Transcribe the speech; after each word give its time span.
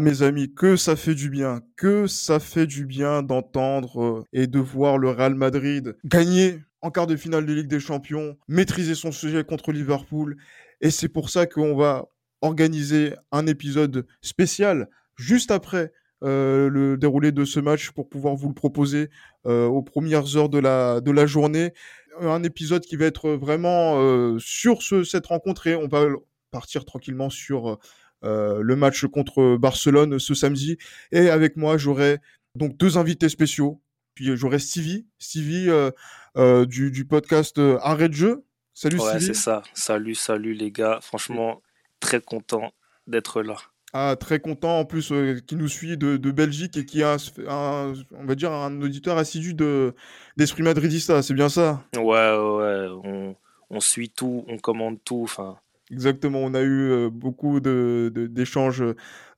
Mes 0.00 0.22
amis, 0.22 0.52
que 0.52 0.76
ça 0.76 0.96
fait 0.96 1.14
du 1.14 1.30
bien, 1.30 1.62
que 1.76 2.06
ça 2.06 2.40
fait 2.40 2.66
du 2.66 2.86
bien 2.86 3.22
d'entendre 3.22 4.02
euh, 4.02 4.24
et 4.32 4.46
de 4.46 4.58
voir 4.58 4.98
le 4.98 5.10
Real 5.10 5.34
Madrid 5.34 5.96
gagner 6.04 6.60
en 6.82 6.90
quart 6.90 7.06
de 7.06 7.16
finale 7.16 7.46
de 7.46 7.52
Ligue 7.52 7.68
des 7.68 7.80
Champions, 7.80 8.36
maîtriser 8.48 8.94
son 8.94 9.12
sujet 9.12 9.44
contre 9.44 9.72
Liverpool. 9.72 10.36
Et 10.80 10.90
c'est 10.90 11.08
pour 11.08 11.30
ça 11.30 11.46
qu'on 11.46 11.76
va 11.76 12.06
organiser 12.42 13.14
un 13.32 13.46
épisode 13.46 14.06
spécial 14.20 14.88
juste 15.16 15.50
après 15.50 15.92
euh, 16.22 16.68
le 16.68 16.96
déroulé 16.96 17.32
de 17.32 17.44
ce 17.44 17.60
match 17.60 17.90
pour 17.90 18.08
pouvoir 18.08 18.34
vous 18.34 18.48
le 18.48 18.54
proposer 18.54 19.08
euh, 19.46 19.66
aux 19.66 19.82
premières 19.82 20.36
heures 20.36 20.48
de 20.48 20.58
la, 20.58 21.00
de 21.00 21.10
la 21.10 21.26
journée. 21.26 21.72
Un 22.20 22.42
épisode 22.42 22.82
qui 22.84 22.96
va 22.96 23.06
être 23.06 23.30
vraiment 23.30 24.38
sur 24.38 24.82
ce, 24.82 25.04
cette 25.04 25.26
rencontre 25.26 25.66
et 25.66 25.74
on 25.74 25.86
va 25.86 26.06
partir 26.50 26.84
tranquillement 26.84 27.28
sur 27.28 27.78
euh, 28.24 28.60
le 28.62 28.76
match 28.76 29.04
contre 29.06 29.56
Barcelone 29.56 30.18
ce 30.18 30.34
samedi. 30.34 30.76
Et 31.12 31.28
avec 31.30 31.56
moi, 31.56 31.76
j'aurai 31.78 32.18
donc 32.54 32.76
deux 32.76 32.98
invités 32.98 33.28
spéciaux. 33.28 33.80
Puis 34.14 34.30
euh, 34.30 34.36
j'aurai 34.36 34.58
Stevie, 34.58 35.06
Stevie 35.18 35.68
euh, 35.68 35.90
euh, 36.36 36.64
du, 36.66 36.90
du 36.90 37.04
podcast 37.04 37.60
Arrêt 37.82 38.08
de 38.08 38.14
jeu. 38.14 38.44
Salut 38.74 38.98
Ouais, 38.98 39.10
Stevie. 39.10 39.26
c'est 39.26 39.34
ça. 39.34 39.62
Salut, 39.74 40.14
salut 40.14 40.54
les 40.54 40.70
gars. 40.70 40.98
Franchement, 41.02 41.62
très 42.00 42.20
content 42.20 42.72
d'être 43.06 43.42
là. 43.42 43.56
Ah, 43.92 44.16
très 44.18 44.40
content 44.40 44.80
en 44.80 44.84
plus 44.84 45.12
qui 45.46 45.56
nous 45.56 45.68
suit 45.68 45.96
de, 45.96 46.18
de 46.18 46.30
Belgique 46.30 46.76
et 46.76 46.84
qui 46.84 47.02
a 47.02 47.16
un, 47.48 47.94
on 48.10 48.24
va 48.26 48.34
dire 48.34 48.52
un 48.52 48.82
auditeur 48.82 49.16
assidu 49.16 49.54
de 49.54 49.94
d'Esprit 50.36 50.62
Madridista, 50.62 51.22
c'est 51.22 51.32
bien 51.32 51.48
ça? 51.48 51.82
Ouais, 51.94 52.02
ouais, 52.02 52.36
ouais. 52.36 52.88
On, 53.04 53.36
on 53.70 53.80
suit 53.80 54.10
tout, 54.10 54.44
on 54.48 54.58
commande 54.58 54.98
tout. 55.04 55.22
Enfin, 55.22 55.56
Exactement, 55.90 56.40
on 56.40 56.54
a 56.54 56.62
eu 56.62 57.08
beaucoup 57.10 57.60
de, 57.60 58.10
de- 58.12 58.26
d'échanges 58.26 58.82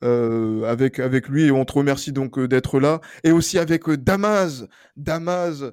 euh, 0.02 0.62
avec, 0.64 0.98
avec 0.98 1.28
lui 1.28 1.44
et 1.44 1.50
on 1.50 1.64
te 1.66 1.72
remercie 1.74 2.12
donc 2.12 2.40
d'être 2.40 2.80
là. 2.80 3.00
Et 3.22 3.32
aussi 3.32 3.58
avec 3.58 3.88
Damas, 3.90 4.64
Damas 4.96 5.64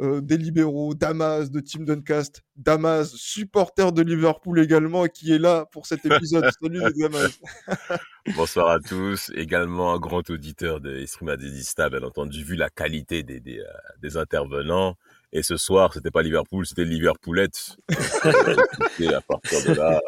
euh, 0.00 0.20
des 0.20 0.36
libéraux, 0.36 0.94
Damas 0.94 1.52
de 1.52 1.60
Team 1.60 1.84
Duncast, 1.84 2.42
Damas, 2.56 3.14
supporter 3.14 3.92
de 3.92 4.02
Liverpool 4.02 4.58
également, 4.58 5.06
qui 5.06 5.32
est 5.32 5.38
là 5.38 5.66
pour 5.70 5.86
cet 5.86 6.04
épisode. 6.04 6.44
Salut 6.60 6.80
Damas. 6.98 7.38
Bonsoir 8.36 8.70
à 8.70 8.80
tous. 8.80 9.30
Également 9.36 9.92
un 9.94 9.98
grand 9.98 10.28
auditeur 10.30 10.80
de 10.80 10.96
Esprit 10.96 11.26
Madridista, 11.26 11.88
bien 11.90 12.02
entendu, 12.02 12.42
vu 12.42 12.56
la 12.56 12.70
qualité 12.70 13.22
des, 13.22 13.38
des, 13.38 13.60
euh, 13.60 13.64
des 14.02 14.16
intervenants. 14.16 14.96
Et 15.36 15.42
ce 15.42 15.56
soir, 15.56 15.92
c'était 15.92 16.12
pas 16.12 16.22
Liverpool, 16.22 16.64
c'était 16.64 16.84
Liverpoolette. 16.84 17.76
Euh, 18.26 18.54
écoutez, 18.80 19.14
à 19.14 19.20
partir 19.20 19.62
de 19.66 19.74
là, 19.78 20.00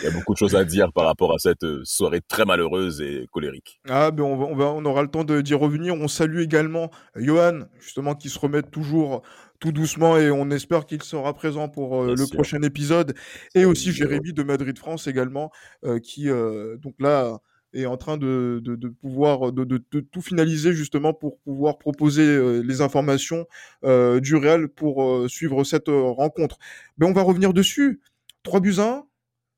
il 0.00 0.04
y 0.04 0.06
a 0.06 0.10
beaucoup 0.12 0.34
de 0.34 0.38
choses 0.38 0.54
à 0.54 0.64
dire 0.64 0.92
par 0.92 1.04
rapport 1.06 1.34
à 1.34 1.38
cette 1.38 1.64
euh, 1.64 1.80
soirée 1.84 2.20
très 2.20 2.44
malheureuse 2.44 3.00
et 3.00 3.26
colérique. 3.32 3.80
Ah, 3.88 4.12
ben 4.12 4.22
on, 4.22 4.36
va, 4.36 4.44
on, 4.46 4.54
va- 4.54 4.64
on 4.66 4.84
aura 4.84 5.02
le 5.02 5.08
temps 5.08 5.24
d'y 5.24 5.54
revenir. 5.54 5.94
On 5.94 6.06
salue 6.06 6.38
également 6.40 6.92
Johan, 7.16 7.62
justement, 7.80 8.14
qui 8.14 8.28
se 8.28 8.38
remet 8.38 8.62
toujours 8.62 9.22
tout 9.58 9.72
doucement 9.72 10.16
et 10.16 10.30
on 10.30 10.48
espère 10.50 10.86
qu'il 10.86 11.02
sera 11.02 11.34
présent 11.34 11.68
pour 11.68 12.02
euh, 12.04 12.14
le 12.14 12.24
sûr. 12.24 12.30
prochain 12.36 12.62
épisode. 12.62 13.14
Et 13.56 13.64
aussi 13.64 13.90
Jérémy. 13.92 14.16
Jérémy 14.16 14.32
de 14.32 14.42
Madrid 14.44 14.78
France 14.78 15.08
également, 15.08 15.50
euh, 15.84 15.98
qui 15.98 16.30
euh, 16.30 16.76
donc 16.76 16.94
là 17.00 17.38
est 17.80 17.86
en 17.86 17.96
train 17.96 18.16
de, 18.16 18.60
de, 18.64 18.76
de 18.76 18.88
pouvoir 18.88 19.52
de, 19.52 19.64
tout 19.78 20.20
finaliser 20.22 20.72
justement 20.72 21.12
pour 21.12 21.38
pouvoir 21.40 21.78
proposer 21.78 22.22
euh, 22.22 22.62
les 22.62 22.80
informations 22.80 23.46
euh, 23.84 24.20
du 24.20 24.36
Real 24.36 24.68
pour 24.68 25.04
euh, 25.04 25.28
suivre 25.28 25.64
cette 25.64 25.88
rencontre. 25.88 26.58
Mais 26.98 27.06
on 27.06 27.12
va 27.12 27.22
revenir 27.22 27.52
dessus. 27.52 28.00
3 28.42 28.60
buts 28.60 28.74
à 28.78 28.82
1 28.82 29.06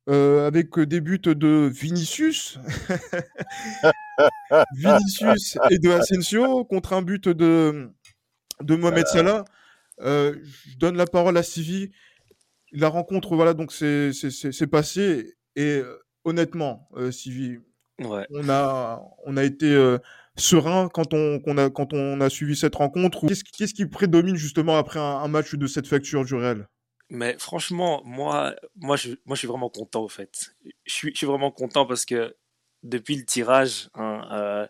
euh, 0.08 0.46
avec 0.46 0.78
des 0.78 1.00
buts 1.00 1.20
de 1.24 1.70
Vinicius. 1.72 2.58
Vinicius 4.74 5.58
et 5.70 5.78
de 5.78 5.90
Asensio 5.90 6.64
contre 6.64 6.94
un 6.94 7.02
but 7.02 7.28
de, 7.28 7.90
de 8.62 8.76
Mohamed 8.76 9.06
Salah. 9.06 9.44
Euh, 10.00 10.36
je 10.66 10.78
donne 10.78 10.96
la 10.96 11.06
parole 11.06 11.36
à 11.36 11.42
Sivi. 11.42 11.90
La 12.72 12.88
rencontre, 12.88 13.34
voilà, 13.34 13.54
donc 13.54 13.72
c'est 13.72 14.66
passé. 14.70 15.34
Et 15.56 15.82
honnêtement, 16.24 16.88
euh, 16.96 17.10
Sivi, 17.10 17.58
ouais. 18.00 18.26
on 18.30 18.48
a, 18.48 19.02
on 19.24 19.36
a 19.36 19.44
été 19.44 19.66
euh, 19.66 19.98
serein 20.36 20.88
quand 20.88 21.14
on, 21.14 21.58
a, 21.58 21.70
quand 21.70 21.92
on 21.92 22.20
a 22.20 22.30
suivi 22.30 22.56
cette 22.56 22.76
rencontre. 22.76 23.26
Qu'est-ce 23.26 23.74
qui- 23.74 23.86
prédomine 23.86 24.36
justement 24.36 24.76
après 24.76 25.00
un, 25.00 25.18
un 25.18 25.28
match 25.28 25.54
de 25.54 25.66
cette 25.66 25.86
facture 25.86 26.24
du 26.24 26.34
Real? 26.34 26.68
Mais 27.10 27.36
franchement, 27.38 28.02
moi, 28.04 28.54
moi, 28.76 28.96
je, 28.96 29.10
moi, 29.24 29.34
je 29.34 29.38
suis 29.38 29.48
vraiment 29.48 29.70
content, 29.70 30.02
au 30.02 30.08
fait. 30.08 30.54
Je 30.84 30.94
suis, 30.94 31.10
je 31.12 31.16
suis 31.16 31.26
vraiment 31.26 31.50
content 31.50 31.86
parce 31.86 32.04
que 32.04 32.36
depuis 32.84 33.16
le 33.16 33.24
tirage, 33.24 33.88
hein, 33.94 34.28
euh, 34.30 34.66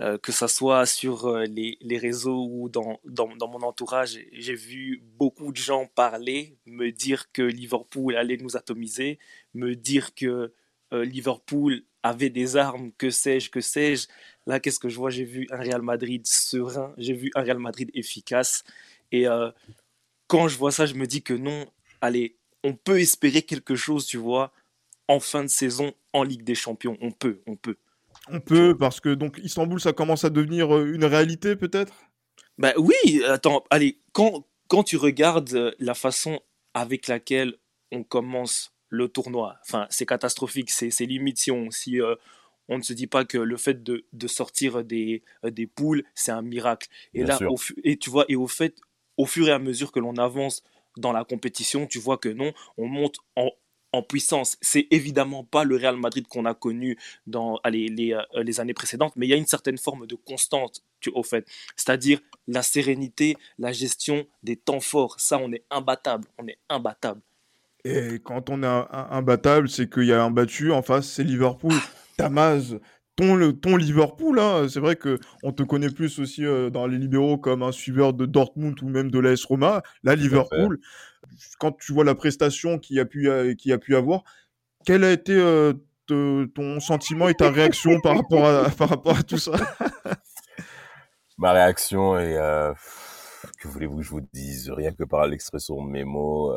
euh, 0.00 0.18
que 0.18 0.32
ça 0.32 0.48
soit 0.48 0.84
sur 0.86 1.26
euh, 1.26 1.44
les, 1.44 1.78
les 1.80 1.96
réseaux 1.96 2.46
ou 2.50 2.68
dans, 2.68 2.98
dans, 3.04 3.28
dans 3.36 3.48
mon 3.48 3.62
entourage, 3.62 4.18
j'ai 4.32 4.54
vu 4.54 5.02
beaucoup 5.16 5.50
de 5.52 5.56
gens 5.56 5.86
parler, 5.86 6.58
me 6.66 6.90
dire 6.90 7.30
que 7.32 7.42
Liverpool 7.42 8.16
allait 8.16 8.36
nous 8.36 8.56
atomiser, 8.56 9.18
me 9.54 9.74
dire 9.74 10.14
que 10.14 10.52
Liverpool 10.90 11.82
avait 12.08 12.30
des 12.30 12.56
armes, 12.56 12.90
que 12.98 13.10
sais-je, 13.10 13.50
que 13.50 13.60
sais-je. 13.60 14.08
Là, 14.46 14.60
qu'est-ce 14.60 14.80
que 14.80 14.88
je 14.88 14.96
vois? 14.96 15.10
J'ai 15.10 15.24
vu 15.24 15.46
un 15.50 15.58
Real 15.58 15.82
Madrid 15.82 16.26
serein, 16.26 16.94
j'ai 16.96 17.12
vu 17.12 17.30
un 17.34 17.42
Real 17.42 17.58
Madrid 17.58 17.90
efficace. 17.94 18.64
Et 19.12 19.28
euh, 19.28 19.50
quand 20.26 20.48
je 20.48 20.56
vois 20.56 20.72
ça, 20.72 20.86
je 20.86 20.94
me 20.94 21.06
dis 21.06 21.22
que 21.22 21.34
non, 21.34 21.66
allez, 22.00 22.36
on 22.64 22.74
peut 22.74 23.00
espérer 23.00 23.42
quelque 23.42 23.76
chose, 23.76 24.06
tu 24.06 24.16
vois, 24.16 24.52
en 25.06 25.20
fin 25.20 25.42
de 25.42 25.48
saison 25.48 25.92
en 26.12 26.22
Ligue 26.22 26.44
des 26.44 26.54
Champions. 26.54 26.96
On 27.00 27.10
peut, 27.10 27.40
on 27.46 27.56
peut. 27.56 27.76
On 28.30 28.40
peut, 28.40 28.76
parce 28.76 29.00
que 29.00 29.14
donc 29.14 29.38
Istanbul, 29.42 29.80
ça 29.80 29.92
commence 29.92 30.24
à 30.24 30.30
devenir 30.30 30.74
euh, 30.74 30.92
une 30.92 31.04
réalité 31.04 31.56
peut-être? 31.56 31.94
Ben 32.58 32.72
oui, 32.76 33.22
attends, 33.26 33.64
allez, 33.70 34.00
quand, 34.12 34.46
quand 34.66 34.82
tu 34.82 34.96
regardes 34.96 35.54
euh, 35.54 35.72
la 35.78 35.94
façon 35.94 36.40
avec 36.74 37.06
laquelle 37.06 37.54
on 37.92 38.02
commence 38.02 38.74
le 38.88 39.08
tournoi, 39.08 39.56
enfin, 39.62 39.86
c'est 39.90 40.06
catastrophique, 40.06 40.70
c'est 40.70 41.06
limite 41.06 41.38
si 41.38 41.50
on, 41.50 41.70
si, 41.70 42.00
euh, 42.00 42.14
on 42.68 42.78
ne 42.78 42.82
se 42.82 42.92
dit 42.92 43.06
pas 43.06 43.24
que 43.24 43.38
le 43.38 43.56
fait 43.56 43.82
de, 43.82 44.04
de 44.12 44.26
sortir 44.28 44.84
des, 44.84 45.22
euh, 45.44 45.50
des 45.50 45.66
poules, 45.66 46.04
c'est 46.14 46.32
un 46.32 46.42
miracle. 46.42 46.88
Et 47.14 47.24
Bien 47.24 47.38
là, 47.38 47.50
au, 47.50 47.56
et 47.84 47.96
tu 47.96 48.10
vois, 48.10 48.24
et 48.28 48.36
au 48.36 48.46
fait, 48.46 48.76
au 49.16 49.26
fur 49.26 49.48
et 49.48 49.52
à 49.52 49.58
mesure 49.58 49.92
que 49.92 50.00
l'on 50.00 50.16
avance 50.16 50.62
dans 50.96 51.12
la 51.12 51.24
compétition, 51.24 51.86
tu 51.86 51.98
vois 51.98 52.18
que 52.18 52.28
non, 52.28 52.52
on 52.76 52.86
monte 52.86 53.18
en, 53.36 53.50
en 53.92 54.02
puissance. 54.02 54.56
C'est 54.60 54.86
évidemment 54.90 55.44
pas 55.44 55.64
le 55.64 55.76
Real 55.76 55.96
Madrid 55.96 56.26
qu'on 56.28 56.44
a 56.44 56.54
connu 56.54 56.98
dans 57.26 57.56
allez, 57.64 57.88
les, 57.88 58.12
euh, 58.12 58.42
les 58.42 58.60
années 58.60 58.74
précédentes, 58.74 59.14
mais 59.16 59.26
il 59.26 59.30
y 59.30 59.34
a 59.34 59.36
une 59.36 59.46
certaine 59.46 59.78
forme 59.78 60.06
de 60.06 60.14
constante, 60.14 60.82
tu, 61.00 61.10
au 61.10 61.22
fait. 61.22 61.46
C'est-à-dire 61.76 62.20
la 62.46 62.62
sérénité, 62.62 63.36
la 63.58 63.72
gestion 63.72 64.26
des 64.42 64.56
temps 64.56 64.80
forts. 64.80 65.18
Ça, 65.18 65.38
on 65.38 65.52
est 65.52 65.64
imbattable. 65.70 66.26
On 66.38 66.46
est 66.46 66.58
imbattable. 66.68 67.22
Et 67.88 68.18
quand 68.22 68.50
on 68.50 68.62
est 68.62 68.86
imbattable, 68.92 69.68
c'est 69.68 69.88
qu'il 69.88 70.04
y 70.04 70.12
a 70.12 70.22
un 70.22 70.30
battu 70.30 70.72
en 70.72 70.82
face, 70.82 71.06
c'est 71.06 71.24
Liverpool. 71.24 71.72
Damas, 72.18 72.74
ton, 73.16 73.34
le- 73.34 73.52
ton 73.54 73.76
Liverpool, 73.76 74.38
hein, 74.38 74.66
c'est 74.68 74.80
vrai 74.80 74.96
que 74.96 75.18
on 75.42 75.52
te 75.52 75.62
connaît 75.62 75.88
plus 75.88 76.18
aussi 76.18 76.44
euh, 76.44 76.68
dans 76.68 76.86
les 76.86 76.98
libéraux 76.98 77.38
comme 77.38 77.62
un 77.62 77.72
suiveur 77.72 78.12
de 78.12 78.26
Dortmund 78.26 78.80
ou 78.82 78.88
même 78.88 79.10
de 79.10 79.18
l'AS 79.18 79.42
Roma. 79.44 79.82
Là, 80.02 80.14
Liverpool, 80.16 80.78
quand 81.58 81.72
tu 81.78 81.92
vois 81.92 82.04
la 82.04 82.14
prestation 82.14 82.78
qu'il 82.78 82.96
y 82.96 83.00
a 83.00 83.04
pu, 83.06 83.30
euh, 83.30 83.54
a 83.70 83.78
pu 83.78 83.96
avoir, 83.96 84.22
quel 84.84 85.02
a 85.04 85.10
été 85.12 85.32
euh, 85.32 85.72
te- 86.06 86.44
ton 86.46 86.80
sentiment 86.80 87.28
et 87.28 87.34
ta 87.34 87.50
réaction 87.50 88.00
par 88.00 88.16
rapport 88.16 88.44
à, 88.46 88.68
par 88.78 88.88
rapport 88.90 89.16
à 89.18 89.22
tout 89.22 89.38
ça? 89.38 89.52
Ma 91.38 91.52
réaction 91.52 92.18
est, 92.18 92.36
euh, 92.36 92.72
que 93.60 93.68
voulez-vous 93.68 93.98
que 93.98 94.02
je 94.02 94.10
vous 94.10 94.26
dise, 94.32 94.70
rien 94.70 94.92
que 94.92 95.04
par 95.04 95.26
l'expression 95.26 95.84
de 95.84 95.88
mes 95.90 96.04
mots, 96.04 96.52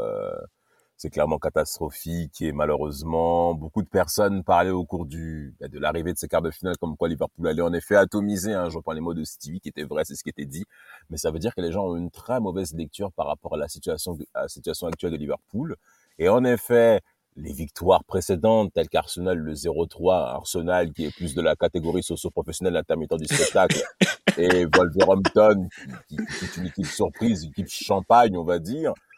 c'est 1.01 1.09
clairement 1.09 1.39
catastrophique 1.39 2.43
et 2.43 2.51
malheureusement, 2.51 3.55
beaucoup 3.55 3.81
de 3.81 3.87
personnes 3.87 4.43
parlaient 4.43 4.69
au 4.69 4.85
cours 4.85 5.07
du, 5.07 5.55
bah, 5.59 5.67
de 5.67 5.79
l'arrivée 5.79 6.13
de 6.13 6.17
ces 6.19 6.27
quarts 6.27 6.43
de 6.43 6.51
finale 6.51 6.77
comme 6.77 6.95
quoi 6.95 7.09
Liverpool 7.09 7.47
allait 7.47 7.63
en 7.63 7.73
effet 7.73 7.95
atomiser, 7.95 8.53
hein, 8.53 8.69
je 8.69 8.77
reprends 8.77 8.91
les 8.91 9.01
mots 9.01 9.15
de 9.15 9.23
Stevie 9.23 9.59
qui 9.59 9.69
étaient 9.69 9.83
vrais, 9.83 10.05
c'est 10.05 10.13
ce 10.13 10.23
qui 10.23 10.29
était 10.29 10.45
dit, 10.45 10.63
mais 11.09 11.17
ça 11.17 11.31
veut 11.31 11.39
dire 11.39 11.55
que 11.55 11.61
les 11.61 11.71
gens 11.71 11.87
ont 11.87 11.97
une 11.97 12.11
très 12.11 12.39
mauvaise 12.39 12.75
lecture 12.75 13.11
par 13.13 13.25
rapport 13.25 13.55
à 13.55 13.57
la 13.57 13.67
situation, 13.67 14.15
à 14.35 14.43
la 14.43 14.47
situation 14.47 14.85
actuelle 14.85 15.13
de 15.13 15.17
Liverpool. 15.17 15.75
Et 16.19 16.29
en 16.29 16.43
effet, 16.43 17.01
les 17.35 17.51
victoires 17.51 18.03
précédentes, 18.03 18.71
telles 18.71 18.89
qu'Arsenal 18.89 19.39
le 19.39 19.55
0-3, 19.55 20.35
Arsenal 20.35 20.93
qui 20.93 21.05
est 21.05 21.15
plus 21.15 21.33
de 21.33 21.41
la 21.41 21.55
catégorie 21.55 22.03
socio-professionnelle 22.03 22.77
intermittent 22.77 23.15
du 23.15 23.25
spectacle, 23.25 23.81
et 24.37 24.65
Wolverhampton 24.65 25.67
qui, 26.07 26.17
qui, 26.17 26.45
est 26.45 26.57
une 26.57 26.67
équipe 26.67 26.85
surprise, 26.85 27.43
une 27.43 27.49
équipe 27.49 27.69
champagne, 27.69 28.37
on 28.37 28.43
va 28.43 28.59
dire, 28.59 28.93
bah, 28.93 29.10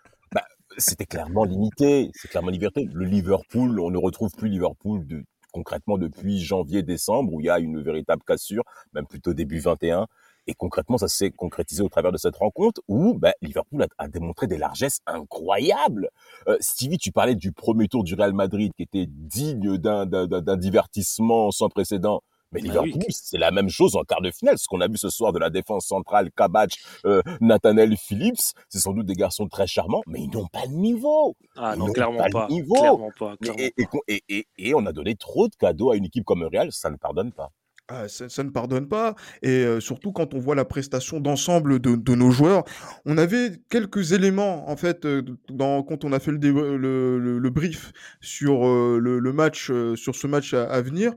c'était 0.78 1.06
clairement 1.06 1.44
limité, 1.44 2.12
c'est 2.14 2.28
clairement 2.28 2.50
limité. 2.50 2.90
Le 2.94 3.06
Liverpool, 3.06 3.80
on 3.80 3.92
ne 3.92 3.98
retrouve 3.98 4.32
plus 4.32 4.50
Liverpool 4.50 5.06
de, 5.08 5.24
concrètement 5.52 5.98
depuis 5.98 6.40
janvier-décembre, 6.40 7.34
où 7.34 7.40
il 7.40 7.46
y 7.46 7.50
a 7.50 7.60
une 7.60 7.82
véritable 7.82 8.24
cassure, 8.26 8.64
même 8.94 9.06
plutôt 9.06 9.34
début 9.34 9.60
21. 9.60 10.08
Et 10.48 10.54
concrètement, 10.54 10.98
ça 10.98 11.08
s'est 11.08 11.32
concrétisé 11.32 11.84
au 11.84 11.90
travers 11.90 12.12
de 12.12 12.18
cette 12.18 12.36
rencontre 12.36 12.82
où 12.90 13.14
bah, 13.18 13.32
Liverpool 13.42 13.84
a, 13.84 13.88
a, 13.98 14.08
démontré 14.10 14.46
des 14.48 14.58
largesses 14.58 15.00
incroyables. 15.06 16.10
Euh, 16.50 16.58
Stevie, 16.60 16.98
tu 16.98 17.14
parlais 17.14 17.36
du 17.36 17.54
premier 17.54 17.88
tour 17.88 18.04
du 18.04 18.14
Real 18.14 18.34
Madrid 18.34 18.74
qui 18.76 18.84
était 18.84 19.06
digne 19.08 19.78
d'un 19.78 20.58
divertissement 20.58 21.52
sans 21.52 21.70
précédent. 21.70 22.22
Mais 22.54 22.62
bah 22.62 22.68
Liverpool, 22.68 23.04
oui. 23.08 23.14
c'est 23.14 23.38
la 23.38 23.52
même 23.52 23.70
chose 23.70 23.96
en 23.96 24.04
quart 24.04 24.22
de 24.22 24.32
finale. 24.32 24.58
Ce 24.58 24.68
qu'on 24.68 24.82
a 24.82 24.88
vu 24.88 24.98
ce 24.98 25.10
soir 25.10 25.34
de 25.34 25.40
la 25.40 25.50
défense 25.50 25.86
centrale, 25.86 26.30
Kabach, 26.36 26.74
euh, 27.06 27.22
Nathaniel 27.42 27.96
Phillips, 27.98 28.54
c'est 28.70 28.80
sans 28.80 28.94
doute 28.94 29.06
des 29.06 29.16
garçons 29.16 29.48
très 29.48 29.68
charmants, 29.68 30.02
mais 30.08 30.22
ils 30.22 30.30
n'ont 30.30 30.48
pas 30.48 30.68
de 30.68 30.74
niveau. 30.74 31.36
Ah 31.56 31.74
ils 31.76 31.80
non, 31.80 31.88
clairement 31.88 32.18
pas, 32.18 32.30
pas. 32.30 32.48
Niveau. 32.50 32.76
Clairement 32.76 33.12
pas. 33.18 33.36
Clairement 33.38 33.60
et, 33.60 33.74
et, 34.08 34.24
et, 34.30 34.48
et, 34.58 34.74
on 34.76 34.86
a 34.86 34.92
donné 34.92 35.16
trop 35.16 35.48
de 35.48 35.56
cadeaux 35.56 35.92
à 35.92 35.98
une 35.98 36.06
équipe 36.06 36.26
comme 36.26 36.44
Real, 36.44 36.72
ça 36.72 36.90
ne 36.90 36.98
pardonne 36.98 37.32
pas. 37.32 37.52
Ah, 37.90 38.08
ça, 38.08 38.30
ça, 38.30 38.44
ne 38.46 38.50
pardonne 38.50 38.88
pas. 38.88 39.14
Et 39.42 39.50
euh, 39.66 39.82
surtout 39.82 40.14
quand 40.14 40.34
on 40.34 40.40
voit 40.40 40.56
la 40.56 40.64
prestation 40.64 41.20
d'ensemble 41.20 41.80
de, 41.80 41.96
de, 41.96 42.16
nos 42.16 42.32
joueurs, 42.32 42.64
on 43.06 43.18
avait 43.18 43.60
quelques 43.70 44.14
éléments 44.14 44.70
en 44.70 44.78
fait 44.78 45.06
euh, 45.06 45.22
dans, 45.50 45.84
quand 45.84 46.06
on 46.06 46.14
a 46.14 46.20
fait 46.20 46.32
le, 46.32 46.38
le, 46.40 47.20
le, 47.20 47.40
le 47.40 47.50
brief 47.50 47.92
sur 48.22 48.66
euh, 48.66 49.00
le, 49.00 49.34
match, 49.34 49.70
sur 49.96 50.16
ce 50.16 50.28
match 50.28 50.54
à, 50.54 50.64
à, 50.64 50.82
venir, 50.82 51.12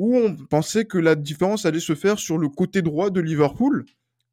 où 0.00 0.16
on 0.16 0.34
pensait 0.34 0.86
que 0.86 0.96
la 0.96 1.14
différence 1.14 1.66
allait 1.66 1.78
se 1.78 1.94
faire 1.94 2.18
sur 2.18 2.38
le 2.38 2.48
côté 2.48 2.80
droit 2.80 3.10
de 3.10 3.20
Liverpool, 3.20 3.84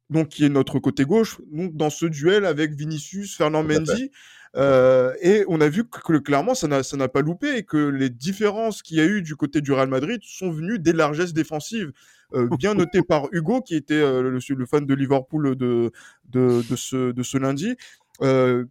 donc 0.08 0.28
qui 0.28 0.46
est 0.46 0.48
notre 0.48 0.78
côté 0.78 1.04
gauche, 1.04 1.42
donc 1.52 1.76
dans 1.76 1.90
ce 1.90 2.06
duel 2.06 2.46
avec 2.46 2.72
Vinicius, 2.72 3.36
Fernand 3.36 3.62
Mendy. 3.62 4.10
Euh, 4.56 5.12
et 5.20 5.44
on 5.46 5.60
a 5.60 5.68
vu 5.68 5.84
que, 5.84 6.16
clairement, 6.16 6.54
ça 6.54 6.68
n'a 6.68 7.08
pas 7.08 7.20
loupé 7.20 7.58
et 7.58 7.64
que 7.64 7.76
les 7.76 8.08
différences 8.08 8.80
qu'il 8.80 8.96
y 8.96 9.00
a 9.00 9.04
eu 9.04 9.20
du 9.20 9.36
côté 9.36 9.60
du 9.60 9.72
Real 9.72 9.90
Madrid 9.90 10.22
sont 10.24 10.50
venues 10.50 10.78
des 10.78 10.94
largesses 10.94 11.34
défensives. 11.34 11.92
Euh, 12.32 12.48
bien 12.56 12.72
noté 12.74 13.02
par 13.02 13.28
Hugo, 13.32 13.60
qui 13.60 13.76
était 13.76 13.92
euh, 13.92 14.22
le, 14.22 14.38
le, 14.54 14.66
fan 14.66 14.86
de 14.86 14.94
Liverpool 14.94 15.54
de, 15.54 15.92
de, 16.30 16.62
de, 16.66 16.76
ce, 16.76 17.12
de 17.12 17.22
ce 17.22 17.36
lundi. 17.36 17.76
Euh, 18.22 18.64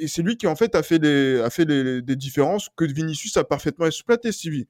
et 0.00 0.08
c'est 0.08 0.22
lui 0.22 0.36
qui, 0.36 0.48
en 0.48 0.56
fait, 0.56 0.74
a 0.74 0.82
fait, 0.82 0.98
les, 0.98 1.38
a 1.38 1.50
fait 1.50 1.64
les, 1.64 2.02
des 2.02 2.16
différences 2.16 2.70
que 2.74 2.84
Vinicius 2.84 3.36
a 3.36 3.44
parfaitement 3.44 3.86
exploité, 3.86 4.32
Stevie. 4.32 4.66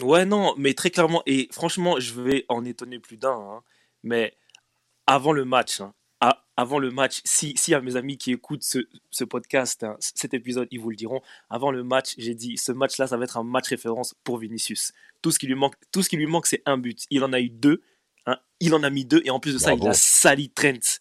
Ouais, 0.00 0.24
non, 0.24 0.54
mais 0.56 0.74
très 0.74 0.90
clairement, 0.90 1.22
et 1.26 1.48
franchement, 1.52 1.98
je 1.98 2.20
vais 2.20 2.44
en 2.48 2.64
étonner 2.64 2.98
plus 2.98 3.16
d'un, 3.16 3.30
hein, 3.32 3.62
mais 4.02 4.34
avant 5.06 5.32
le 5.32 5.44
match, 5.44 5.80
hein, 5.80 5.94
à, 6.20 6.44
avant 6.56 6.78
le 6.78 6.90
match, 6.90 7.20
si 7.24 7.54
y 7.68 7.74
a 7.74 7.80
mes 7.80 7.96
amis 7.96 8.18
qui 8.18 8.32
écoutent 8.32 8.62
ce, 8.62 8.78
ce 9.10 9.24
podcast, 9.24 9.84
hein, 9.84 9.96
cet 10.00 10.34
épisode, 10.34 10.68
ils 10.70 10.80
vous 10.80 10.90
le 10.90 10.96
diront. 10.96 11.20
Avant 11.50 11.70
le 11.70 11.84
match, 11.84 12.14
j'ai 12.18 12.34
dit 12.34 12.56
ce 12.56 12.72
match-là, 12.72 13.06
ça 13.06 13.16
va 13.16 13.24
être 13.24 13.36
un 13.36 13.44
match 13.44 13.68
référence 13.68 14.14
pour 14.24 14.38
Vinicius. 14.38 14.92
Tout 15.22 15.30
ce 15.30 15.38
qui 15.38 15.46
lui 15.46 15.54
manque, 15.54 15.74
tout 15.92 16.02
ce 16.02 16.08
qui 16.08 16.16
lui 16.16 16.26
manque, 16.26 16.46
c'est 16.46 16.62
un 16.66 16.78
but. 16.78 17.04
Il 17.10 17.24
en 17.24 17.32
a 17.32 17.40
eu 17.40 17.50
deux. 17.50 17.82
Hein, 18.26 18.36
il 18.60 18.74
en 18.74 18.82
a 18.82 18.90
mis 18.90 19.04
deux 19.04 19.22
et 19.24 19.30
en 19.30 19.40
plus 19.40 19.54
de 19.54 19.58
ça, 19.58 19.70
Bravo. 19.70 19.84
il 19.84 19.88
a 19.88 19.94
sali 19.94 20.50
Trent. 20.50 20.98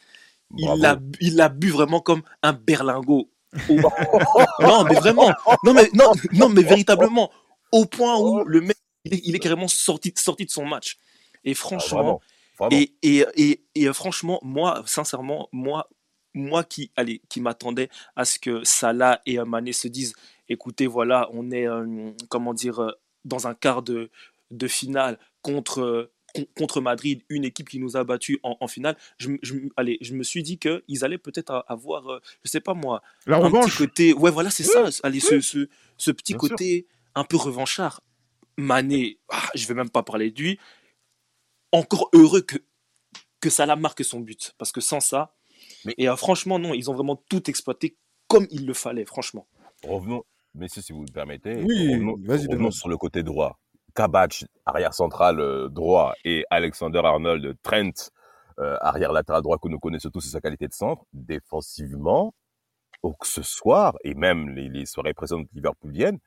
Il 0.57 0.69
l'a, 0.79 0.99
il 1.19 1.35
l'a 1.35 1.49
bu 1.49 1.69
vraiment 1.69 1.99
comme 1.99 2.21
un 2.41 2.53
berlingot. 2.53 3.29
Au... 3.69 3.75
non, 4.61 4.83
mais 4.83 4.95
vraiment. 4.95 5.33
Non, 5.63 5.73
mais 5.73 5.89
non, 5.93 6.13
non, 6.33 6.49
mais 6.49 6.63
véritablement, 6.63 7.31
au 7.71 7.85
point 7.85 8.17
où 8.19 8.43
le 8.45 8.61
mec, 8.61 8.77
il 9.07 9.13
est, 9.15 9.21
il 9.25 9.35
est 9.35 9.39
carrément 9.39 9.67
sorti, 9.67 10.13
sorti 10.15 10.45
de 10.45 10.51
son 10.51 10.65
match. 10.65 10.97
Et 11.43 11.53
franchement. 11.53 12.21
Ah, 12.59 12.69
et, 12.71 12.93
et, 13.03 13.23
et, 13.35 13.61
et, 13.75 13.93
franchement, 13.93 14.39
moi, 14.41 14.81
sincèrement, 14.87 15.47
moi, 15.51 15.89
moi 16.33 16.63
qui, 16.63 16.91
allez, 16.95 17.21
qui 17.29 17.39
m'attendais 17.39 17.89
à 18.15 18.25
ce 18.25 18.39
que 18.39 18.63
Salah 18.63 19.21
et 19.27 19.37
Mané 19.37 19.73
se 19.73 19.87
disent, 19.87 20.15
écoutez, 20.49 20.87
voilà, 20.87 21.29
on 21.33 21.51
est, 21.51 21.67
euh, 21.67 22.11
comment 22.29 22.55
dire, 22.55 22.79
euh, 22.81 22.91
dans 23.25 23.45
un 23.47 23.53
quart 23.53 23.83
de, 23.83 24.09
de 24.49 24.67
finale 24.67 25.19
contre, 25.43 26.09
contre 26.57 26.81
Madrid, 26.81 27.21
une 27.29 27.45
équipe 27.45 27.69
qui 27.69 27.77
nous 27.77 27.95
a 27.95 28.03
battus 28.03 28.39
en, 28.41 28.57
en 28.59 28.67
finale, 28.67 28.97
je, 29.19 29.29
je, 29.43 29.53
allez, 29.75 29.99
je 30.01 30.13
me 30.15 30.23
suis 30.23 30.41
dit 30.41 30.57
qu'ils 30.57 31.03
allaient 31.05 31.19
peut-être 31.19 31.63
avoir, 31.67 32.07
euh, 32.11 32.19
je 32.43 32.49
sais 32.49 32.59
pas 32.59 32.73
moi, 32.73 33.03
La 33.27 33.37
un 33.37 33.39
revanche. 33.39 33.65
petit 33.71 33.77
côté, 33.77 34.13
ouais, 34.13 34.31
voilà, 34.31 34.49
c'est 34.49 34.65
Oui, 34.65 34.91
ça, 34.91 34.99
allez, 35.03 35.19
oui. 35.19 35.27
ce, 35.29 35.41
ce, 35.41 35.69
ce 35.97 36.09
petit 36.09 36.33
Bien 36.33 36.39
côté 36.39 36.87
un 37.13 37.23
peu 37.23 37.37
revanchard. 37.37 38.01
Mané, 38.57 39.19
ah, 39.29 39.49
je 39.55 39.67
vais 39.67 39.73
même 39.73 39.89
pas 39.89 40.03
parler 40.03 40.31
de 40.31 40.41
lui, 40.41 40.59
encore 41.71 42.09
heureux 42.13 42.41
que, 42.41 42.57
que 43.39 43.49
Salah 43.49 43.75
marque 43.75 44.03
son 44.03 44.19
but. 44.19 44.53
Parce 44.57 44.71
que 44.71 44.81
sans 44.81 44.99
ça, 44.99 45.35
Mais- 45.85 45.95
et 45.97 46.09
euh, 46.09 46.15
franchement, 46.15 46.59
non, 46.59 46.73
ils 46.73 46.89
ont 46.89 46.93
vraiment 46.93 47.15
tout 47.15 47.49
exploité 47.49 47.97
comme 48.27 48.47
il 48.51 48.65
le 48.65 48.73
fallait, 48.73 49.05
franchement. 49.05 49.47
Revenons, 49.83 50.23
messieurs, 50.55 50.81
si 50.81 50.91
vous 50.91 51.05
le 51.05 51.11
permettez, 51.13 51.63
Oui, 51.63 51.93
revenons, 51.93 52.71
sur 52.71 52.89
le 52.89 52.97
côté 52.97 53.23
droit. 53.23 53.59
Kabach, 53.95 54.43
arrière 54.65 54.93
central 54.93 55.39
euh, 55.39 55.69
droit, 55.69 56.13
et 56.23 56.45
Alexander 56.49 57.01
Arnold, 57.03 57.55
Trent, 57.63 58.11
euh, 58.59 58.75
arrière 58.81 59.11
latéral 59.11 59.41
droit 59.41 59.57
que 59.59 59.67
nous 59.67 59.79
connaissons 59.79 60.09
tous, 60.09 60.21
c'est 60.21 60.29
sa 60.31 60.41
qualité 60.41 60.67
de 60.67 60.73
centre. 60.73 61.03
Défensivement, 61.13 62.33
au 63.03 63.13
que 63.13 63.27
ce 63.27 63.43
soir, 63.43 63.95
et 64.03 64.13
même 64.15 64.49
les, 64.49 64.67
les 64.69 64.85
soirées 64.85 65.13
précédentes 65.13 65.47
liverpooliennes, 65.53 66.19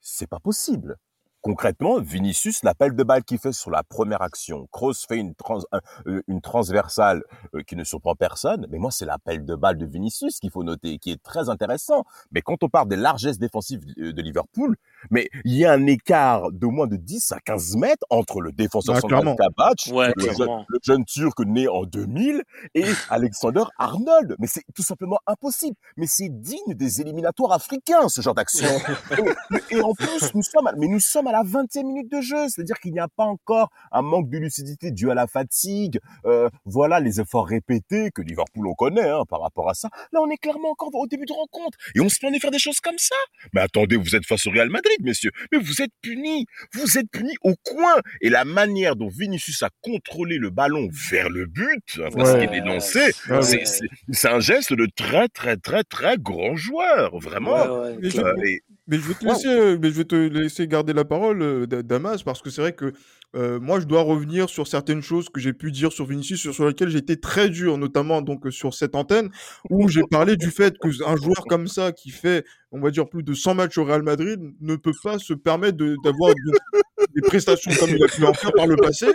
c'est 0.00 0.28
pas 0.28 0.38
possible. 0.40 0.96
Concrètement, 1.44 2.00
Vinicius, 2.00 2.62
l'appel 2.62 2.96
de 2.96 3.02
balle 3.02 3.22
qu'il 3.22 3.36
fait 3.38 3.52
sur 3.52 3.70
la 3.70 3.82
première 3.82 4.22
action, 4.22 4.66
Kroos 4.72 4.94
fait 5.06 5.18
une, 5.18 5.34
trans, 5.34 5.58
euh, 6.06 6.22
une 6.26 6.40
transversale 6.40 7.22
euh, 7.54 7.60
qui 7.62 7.76
ne 7.76 7.84
surprend 7.84 8.14
personne, 8.14 8.66
mais 8.70 8.78
moi, 8.78 8.90
c'est 8.90 9.04
l'appel 9.04 9.44
de 9.44 9.54
balle 9.54 9.76
de 9.76 9.84
Vinicius 9.84 10.40
qu'il 10.40 10.50
faut 10.50 10.62
noter, 10.62 10.96
qui 10.96 11.10
est 11.10 11.22
très 11.22 11.50
intéressant. 11.50 12.04
Mais 12.32 12.40
quand 12.40 12.62
on 12.62 12.70
parle 12.70 12.88
des 12.88 12.96
largesses 12.96 13.38
défensives 13.38 13.82
euh, 13.98 14.14
de 14.14 14.22
Liverpool, 14.22 14.76
mais 15.10 15.28
il 15.44 15.52
y 15.54 15.66
a 15.66 15.72
un 15.74 15.86
écart 15.86 16.50
de 16.50 16.66
moins 16.66 16.86
de 16.86 16.96
10 16.96 17.32
à 17.32 17.40
15 17.40 17.76
mètres 17.76 18.06
entre 18.08 18.40
le 18.40 18.50
défenseur 18.50 18.94
Bah, 18.94 19.00
central. 19.02 19.36
Kabach, 19.36 19.92
Ouais, 19.92 20.14
le, 20.16 20.24
jeune, 20.24 20.34
clairement. 20.36 20.64
le 20.66 20.78
jeune 20.82 21.04
Turc 21.04 21.38
né 21.40 21.68
en 21.68 21.82
2000, 21.82 22.42
et 22.74 22.84
Alexander 23.10 23.64
Arnold. 23.78 24.34
Mais 24.38 24.46
c'est 24.46 24.62
tout 24.74 24.82
simplement 24.82 25.18
impossible. 25.26 25.76
Mais 25.98 26.06
c'est 26.06 26.30
digne 26.30 26.72
des 26.72 27.02
éliminatoires 27.02 27.52
africains, 27.52 28.08
ce 28.08 28.22
genre 28.22 28.34
d'action. 28.34 28.66
et, 29.70 29.74
et 29.76 29.82
en 29.82 29.92
plus, 29.92 30.34
nous 30.34 30.42
sommes, 30.42 30.68
à, 30.68 30.72
mais 30.78 30.86
nous 30.88 31.00
sommes 31.00 31.26
à 31.26 31.33
la 31.34 31.42
20e 31.42 31.84
minute 31.84 32.10
de 32.10 32.20
jeu. 32.20 32.48
C'est-à-dire 32.48 32.78
qu'il 32.78 32.92
n'y 32.92 33.00
a 33.00 33.08
pas 33.08 33.24
encore 33.24 33.70
un 33.90 34.02
manque 34.02 34.30
de 34.30 34.38
lucidité 34.38 34.90
dû 34.92 35.10
à 35.10 35.14
la 35.14 35.26
fatigue. 35.26 35.98
Euh, 36.26 36.48
voilà 36.64 37.00
les 37.00 37.20
efforts 37.20 37.46
répétés 37.46 38.10
que 38.14 38.22
Liverpool 38.22 38.66
on 38.68 38.74
connaît 38.74 39.08
hein, 39.08 39.24
par 39.28 39.40
rapport 39.40 39.68
à 39.68 39.74
ça. 39.74 39.88
Là, 40.12 40.20
on 40.22 40.30
est 40.30 40.36
clairement 40.36 40.70
encore 40.70 40.90
au 40.94 41.06
début 41.06 41.26
de 41.26 41.32
rencontre. 41.32 41.76
Et 41.96 42.00
on 42.00 42.08
se 42.08 42.18
plaint 42.20 42.32
de 42.32 42.38
faire 42.38 42.50
des 42.52 42.58
choses 42.58 42.80
comme 42.80 42.98
ça. 42.98 43.16
Mais 43.52 43.60
attendez, 43.60 43.96
vous 43.96 44.14
êtes 44.14 44.26
face 44.26 44.46
au 44.46 44.50
Real 44.50 44.70
Madrid, 44.70 44.98
messieurs. 45.02 45.32
Mais 45.52 45.58
vous 45.58 45.82
êtes 45.82 45.90
punis. 46.02 46.46
Vous 46.74 46.98
êtes 46.98 47.10
punis 47.10 47.34
au 47.42 47.54
coin. 47.64 47.94
Et 48.20 48.28
la 48.30 48.44
manière 48.44 48.94
dont 48.96 49.08
Vinicius 49.08 49.62
a 49.62 49.70
contrôlé 49.82 50.38
le 50.38 50.50
ballon 50.50 50.88
vers 51.10 51.30
le 51.30 51.46
but, 51.46 51.98
hein, 51.98 52.08
parce 52.14 52.32
Ouais. 52.32 52.46
qu'il 52.46 52.56
est 52.56 52.64
lancé, 52.64 53.00
Ouais, 53.28 53.42
c'est- 53.42 54.28
un 54.28 54.40
geste 54.40 54.72
de 54.72 54.86
très, 54.96 55.28
très, 55.28 55.56
très, 55.56 55.82
très 55.84 56.16
grand 56.18 56.54
joueur. 56.56 57.18
Vraiment. 57.18 57.52
Ouais, 57.52 57.88
ouais, 57.92 57.98
Mais 58.00 58.10
je-. 58.10 58.20
Euh, 58.20 58.34
et- 58.46 58.62
Mais 58.86 58.98
je 58.98 59.08
vais 59.08 59.14
te 59.14 59.24
Wow. 59.24 59.32
laisser, 59.32 59.48
euh, 59.48 59.78
mais 59.80 59.88
je 59.88 59.94
vais 59.94 60.04
te 60.04 60.14
laisser 60.14 60.68
garder 60.68 60.92
la 60.92 61.06
parole, 61.06 61.23
euh, 61.32 61.66
Da- 61.66 61.82
Damas, 61.82 62.22
parce 62.22 62.42
que 62.42 62.50
c'est 62.50 62.60
vrai 62.60 62.72
que 62.74 62.92
euh, 63.36 63.58
moi, 63.58 63.80
je 63.80 63.86
dois 63.86 64.02
revenir 64.02 64.48
sur 64.48 64.66
certaines 64.68 65.02
choses 65.02 65.28
que 65.28 65.40
j'ai 65.40 65.52
pu 65.52 65.72
dire 65.72 65.92
sur 65.92 66.06
Vinicius, 66.06 66.40
sur, 66.40 66.54
sur 66.54 66.66
lesquelles 66.66 66.88
j'ai 66.90 66.98
été 66.98 67.18
très 67.18 67.48
dur, 67.48 67.78
notamment 67.78 68.22
donc 68.22 68.46
euh, 68.46 68.50
sur 68.50 68.74
cette 68.74 68.94
antenne, 68.94 69.30
où 69.70 69.88
j'ai 69.88 70.02
parlé 70.10 70.36
du 70.36 70.50
fait 70.50 70.76
que 70.78 70.88
un 71.04 71.16
joueur 71.16 71.44
comme 71.48 71.66
ça, 71.66 71.90
qui 71.92 72.10
fait, 72.10 72.44
on 72.76 72.80
va 72.80 72.90
dire, 72.90 73.08
plus 73.08 73.22
de 73.22 73.32
100 73.34 73.54
matchs 73.54 73.78
au 73.78 73.84
Real 73.84 74.02
Madrid, 74.02 74.40
ne 74.60 74.74
peut 74.76 74.92
pas 75.02 75.18
se 75.20 75.32
permettre 75.32 75.78
d'avoir 76.02 76.34
de- 76.34 76.52
des 77.14 77.20
prestations 77.20 77.70
comme 77.78 77.90
il 77.90 78.02
a 78.02 78.08
pu 78.08 78.24
en 78.24 78.34
faire 78.34 78.52
par 78.52 78.66
le 78.66 78.74
passé, 78.76 79.06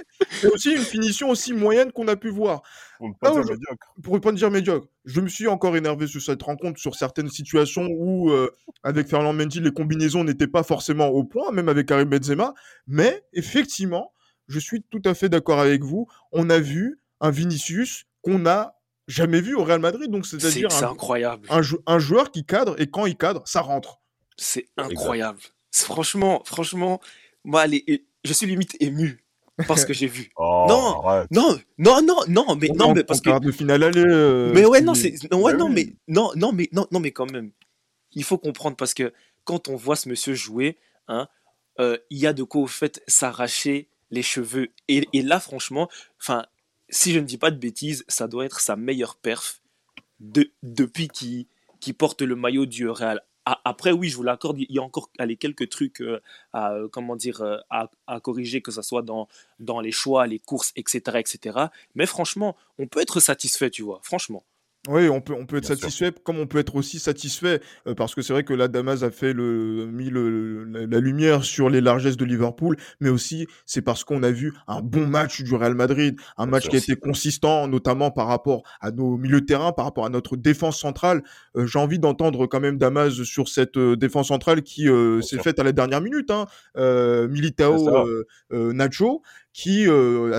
et 0.43 0.47
aussi 0.47 0.71
une 0.71 0.77
finition 0.81 1.29
aussi 1.29 1.51
moyenne 1.51 1.91
qu'on 1.91 2.07
a 2.07 2.15
pu 2.15 2.29
voir 2.29 2.61
pour 2.97 3.09
ne 3.09 3.13
pas 3.19 3.27
Ah, 3.29 3.31
dire 3.33 3.41
médiocre. 3.41 3.87
pour 4.01 4.13
ne 4.13 4.19
pas 4.19 4.31
dire 4.31 4.49
médiocre, 4.49 4.87
je 5.03 5.19
me 5.19 5.27
suis 5.27 5.47
encore 5.47 5.75
énervé 5.75 6.07
sur 6.07 6.21
cette 6.21 6.41
rencontre, 6.41 6.79
sur 6.79 6.95
certaines 6.95 7.29
situations 7.29 7.87
où, 7.91 8.31
euh, 8.31 8.49
avec 8.83 9.07
Fernand 9.09 9.33
Mendy, 9.33 9.59
les 9.59 9.71
combinaisons 9.71 10.23
n'étaient 10.23 10.47
pas 10.47 10.63
forcément 10.63 11.07
au 11.09 11.25
point, 11.25 11.51
même 11.51 11.67
avec 11.67 11.87
Karim 11.87 12.07
Benzema. 12.09 12.53
Mais 12.87 13.23
effectivement, 13.33 14.13
je 14.47 14.59
suis 14.59 14.81
tout 14.89 15.01
à 15.03 15.13
fait 15.13 15.27
d'accord 15.27 15.59
avec 15.59 15.83
vous. 15.83 16.07
On 16.31 16.49
a 16.49 16.59
vu 16.59 16.99
un 17.19 17.31
Vinicius 17.31 18.05
qu'on 18.21 18.39
n'a 18.39 18.75
jamais 19.09 19.41
vu 19.41 19.55
au 19.55 19.63
Real 19.65 19.79
Madrid. 19.81 20.09
Donc, 20.09 20.25
C'est 20.25 20.39
c'est-à-dire 20.39 20.71
c'est 20.71 20.85
un, 20.85 20.91
incroyable. 20.91 21.45
un 21.49 21.61
jou- 21.61 21.79
un 21.85 21.99
joueur 21.99 22.31
qui 22.31 22.45
cadre 22.45 22.79
et 22.81 22.87
quand 22.87 23.05
il 23.05 23.17
cadre, 23.17 23.41
ça 23.45 23.59
rentre. 23.61 23.99
C'est 24.37 24.67
incroyable. 24.77 25.39
Franchement, 25.73 26.41
franchement, 26.45 27.01
moi, 27.43 27.67
les- 27.67 28.05
je 28.23 28.33
suis 28.33 28.47
limite 28.47 28.75
ému 28.81 29.23
parce 29.67 29.83
que 29.85 29.93
j'ai 29.99 30.07
vu. 30.07 30.31
Oh, 30.37 30.65
Non, 30.69 31.01
arrête. 31.03 31.27
Non, 31.31 31.59
non, 31.77 32.01
non, 32.01 32.15
non, 32.27 32.55
mais 32.55 32.69
non, 32.69 32.93
mais 32.93 33.03
parce 33.03 33.21
que. 33.21 33.39
de 33.39 33.51
finale 33.51 33.83
aller. 33.83 34.03
euh, 34.05 34.51
Mais 34.53 34.65
ouais, 34.65 34.81
non, 34.81 34.93
c'est. 34.93 35.13
Non, 35.31 35.41
ouais, 35.41 35.51
Bah 35.53 35.57
non, 35.59 35.65
oui. 35.67 35.73
mais 35.75 35.93
non, 36.07 36.31
non, 36.35 36.51
mais 36.53 36.69
non, 36.71 36.87
non, 36.91 36.99
mais 36.99 37.11
quand 37.11 37.29
même, 37.31 37.51
il 38.13 38.23
faut 38.23 38.37
comprendre 38.37 38.75
parce 38.77 38.93
que 38.93 39.13
quand 39.43 39.67
on 39.67 39.75
voit 39.75 39.95
ce 39.95 40.07
monsieur 40.09 40.33
jouer, 40.33 40.77
hein, 41.07 41.27
euh, 41.79 41.97
il 42.09 42.17
y 42.19 42.27
a 42.27 42.33
de 42.33 42.43
quoi 42.43 42.61
au 42.61 42.67
fait 42.67 43.01
s'arracher 43.07 43.89
les 44.11 44.21
cheveux. 44.23 44.69
Et, 44.87 45.07
et 45.13 45.21
là, 45.21 45.39
franchement, 45.39 45.87
enfin, 46.21 46.45
si 46.89 47.13
je 47.13 47.19
ne 47.19 47.25
dis 47.25 47.37
pas 47.37 47.51
de 47.51 47.57
bêtises, 47.57 48.03
ça 48.07 48.27
doit 48.27 48.45
être 48.45 48.59
sa 48.59 48.75
meilleure 48.75 49.15
perf 49.15 49.61
de, 50.19 50.51
depuis 50.63 51.07
qu'il 51.07 51.45
qui 51.79 51.93
porte 51.93 52.21
le 52.21 52.35
maillot 52.35 52.65
du 52.65 52.89
Real. 52.89 53.21
Après, 53.63 53.91
oui, 53.91 54.09
je 54.09 54.15
vous 54.15 54.23
l'accorde, 54.23 54.59
il 54.59 54.67
y 54.69 54.77
a 54.77 54.83
encore 54.83 55.09
quelques 55.39 55.69
trucs 55.69 56.01
euh, 56.01 56.21
à, 56.53 56.73
euh, 56.73 56.87
comment 56.87 57.15
dire, 57.15 57.41
euh, 57.41 57.57
à, 57.71 57.89
à 58.05 58.19
corriger, 58.19 58.61
que 58.61 58.71
ce 58.71 58.83
soit 58.83 59.01
dans, 59.01 59.27
dans 59.59 59.79
les 59.79 59.91
choix, 59.91 60.27
les 60.27 60.37
courses, 60.37 60.71
etc., 60.75 61.17
etc. 61.17 61.57
Mais 61.95 62.05
franchement, 62.05 62.55
on 62.77 62.85
peut 62.85 62.99
être 62.99 63.19
satisfait, 63.19 63.71
tu 63.71 63.81
vois, 63.81 64.01
franchement. 64.03 64.43
Oui, 64.87 65.09
on 65.09 65.19
peut, 65.19 65.33
on 65.33 65.45
peut 65.45 65.57
être 65.57 65.65
Bien 65.65 65.75
sûr. 65.75 65.91
satisfait, 65.91 66.13
comme 66.23 66.39
on 66.39 66.47
peut 66.47 66.57
être 66.57 66.75
aussi 66.75 66.99
satisfait, 66.99 67.59
euh, 67.85 67.93
parce 67.95 68.15
que 68.15 68.21
c'est 68.21 68.31
vrai 68.31 68.45
que 68.45 68.53
là, 68.53 68.69
Damas 68.69 69.03
a 69.03 69.11
fait 69.11 69.33
le, 69.33 69.85
mis 69.91 70.09
le, 70.09 70.63
la, 70.63 70.85
la 70.85 70.99
lumière 71.01 71.43
sur 71.43 71.69
les 71.69 71.81
largesses 71.81 72.15
de 72.15 72.23
Liverpool, 72.23 72.77
mais 73.01 73.09
aussi 73.09 73.45
c'est 73.65 73.81
parce 73.81 74.05
qu'on 74.05 74.23
a 74.23 74.31
vu 74.31 74.53
un 74.67 74.79
bon 74.81 75.05
match 75.05 75.41
du 75.41 75.53
Real 75.53 75.75
Madrid, 75.75 76.15
un 76.37 76.45
Bien 76.45 76.51
match 76.51 76.63
sûr. 76.63 76.69
qui 76.69 76.75
a 76.77 76.79
été 76.79 76.95
consistant, 76.95 77.67
notamment 77.67 78.09
par 78.09 78.27
rapport 78.27 78.63
à 78.79 78.91
nos 78.91 79.17
milieux 79.17 79.41
de 79.41 79.45
terrain, 79.45 79.73
par 79.73 79.83
rapport 79.83 80.05
à 80.05 80.09
notre 80.09 80.37
défense 80.37 80.79
centrale. 80.79 81.23
Euh, 81.57 81.67
J'ai 81.67 81.77
envie 81.77 81.99
d'entendre 81.99 82.47
quand 82.47 82.61
même 82.61 82.77
Damas 82.77 83.11
sur 83.23 83.49
cette 83.49 83.75
euh, 83.75 83.97
défense 83.97 84.29
centrale 84.29 84.61
qui 84.63 84.87
s'est 85.21 85.39
faite 85.39 85.59
à 85.59 85.63
la 85.63 85.73
dernière 85.73 85.99
minute, 85.99 86.31
hein. 86.31 86.45
Militao, 87.27 88.07
Nacho 88.49 89.21
qui 89.51 89.87
euh, 89.87 90.31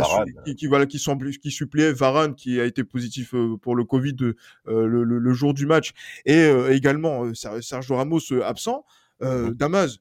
qui, 0.44 0.54
qui, 0.54 0.66
voilà 0.66 0.86
qui 0.86 0.98
semble 0.98 1.30
qui 1.32 1.50
suppléait 1.50 1.92
Varane 1.92 2.34
qui 2.34 2.60
a 2.60 2.64
été 2.64 2.84
positif 2.84 3.34
euh, 3.34 3.56
pour 3.60 3.74
le 3.76 3.84
Covid 3.84 4.16
euh, 4.22 4.86
le, 4.86 5.02
le- 5.04 5.18
le 5.18 5.32
jour 5.32 5.52
du 5.52 5.66
match 5.66 5.90
et 6.24 6.36
euh, 6.44 6.72
également 6.72 7.34
Ser- 7.34 7.60
Sergio 7.62 7.96
Ramos 7.96 8.20
absent 8.44 8.84
Mhm. 9.22 9.50
Damas 9.54 9.98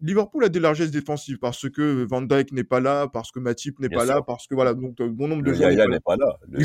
Liverpool 0.00 0.44
a 0.44 0.48
des 0.48 0.60
largesses 0.60 0.92
défensives 0.92 1.38
parce 1.38 1.68
que 1.68 2.04
Van 2.08 2.22
Dijk 2.22 2.52
n'est 2.52 2.62
pas 2.62 2.78
là 2.78 3.08
parce 3.08 3.32
que 3.32 3.40
Matip 3.40 3.80
n'est 3.80 3.88
pas 3.88 4.04
là 4.04 4.22
parce 4.24 4.46
que 4.46 4.54
voilà 4.54 4.72
donc 4.74 5.02
bon 5.02 5.26
nombre 5.26 5.42
de 5.42 5.50
Le 5.50 5.56
Yaya 5.58 5.86
n'est 5.88 5.98
pas 5.98 6.14
là. 6.16 6.36
Le. 6.48 6.60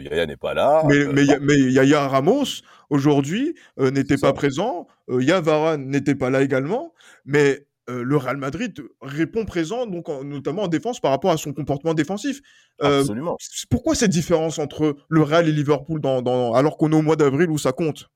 Yaya 0.00 0.24
n'est 0.24 0.36
pas 0.38 0.54
là. 0.54 0.82
mais 1.12 1.26
mais 1.42 1.58
Yaya 1.70 2.08
Ramos 2.08 2.62
aujourd'hui 2.88 3.54
euh, 3.78 3.90
n'était 3.90 4.16
pas 4.16 4.32
présent 4.32 4.86
euh, 5.10 5.22
Ya 5.22 5.42
Varane 5.42 5.84
n'était 5.86 6.14
pas 6.14 6.30
là 6.30 6.40
également 6.40 6.94
mais 7.26 7.66
euh, 7.90 8.02
le 8.04 8.16
Real 8.16 8.36
Madrid 8.36 8.80
répond 9.02 9.44
présent 9.44 9.86
donc 9.86 10.08
en- 10.08 10.24
notamment 10.24 10.62
en 10.62 10.68
défense 10.68 11.00
par 11.00 11.10
rapport 11.10 11.32
à 11.32 11.36
son 11.36 11.52
comportement 11.52 11.94
défensif 11.94 12.40
Euh, 12.82 13.00
Absolument. 13.00 13.36
pourquoi 13.68 13.94
cette 13.94 14.10
différence 14.10 14.58
entre 14.58 14.96
le 15.08 15.22
Real 15.22 15.48
et 15.48 15.52
Liverpool 15.52 16.00
dans, 16.00 16.22
dans- 16.22 16.54
alors 16.54 16.76
qu'on 16.78 16.92
est 16.92 16.96
au 16.96 17.02
mois 17.02 17.16
d'avril 17.16 17.50
où 17.50 17.58
ça 17.58 17.72
compte? 17.72 18.08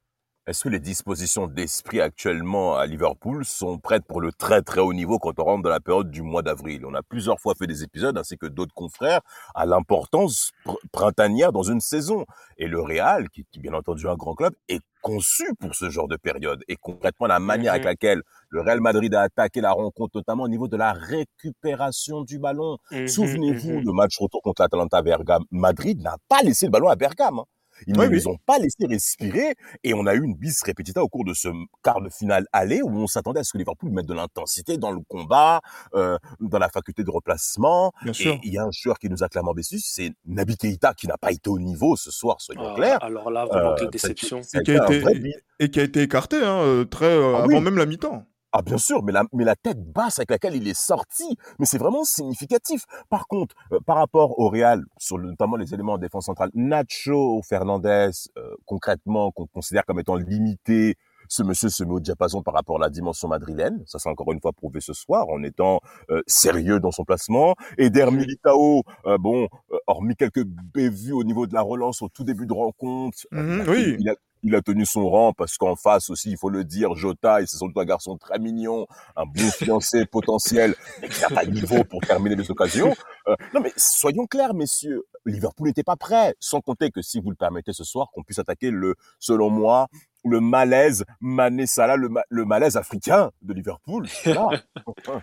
Est-ce 0.46 0.64
que 0.64 0.68
les 0.68 0.78
dispositions 0.78 1.46
d'esprit 1.46 2.02
actuellement 2.02 2.76
à 2.76 2.84
Liverpool 2.84 3.46
sont 3.46 3.78
prêtes 3.78 4.04
pour 4.06 4.20
le 4.20 4.30
très 4.30 4.60
très 4.60 4.80
haut 4.82 4.92
niveau 4.92 5.18
quand 5.18 5.38
on 5.38 5.44
rentre 5.44 5.62
dans 5.62 5.70
la 5.70 5.80
période 5.80 6.10
du 6.10 6.20
mois 6.20 6.42
d'avril? 6.42 6.84
On 6.84 6.92
a 6.92 7.02
plusieurs 7.02 7.40
fois 7.40 7.54
fait 7.58 7.66
des 7.66 7.82
épisodes, 7.82 8.18
ainsi 8.18 8.36
que 8.36 8.44
d'autres 8.46 8.74
confrères, 8.74 9.20
à 9.54 9.64
l'importance 9.64 10.52
pr- 10.66 10.76
printanière 10.92 11.50
dans 11.50 11.62
une 11.62 11.80
saison. 11.80 12.26
Et 12.58 12.66
le 12.68 12.78
Real, 12.80 13.30
qui 13.30 13.40
est 13.40 13.58
bien 13.58 13.72
entendu 13.72 14.06
un 14.06 14.16
grand 14.16 14.34
club, 14.34 14.52
est 14.68 14.82
conçu 15.08 15.44
pour 15.60 15.74
ce 15.74 15.90
genre 15.90 16.08
de 16.08 16.16
période. 16.16 16.60
Et 16.68 16.76
concrètement, 16.80 17.26
la 17.28 17.38
manière 17.38 17.72
avec 17.72 17.84
Mhm. 17.84 17.90
laquelle 17.92 18.22
le 18.48 18.60
Real 18.62 18.80
Madrid 18.80 19.14
a 19.14 19.22
attaqué 19.22 19.60
la 19.60 19.72
rencontre, 19.72 20.12
notamment 20.16 20.44
au 20.44 20.48
niveau 20.48 20.68
de 20.68 20.76
la 20.78 20.92
récupération 20.94 22.22
du 22.22 22.38
ballon. 22.38 22.78
Mhm, 22.90 23.06
Souvenez-vous, 23.08 23.72
mhm. 23.80 23.84
le 23.84 23.92
match 23.92 24.16
retour 24.18 24.40
contre 24.42 24.62
l'Atalanta 24.62 25.02
Bergame, 25.02 25.44
Madrid 25.50 26.00
n'a 26.02 26.16
pas 26.28 26.40
laissé 26.42 26.66
le 26.66 26.72
ballon 26.72 26.88
à 26.88 26.96
Bergame. 26.96 27.38
hein. 27.40 27.44
Ils 27.86 27.96
Oui, 27.98 28.04
ne 28.04 28.08
oui. 28.10 28.16
les 28.16 28.26
ont 28.26 28.36
pas 28.46 28.58
laissés 28.58 28.86
respirer 28.86 29.54
et 29.82 29.94
on 29.94 30.06
a 30.06 30.14
eu 30.14 30.22
une 30.22 30.34
bis 30.34 30.62
repetita 30.66 31.02
au 31.02 31.08
cours 31.08 31.24
de 31.24 31.34
ce 31.34 31.48
quart 31.82 32.00
de 32.00 32.08
finale 32.08 32.46
aller 32.52 32.80
où 32.82 32.90
on 32.90 33.06
s'attendait 33.06 33.40
à 33.40 33.44
ce 33.44 33.52
que 33.52 33.58
Liverpool 33.58 33.90
mette 33.90 34.06
de 34.06 34.14
l'intensité 34.14 34.76
dans 34.78 34.90
le 34.92 35.00
combat, 35.08 35.60
euh, 35.94 36.18
dans 36.40 36.58
la 36.58 36.68
faculté 36.68 37.04
de 37.04 37.10
replacement. 37.10 37.92
Bien 38.02 38.12
Et 38.12 38.40
il 38.44 38.52
y 38.52 38.58
a 38.58 38.64
un 38.64 38.70
joueur 38.72 38.98
qui 38.98 39.08
nous 39.08 39.22
a 39.22 39.28
clairement 39.28 39.54
déçus, 39.54 39.80
c'est 39.80 40.12
Naby 40.26 40.56
Keita 40.56 40.94
qui 40.94 41.06
n'a 41.06 41.18
pas 41.18 41.32
été 41.32 41.50
au 41.50 41.58
niveau 41.58 41.96
ce 41.96 42.10
soir, 42.10 42.36
soyons 42.40 42.68
Ah, 42.70 42.74
clairs. 42.74 43.02
alors 43.02 43.30
là, 43.30 43.44
vraiment, 43.46 43.72
Euh, 43.72 43.76
quelle 43.78 43.90
déception. 43.90 44.42
ça 44.42 44.58
a 44.58 44.60
Et 44.60 44.64
qui 44.64 44.70
a 44.72 44.84
été 44.86 45.32
et 45.60 45.70
qui 45.70 45.80
a 45.80 45.84
écarté 45.84 46.36
hein, 46.36 46.58
euh, 46.62 46.84
très 46.84 47.06
euh, 47.06 47.34
Ah 47.36 47.38
avant 47.38 47.46
oui. 47.46 47.60
même 47.60 47.76
la 47.76 47.86
mi-temps 47.86 48.26
Ah 48.56 48.62
bien 48.62 48.78
sûr, 48.78 49.02
mais 49.02 49.10
la, 49.10 49.24
mais 49.32 49.42
la 49.42 49.56
tête 49.56 49.82
basse 49.92 50.20
avec 50.20 50.30
laquelle 50.30 50.54
il 50.54 50.68
est 50.68 50.78
sorti, 50.78 51.36
mais 51.58 51.66
c'est 51.66 51.76
vraiment 51.78 52.04
significatif. 52.04 52.84
Par 53.10 53.26
contre, 53.26 53.56
euh, 53.72 53.80
par 53.84 53.96
rapport 53.96 54.38
au 54.38 54.48
Real, 54.48 54.84
sur 54.96 55.18
le- 55.18 55.28
notamment 55.30 55.56
les 55.56 55.74
éléments 55.74 55.94
en 55.94 55.98
défense 55.98 56.26
centrale, 56.26 56.50
Nacho 56.54 57.42
Fernandez, 57.42 58.10
euh, 58.38 58.54
concrètement, 58.64 59.32
qu'on 59.32 59.46
considère 59.48 59.84
comme 59.84 59.98
étant 59.98 60.14
limité, 60.14 60.94
ce 61.26 61.42
monsieur 61.42 61.68
se 61.68 61.82
met 61.82 61.90
au 61.90 61.98
diapason 61.98 62.42
par 62.42 62.54
rapport 62.54 62.76
à 62.76 62.80
la 62.80 62.90
dimension 62.90 63.26
madrilène. 63.26 63.82
Ça, 63.86 63.98
c'est 63.98 64.08
encore 64.08 64.30
une 64.32 64.40
fois 64.40 64.52
prouvé 64.52 64.80
ce 64.80 64.92
soir 64.92 65.28
en 65.30 65.42
étant 65.42 65.80
euh, 66.10 66.22
sérieux 66.28 66.78
dans 66.78 66.92
son 66.92 67.04
placement. 67.04 67.56
Mhm. 67.76 68.16
Militao, 68.16 68.82
euh, 69.06 69.18
bon, 69.18 69.48
euh, 69.72 69.78
hormis 69.88 70.14
quelques 70.14 70.44
bévues 70.44 71.12
au 71.12 71.24
niveau 71.24 71.48
de 71.48 71.54
la 71.54 71.62
relance 71.62 72.02
au 72.02 72.08
tout 72.08 72.22
début 72.22 72.46
de 72.46 72.52
rencontre, 72.52 73.18
euh, 73.34 73.42
Mhm, 73.42 73.64
il 73.64 73.68
a 73.68 73.72
oui. 73.72 73.82
tenu- 73.84 73.96
il 74.00 74.08
a 74.10 74.14
il 74.44 74.54
a 74.54 74.62
tenu 74.62 74.84
son 74.86 75.08
rang 75.08 75.32
parce 75.32 75.56
qu'en 75.56 75.74
face 75.74 76.10
aussi, 76.10 76.30
il 76.30 76.36
faut 76.38 76.50
le 76.50 76.62
dire, 76.64 76.94
Jota, 76.94 77.40
et 77.40 77.46
c'est 77.46 77.56
sans 77.56 77.66
doute 77.66 77.78
un 77.78 77.84
garçon 77.84 78.16
très 78.18 78.38
mignon, 78.38 78.86
un 79.16 79.24
bon 79.24 79.50
fiancé 79.50 80.04
potentiel, 80.12 80.74
mais 81.02 81.08
qui 81.08 81.20
n'a 81.22 81.28
pas 81.30 81.42
le 81.42 81.50
niveau 81.50 81.82
pour 81.82 82.00
terminer 82.02 82.36
les 82.36 82.50
occasions. 82.50 82.94
Euh, 83.26 83.34
non, 83.54 83.60
mais 83.60 83.72
soyons 83.76 84.26
clairs, 84.26 84.54
messieurs, 84.54 85.04
Liverpool 85.26 85.68
n'était 85.68 85.82
pas 85.82 85.96
prêt. 85.96 86.34
Sans 86.38 86.60
compter 86.60 86.90
que 86.90 87.02
si 87.02 87.20
vous 87.20 87.30
le 87.30 87.36
permettez 87.36 87.72
ce 87.72 87.82
soir, 87.84 88.08
qu'on 88.14 88.22
puisse 88.22 88.38
attaquer 88.38 88.70
le, 88.70 88.94
selon 89.18 89.48
moi, 89.50 89.88
le 90.26 90.40
malaise 90.40 91.04
Mané 91.20 91.66
Salah, 91.66 91.96
le, 91.96 92.08
ma- 92.08 92.24
le 92.28 92.44
malaise 92.44 92.76
africain 92.76 93.30
de 93.42 93.52
Liverpool. 93.54 94.06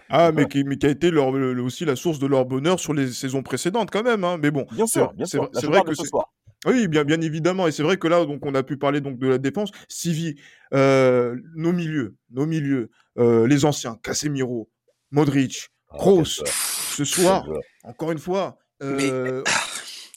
Ah 0.09 0.31
mais 0.31 0.45
qui, 0.47 0.63
mais 0.63 0.77
qui 0.77 0.85
a 0.85 0.89
été 0.89 1.11
leur, 1.11 1.31
le- 1.31 1.53
le- 1.53 1.61
aussi 1.63 1.85
la 1.85 1.95
source 1.95 2.19
de 2.19 2.27
leur 2.27 2.45
bonheur 2.45 2.79
sur 2.79 2.93
les 2.93 3.11
saisons 3.11 3.43
précédentes 3.43 3.89
quand 3.91 4.03
même 4.03 4.23
hein. 4.23 4.37
mais 4.41 4.51
bon 4.51 4.65
Bien 4.71 4.85
c'est- 4.85 4.99
sûr, 4.99 5.13
bien 5.13 5.25
c'est 5.25 5.37
sûr. 5.37 5.49
c'est 5.53 5.67
vrai 5.67 5.81
que 5.81 5.89
de 5.89 5.93
ce 5.95 6.03
c'est 6.03 6.09
soir. 6.09 6.31
Oui, 6.65 6.87
bien, 6.87 7.03
bien 7.03 7.19
évidemment. 7.21 7.67
Et 7.67 7.71
c'est 7.71 7.83
vrai 7.83 7.97
que 7.97 8.07
là, 8.07 8.25
donc, 8.25 8.45
on 8.45 8.53
a 8.53 8.63
pu 8.63 8.77
parler 8.77 9.01
donc 9.01 9.17
de 9.17 9.27
la 9.27 9.37
défense. 9.37 9.71
Sivi, 9.87 10.35
euh, 10.73 11.35
nos 11.55 11.73
milieux, 11.73 12.15
nos 12.29 12.45
milieux, 12.45 12.91
euh, 13.17 13.47
les 13.47 13.65
anciens, 13.65 13.97
Casemiro, 14.03 14.69
Modric, 15.11 15.69
Ah, 15.89 15.97
Kroos. 15.97 16.43
Ce 16.45 17.03
soir, 17.03 17.47
encore 17.83 18.11
une 18.11 18.19
fois, 18.19 18.57
Mais- 18.81 19.09
euh, 19.09 19.43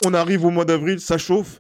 on 0.05 0.13
arrive 0.15 0.45
au 0.45 0.51
mois 0.51 0.65
d'avril, 0.65 1.01
ça 1.01 1.19
chauffe. 1.19 1.59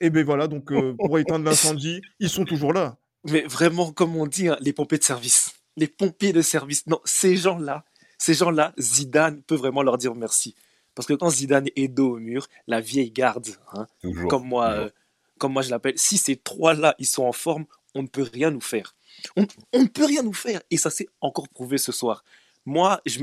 Et 0.00 0.10
ben 0.10 0.24
voilà, 0.24 0.46
donc 0.46 0.70
euh, 0.72 0.94
pour 0.98 1.18
éteindre 1.18 1.44
l'incendie, 1.44 2.00
ils 2.20 2.28
sont 2.28 2.44
toujours 2.44 2.72
là. 2.72 2.96
Mais 3.24 3.42
vraiment, 3.42 3.90
comme 3.92 4.14
on 4.16 4.26
dit, 4.26 4.48
hein, 4.48 4.56
les 4.60 4.72
pompiers 4.72 4.98
de 4.98 5.04
service. 5.04 5.52
Les 5.76 5.88
pompiers 5.88 6.32
de 6.32 6.42
service. 6.42 6.86
Non, 6.86 7.00
ces 7.04 7.36
gens-là, 7.36 7.84
ces 8.18 8.34
gens-là, 8.34 8.72
Zidane 8.78 9.42
peut 9.42 9.56
vraiment 9.56 9.82
leur 9.82 9.98
dire 9.98 10.14
merci. 10.14 10.54
Parce 10.98 11.06
que 11.06 11.14
quand 11.14 11.30
Zidane 11.30 11.68
est 11.76 11.86
dos 11.86 12.16
au 12.16 12.18
mur, 12.18 12.48
la 12.66 12.80
vieille 12.80 13.12
garde, 13.12 13.46
hein, 13.72 13.86
comme 14.28 14.48
moi, 14.48 14.70
euh, 14.72 14.90
comme 15.38 15.52
moi 15.52 15.62
je 15.62 15.70
l'appelle, 15.70 15.96
si 15.96 16.18
ces 16.18 16.34
trois-là, 16.34 16.96
ils 16.98 17.06
sont 17.06 17.22
en 17.22 17.30
forme, 17.30 17.66
on 17.94 18.02
ne 18.02 18.08
peut 18.08 18.28
rien 18.32 18.50
nous 18.50 18.60
faire. 18.60 18.96
On, 19.36 19.46
on 19.72 19.82
ne 19.82 19.86
peut 19.86 20.06
rien 20.06 20.24
nous 20.24 20.32
faire. 20.32 20.60
Et 20.72 20.76
ça 20.76 20.90
s'est 20.90 21.08
encore 21.20 21.48
prouvé 21.50 21.78
ce 21.78 21.92
soir. 21.92 22.24
Moi, 22.66 23.00
je, 23.06 23.22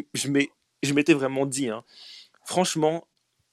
m'étais 0.93 1.13
vraiment 1.13 1.45
dit, 1.45 1.67
hein, 1.67 1.83
franchement, 2.45 3.09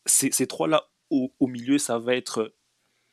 ces, 0.07 0.31
ces 0.31 0.47
trois-là 0.47 0.89
au, 1.11 1.33
au 1.41 1.49
milieu, 1.49 1.79
ça 1.79 1.99
va 1.99 2.15
être 2.15 2.55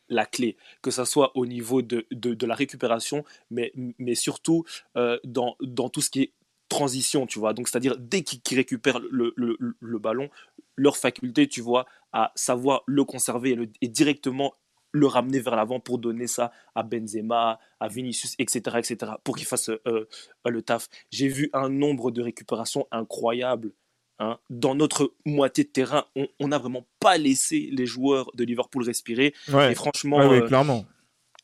la 0.09 0.27
clé, 0.27 0.57
que 0.83 0.91
ça 0.91 1.05
soit 1.05 1.35
au 1.35 1.47
niveau 1.47 1.81
de, 1.81 2.05
de, 2.11 2.35
de 2.35 2.45
la 2.45 2.53
récupération, 2.53 3.25
mais, 3.49 3.73
mais 3.97 4.13
surtout 4.13 4.63
euh, 4.95 5.17
dans, 5.23 5.55
dans 5.59 5.89
tout 5.89 6.01
ce 6.01 6.11
qui 6.11 6.21
est 6.21 6.33
transition, 6.69 7.25
tu 7.27 7.39
vois. 7.39 7.53
Donc, 7.53 7.67
c'est-à-dire, 7.67 7.97
dès 7.97 8.21
qu'ils 8.23 8.57
récupèrent 8.57 8.99
le, 9.11 9.33
le, 9.35 9.99
ballon, 9.99 10.29
leur 10.77 10.95
faculté, 10.97 11.47
tu 11.47 11.61
vois, 11.61 11.85
à 12.13 12.31
savoir 12.35 12.83
le 12.85 13.03
conserver 13.03 13.51
et, 13.51 13.55
le- 13.55 13.69
et 13.81 13.87
directement 13.87 14.53
le 14.91 15.05
ramener 15.05 15.39
vers 15.39 15.55
l'avant 15.55 15.79
pour 15.79 15.99
donner 15.99 16.25
ça 16.27 16.51
à 16.73 16.81
Benzema, 16.83 17.59
à 17.79 17.87
Vinicius, 17.87 18.33
etc., 18.39 18.77
etc., 18.79 19.11
pour 19.23 19.35
qu'ils 19.35 19.45
fassent 19.45 19.69
euh, 19.85 20.05
le 20.45 20.61
taf. 20.63 20.87
J'ai 21.11 21.27
vu 21.27 21.49
un 21.53 21.69
nombre 21.69 22.09
de 22.11 22.21
récupérations 22.23 22.87
incroyables. 22.91 23.71
hein. 24.19 24.39
Dans 24.49 24.73
notre 24.75 25.13
moitié 25.25 25.63
de 25.63 25.69
terrain, 25.69 26.05
on 26.39 26.47
n'a 26.47 26.57
vraiment 26.57 26.87
pas 26.99 27.17
laissé 27.17 27.69
les 27.71 27.85
joueurs 27.85 28.31
de 28.33 28.43
Liverpool 28.43 28.83
respirer. 28.83 29.33
Ouais, 29.53 29.71
Et 29.71 29.75
franchement, 29.75 30.17
ouais, 30.17 30.27
ouais, 30.27 30.41
euh, 30.43 30.47
clairement. 30.47 30.85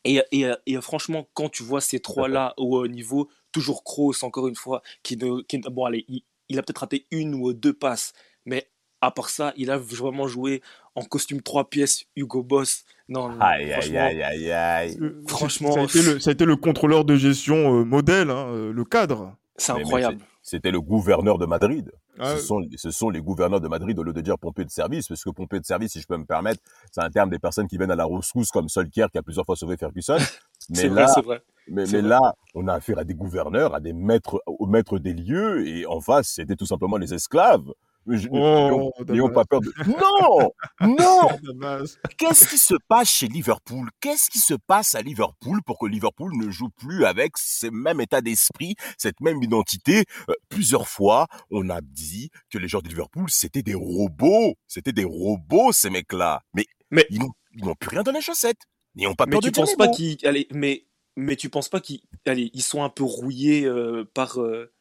et, 0.04 0.22
et, 0.32 0.52
et 0.66 0.82
franchement, 0.82 1.28
quand 1.34 1.50
tu 1.50 1.62
vois 1.64 1.82
ces 1.82 2.00
trois-là 2.00 2.54
au 2.58 2.78
haut 2.80 2.88
niveau, 2.88 3.30
toujours 3.56 3.84
Kroos, 3.86 4.24
encore 4.24 4.48
une 4.50 4.56
fois, 4.56 4.82
qui 5.02 5.16
ne, 5.16 5.42
qui 5.44 5.58
ne- 5.60 5.70
bon, 5.70 5.86
allez, 5.86 6.04
il, 6.10 6.24
il 6.50 6.60
a 6.60 6.62
peut-être 6.62 6.80
raté 6.80 7.08
une 7.10 7.34
ou 7.36 7.54
deux 7.54 7.74
passes, 7.74 8.12
mais 8.46 8.68
à 9.02 9.12
part 9.12 9.30
ça, 9.30 9.54
il 9.56 9.72
a 9.72 9.78
vraiment 9.78 10.28
joué 10.28 10.62
en 10.94 11.04
costume 11.04 11.42
trois 11.42 11.70
pièces, 11.70 12.04
Hugo 12.18 12.44
Boss. 12.44 12.84
Non, 13.08 13.40
Aïe, 13.40 13.64
aïe, 13.66 13.72
franchement, 13.72 14.00
aïe, 14.08 14.22
aïe, 14.24 14.52
aïe. 14.52 14.98
Euh, 15.02 15.24
franchement, 15.28 15.72
ça 15.72 15.80
a, 15.82 15.84
été 15.84 16.02
le, 16.02 16.20
ça 16.20 16.30
a 16.32 16.34
été 16.34 16.44
le 16.46 16.56
contrôleur 16.58 17.06
de 17.06 17.16
gestion 17.16 17.80
euh, 17.80 17.84
modèle, 17.86 18.30
hein, 18.30 18.48
euh, 18.50 18.74
le 18.74 18.84
cadre. 18.84 19.36
c'est 19.58 19.72
Mais- 19.74 19.80
mais 19.80 19.84
incroyable. 19.86 20.22
C'était 20.48 20.70
le 20.70 20.80
gouverneur 20.80 21.40
de 21.40 21.48
Madrid. 21.48 21.92
Ah, 22.20 22.36
Ce, 22.38 22.44
sont, 22.44 22.62
ce 22.76 22.92
sont 22.92 23.10
les 23.10 23.20
gouverneurs 23.20 23.60
de 23.62 23.68
Madrid 23.68 23.98
au 23.98 24.04
lieu 24.04 24.14
de 24.14 24.22
dire 24.22 24.38
pompier 24.38 24.64
de 24.64 24.70
service, 24.70 25.08
parce 25.08 25.24
que 25.24 25.32
pompier 25.32 25.60
de 25.60 25.66
service, 25.66 25.94
si 25.94 26.00
je 26.02 26.06
peux 26.06 26.18
me 26.18 26.26
permettre, 26.26 26.62
c'est 26.92 27.02
un 27.02 27.10
terme 27.10 27.32
des 27.32 27.40
personnes 27.40 27.68
qui 27.68 27.78
viennent 27.78 27.90
à 27.90 27.96
la 27.96 28.06
rescousse 28.06 28.52
comme 28.52 28.70
Solskjaer 28.70 29.10
qui 29.12 29.18
a 29.18 29.24
plusieurs 29.24 29.46
fois 29.46 29.56
sauvé 29.56 29.76
Ferguson. 29.76 30.18
Mais 30.70 30.88
là, 30.90 31.06
vrai, 31.06 31.08
c'est 31.14 31.22
vrai. 31.22 31.42
mais, 31.68 31.86
là, 32.02 32.20
on 32.54 32.68
a 32.68 32.74
affaire 32.74 33.00
à 33.00 33.04
des 33.04 33.16
gouverneurs, 33.16 33.74
à 33.76 33.80
des 33.80 33.94
maîtres, 33.94 34.42
aux 34.46 34.66
maîtres 34.68 35.00
des 35.00 35.14
lieux, 35.14 35.68
et 35.68 35.86
en 35.86 36.02
face, 36.02 36.30
c'était 36.36 36.56
tout 36.56 36.66
simplement 36.66 36.98
les 36.98 37.14
esclaves. 37.14 37.72
N'ayons 38.08 38.92
Oh, 39.26 39.30
pas 39.30 39.46
peur 39.46 39.62
de. 39.62 39.72
Non, 39.88 40.52
non. 40.82 41.84
Qu'est-ce 42.20 42.48
qui 42.48 42.58
se 42.60 42.76
passe 42.88 43.10
chez 43.10 43.28
Liverpool? 43.28 43.90
Qu'est-ce 44.00 44.30
qui 44.30 44.38
se 44.38 44.54
passe 44.54 44.94
à 44.94 45.02
Liverpool 45.02 45.60
pour 45.66 45.80
que 45.80 45.88
Liverpool 45.88 46.32
ne 46.38 46.52
joue 46.52 46.70
plus 46.70 47.04
avec 47.06 47.32
ce 47.36 47.66
même 47.66 48.00
état 48.02 48.22
d'esprit, 48.22 48.76
cette 49.00 49.20
même 49.22 49.42
identité? 49.42 50.04
Euh, 50.30 50.34
Plusieurs 50.50 50.88
fois, 50.88 51.26
on 51.50 51.68
a 51.72 51.82
dit 51.82 52.30
que 52.52 52.60
les 52.60 52.68
joueurs 52.68 52.84
de 52.84 52.90
Liverpool, 52.90 53.26
c'était 53.30 53.64
des 53.64 53.74
robots. 53.74 54.54
C'était 54.68 54.94
des 54.94 55.04
robots, 55.04 55.72
ces 55.72 55.90
mecs-là. 55.90 56.42
Mais, 56.54 56.66
Mais- 56.92 57.08
ils 57.10 57.20
n'ont 57.66 57.74
plus 57.74 57.90
rien 57.90 58.04
dans 58.04 58.12
les 58.12 58.22
chaussettes. 58.22 58.62
N'ayons 58.96 59.16
pas 59.16 59.26
Mais 59.26 59.32
peur 59.32 59.42
tu 59.42 59.52
penses 59.52 59.76
pas 59.76 59.88
qu'ils, 59.90 60.18
allez, 60.26 60.48
mais 60.52 60.86
mais 61.18 61.36
tu 61.36 61.50
penses 61.50 61.70
pas 61.70 61.80
qu'ils, 61.80 62.02
allez, 62.26 62.52
ils 62.54 62.62
sont 62.62 62.84
un 62.84 62.90
peu 62.90 63.04
rouillés 63.04 63.66
euh, 63.66 64.06
par 64.14 64.42
euh, 64.42 64.72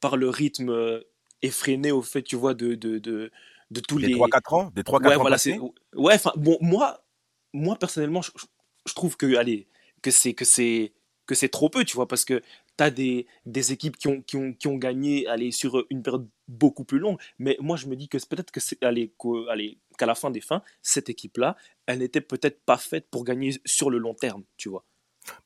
par 0.00 0.16
le 0.16 0.28
rythme 0.28 0.70
euh, 0.70 1.00
effréné 1.42 1.92
au 1.92 2.02
fait, 2.02 2.22
tu 2.22 2.36
vois, 2.36 2.54
de 2.54 2.74
de 2.74 2.98
de, 2.98 3.30
de 3.70 3.80
tous 3.80 3.98
Des 3.98 4.08
les 4.08 4.14
3-4 4.14 4.54
ans? 4.54 4.70
Des 4.74 4.82
3-4 4.82 5.08
ouais 5.08 5.16
ans 5.16 5.20
voilà 5.20 5.38
c'est 5.38 5.58
ouais 5.94 6.14
enfin 6.14 6.32
bon 6.36 6.58
moi 6.60 7.04
moi 7.52 7.76
personnellement 7.76 8.22
je, 8.22 8.94
trouve 8.94 9.16
que 9.16 9.36
allez 9.36 9.68
que 10.02 10.10
c'est 10.10 10.34
que 10.34 10.44
c'est 10.44 10.92
que 11.26 11.34
c'est 11.34 11.48
trop 11.48 11.68
peu 11.68 11.84
tu 11.84 11.96
vois 11.96 12.06
parce 12.08 12.24
que 12.24 12.42
t'as 12.76 12.90
des 12.90 13.26
des 13.46 13.72
équipes 13.72 13.96
qui 13.96 14.08
ont 14.08 14.20
qui 14.22 14.36
ont 14.36 14.52
qui 14.52 14.68
ont 14.68 14.76
gagné 14.76 15.26
allez 15.26 15.52
sur 15.52 15.84
une 15.90 16.02
période 16.02 16.28
beaucoup 16.48 16.84
plus 16.84 16.98
longue 16.98 17.18
mais 17.38 17.56
moi 17.60 17.76
je 17.76 17.86
me 17.86 17.96
dis 17.96 18.08
que 18.08 18.18
peut-être 18.26 18.50
que 18.50 18.60
c'est 18.60 18.78
qu'à 18.78 20.06
la 20.06 20.14
fin 20.14 20.30
des 20.30 20.40
fins 20.40 20.62
cette 20.82 21.08
équipe 21.08 21.36
là 21.36 21.56
elle 21.86 21.98
n'était 21.98 22.20
peut-être 22.20 22.62
pas 22.64 22.76
faite 22.76 23.08
pour 23.10 23.24
gagner 23.24 23.52
sur 23.64 23.90
le 23.90 23.98
long 23.98 24.14
terme 24.14 24.44
tu 24.56 24.68
vois 24.68 24.84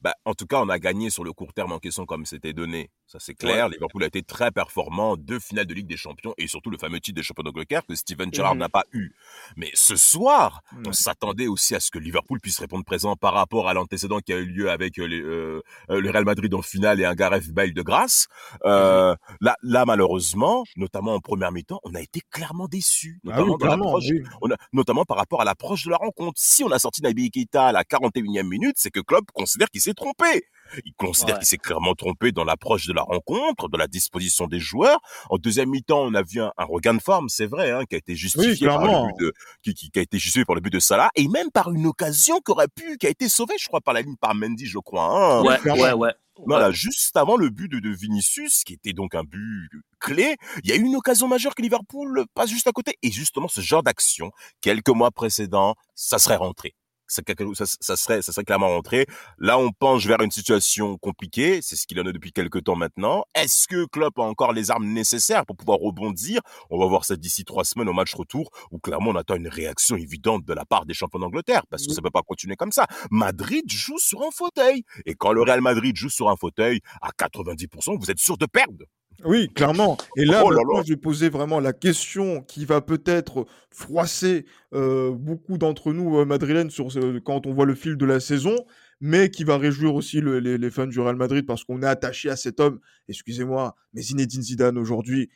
Bah, 0.01 0.15
en 0.25 0.35
tout 0.35 0.47
cas, 0.47 0.61
on 0.61 0.69
a 0.69 0.79
gagné 0.79 1.11
sur 1.11 1.25
le 1.25 1.33
court 1.33 1.53
terme 1.53 1.73
en 1.73 1.79
question 1.79 2.07
comme 2.07 2.27
c'était 2.27 2.53
donné. 2.53 2.91
Ça, 3.11 3.19
c'est 3.19 3.33
clair. 3.33 3.71
Liverpool 3.71 4.03
a 4.05 4.07
été 4.07 4.23
très 4.23 4.51
performant. 4.51 5.17
Deux 5.17 5.39
finales 5.41 5.65
de 5.65 5.73
Ligue 5.73 5.87
des 5.87 5.97
Champions 5.97 6.35
et 6.37 6.47
surtout 6.47 6.69
le 6.69 6.77
fameux 6.77 7.01
titre 7.01 7.17
des 7.17 7.23
champions 7.23 7.43
d'Angleterre 7.43 7.81
que 7.89 7.95
Steven 7.95 8.33
Gerrard 8.33 8.55
Mhm. 8.55 8.61
n'a 8.61 8.69
pas 8.69 8.85
eu. 8.93 9.13
Mais 9.57 9.71
ce 9.73 9.97
soir, 9.97 10.61
on 10.77 10.89
Ouais. 10.89 10.93
s'attendait 10.93 11.47
aussi 11.47 11.75
à 11.75 11.81
ce 11.81 11.91
que 11.91 11.99
Liverpool 11.99 12.39
puisse 12.39 12.59
répondre 12.59 12.85
présent 12.85 13.17
par 13.17 13.33
rapport 13.33 13.67
à 13.67 13.73
l'antécédent 13.73 14.19
qui 14.21 14.35
a 14.35 14.37
eu 14.37 14.45
lieu 14.45 14.71
avec 14.71 14.99
euh, 14.99 15.07
les, 15.07 15.23
euh, 15.23 15.63
euh, 15.89 16.01
le 16.03 16.11
Real 16.11 16.27
Madrid 16.27 16.53
en 16.53 16.61
finale 16.61 17.01
et 17.01 17.07
un 17.07 17.15
Gareth 17.15 17.51
Bale 17.51 17.73
de 17.73 17.81
grâce. 17.81 18.27
Euh, 18.67 19.15
là, 19.41 19.57
là, 19.63 19.87
malheureusement, 19.87 20.65
notamment 20.77 21.15
en 21.15 21.21
première 21.21 21.51
mi-temps, 21.51 21.81
on 21.85 21.95
a 21.95 22.03
été 22.03 22.21
clairement 22.31 22.69
déçus. 22.69 23.21
Ah 23.27 23.29
Notamment 23.31 23.45
oui, 23.45 23.51
dans 23.53 23.57
clairement, 23.57 23.85
l'approche 23.87 24.05
oui. 24.11 24.23
on 24.43 24.51
a, 24.51 24.57
notamment 24.75 25.05
par 25.07 25.17
rapport 25.17 25.41
à 25.41 25.45
l'approche 25.47 25.87
de 25.87 25.91
la 25.91 25.97
rencontre. 25.97 26.35
Si 26.39 26.63
on 26.63 26.71
a 26.71 26.79
sorti 26.79 27.01
Naby 27.03 27.31
Keita 27.31 27.69
à 27.69 27.73
la 27.73 27.85
41e 27.85 28.47
minute, 28.49 28.75
c'est 28.77 28.91
que 28.91 29.01
Klopp 29.01 29.31
considère 29.33 29.71
qu'il 29.71 29.81
s'est 29.81 29.95
trompé. 29.95 30.45
Il 30.85 30.93
considère 30.95 31.35
Ouais. 31.37 31.39
qu'il 31.41 31.49
s'est 31.49 31.59
clairement 31.59 31.95
trompé 31.95 32.33
dans 32.33 32.45
l'approche 32.45 32.87
de 32.87 32.93
la 32.93 33.03
rencontre, 33.03 33.69
de 33.69 33.77
la 33.77 33.87
disposition 33.87 34.47
des 34.47 34.61
joueurs. 34.61 35.01
En 35.31 35.37
deuxième 35.39 35.71
mi-temps, 35.71 36.01
on 36.03 36.15
a 36.15 36.23
vu 36.23 36.41
un, 36.41 36.53
un 36.57 36.65
regain 36.65 36.95
de 36.95 37.03
forme, 37.03 37.29
c'est 37.29 37.47
vrai, 37.47 37.71
hein, 37.71 37.85
qui 37.89 37.95
a 37.95 37.99
été 37.99 38.15
justifié 38.15 38.67
par 38.67 38.87
le 38.87 39.13
but 39.13 39.25
de, 39.25 39.33
qui, 39.63 39.75
qui- 39.75 39.91
qui 39.91 39.99
a 39.99 40.03
été 40.03 40.19
justifié 40.19 40.45
par 40.45 40.55
le 40.55 40.61
but 40.61 40.73
de 40.73 40.81
Salah 40.81 41.11
et 41.17 41.29
même 41.29 41.51
par 41.51 41.71
une 41.73 41.87
occasion 41.87 42.41
qui 42.41 42.51
aurait 42.53 42.69
pu, 42.69 42.97
qui 42.99 43.07
a 43.07 43.11
été 43.11 43.29
sauvée, 43.29 43.55
je 43.61 43.67
crois, 43.69 43.81
par 43.81 43.95
la 43.95 44.03
ligne 44.03 44.17
par 44.21 44.35
Mendy, 44.35 44.67
je 44.67 44.79
crois. 44.79 45.05
hein. 45.05 45.43
ouais 45.45 45.59
clairement. 45.59 45.83
ouais 45.83 45.93
ouais 45.93 46.13
Voilà, 46.47 46.71
juste 46.71 47.17
avant 47.17 47.37
le 47.37 47.51
but 47.51 47.69
de, 47.71 47.81
de 47.81 47.91
Vinicius, 47.91 48.63
qui 48.65 48.75
était 48.75 48.93
donc 48.93 49.15
un 49.15 49.25
but 49.25 49.69
clé, 49.99 50.37
il 50.63 50.71
y 50.71 50.73
a 50.73 50.77
eu 50.77 50.83
une 50.83 50.95
occasion 50.97 51.27
majeure 51.29 51.55
que 51.55 51.63
Liverpool 51.63 52.25
passe 52.35 52.51
juste 52.51 52.67
à 52.69 52.73
côté. 52.73 52.97
Et 53.03 53.11
justement, 53.11 53.49
ce 53.49 53.61
genre 53.61 53.83
d'action, 53.83 54.31
quelques 54.61 54.89
mois 54.91 55.11
précédents, 55.11 55.75
ça 55.97 56.19
serait 56.19 56.37
rentré. 56.37 56.75
Ça, 57.09 57.23
ça, 57.55 57.65
ça 57.81 57.97
serait, 57.97 58.23
ça 58.23 58.33
serait 58.33 58.45
clairement 58.45 58.69
rentré. 58.69 59.07
Là, 59.39 59.59
on 59.59 59.71
penche 59.73 60.07
vers 60.07 60.21
une 60.21 60.31
situation 60.31 60.99
compliquée. 60.99 61.61
C'est 61.63 61.77
ce 61.77 61.87
qu'il 61.87 61.99
en 62.01 62.07
a 62.07 62.13
depuis 62.13 62.33
quelques 62.33 62.65
temps 62.65 62.77
maintenant. 62.77 63.25
Est-ce 63.35 63.67
que 63.67 63.87
Klopp 63.87 64.19
a 64.19 64.23
encore 64.23 64.53
les 64.53 64.71
armes 64.71 64.87
nécessaires 64.87 65.47
pour 65.47 65.57
pouvoir 65.57 65.79
rebondir? 65.79 66.41
On 66.71 66.79
va 66.79 66.87
voir 66.87 67.05
ça 67.05 67.17
d'ici 67.17 67.45
trois 67.45 67.65
semaines 67.65 67.89
au 67.89 67.93
match 67.93 68.15
retour, 68.15 68.51
où 68.71 68.79
clairement 68.79 69.11
on 69.11 69.17
attend 69.17 69.37
une 69.37 69.49
réaction 69.49 69.97
évidente 69.97 70.45
de 70.45 70.53
la 70.53 70.65
part 70.65 70.87
des 70.87 70.95
champions 70.95 71.19
d'Angleterre, 71.19 71.63
parce 71.71 71.87
que 71.87 71.93
ça 71.93 72.03
peut 72.03 72.11
pas 72.11 72.23
continuer 72.23 72.57
comme 72.57 72.73
ça. 72.73 72.87
Madrid 73.11 73.65
joue 73.67 73.99
sur 73.99 74.23
un 74.23 74.31
fauteuil. 74.31 74.85
Et 75.07 75.15
quand 75.15 75.33
le 75.33 75.43
Real 75.43 75.61
Madrid 75.61 75.97
joue 75.97 76.11
sur 76.11 76.29
un 76.29 76.37
fauteuil, 76.37 76.81
à 77.01 77.11
90%, 77.11 77.99
vous 77.99 78.11
êtes 78.11 78.21
sûr 78.21 78.37
de 78.37 78.47
perdre. 78.47 78.85
Oui, 79.25 79.49
clairement. 79.49 79.97
Et 80.17 80.25
là, 80.25 80.43
Oh 80.45 80.51
là 80.51 80.83
je 80.87 80.93
vais 80.93 80.97
poser 80.97 81.29
vraiment 81.29 81.59
la 81.61 81.73
question 81.73 82.43
qui 82.43 82.65
va 82.65 82.81
peut-être 82.81 83.47
froisser 83.71 84.47
euh, 84.75 85.11
beaucoup 85.13 85.59
d'entre 85.59 85.93
nous 85.93 86.19
euh, 86.19 86.25
madrilènes 86.25 86.71
sur 86.71 86.93
ce- 86.93 87.19
quand 87.19 87.47
on 87.47 87.53
voit 87.53 87.67
le 87.67 87.75
fil 87.75 87.97
de 87.97 88.07
la 88.07 88.21
saison, 88.21 88.55
mais 89.01 89.29
qui 89.31 89.43
va 89.43 89.59
réjouir 89.59 89.95
aussi 89.95 90.21
le- 90.21 90.39
les, 90.39 90.57
les 90.57 90.71
fans 90.71 90.87
du 90.87 91.01
Real 91.01 91.17
Madrid 91.17 91.45
parce 91.47 91.65
qu'on 91.65 91.83
est 91.83 91.87
attaché 91.87 92.31
à 92.31 92.37
cet 92.37 92.61
homme. 92.61 92.79
Excusez-moi, 93.09 93.75
mais 93.93 94.03
Zinedine 94.03 94.43
Zidane 94.43 94.79
aujourd'hui, 94.79 95.31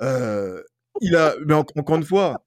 euh, 0.00 0.62
il 1.02 1.14
a, 1.14 1.34
mais 1.46 1.54
en- 1.54 1.64
encore 1.76 1.96
une 1.96 2.04
fois, 2.04 2.42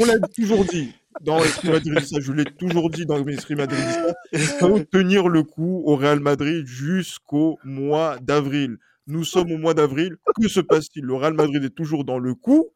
on 0.00 0.04
l'a 0.04 0.18
toujours 0.36 0.64
dit 0.64 0.92
dans 1.20 1.38
l'esprit 1.40 1.70
madridista, 1.70 2.20
je 2.20 2.32
l'ai 2.32 2.44
toujours 2.44 2.90
dit 2.90 3.06
dans 3.06 3.18
l'esprit 3.24 3.56
madridista, 3.56 4.14
il 4.32 4.38
faut 4.38 4.78
tenir 4.80 5.28
le 5.28 5.42
coup 5.42 5.82
au 5.84 5.96
Real 5.96 6.20
Madrid 6.20 6.64
jusqu'au 6.66 7.58
mois 7.64 8.18
d'avril. 8.20 8.76
Nous 9.08 9.24
sommes 9.24 9.50
au 9.50 9.58
mois 9.58 9.74
d'avril. 9.74 10.16
Que 10.40 10.48
se 10.48 10.60
passe-t-il? 10.60 11.04
Le 11.04 11.14
Real 11.14 11.32
Madrid 11.34 11.64
est 11.64 11.74
toujours 11.74 12.04
dans 12.04 12.18
le 12.18 12.34
coup. 12.34 12.68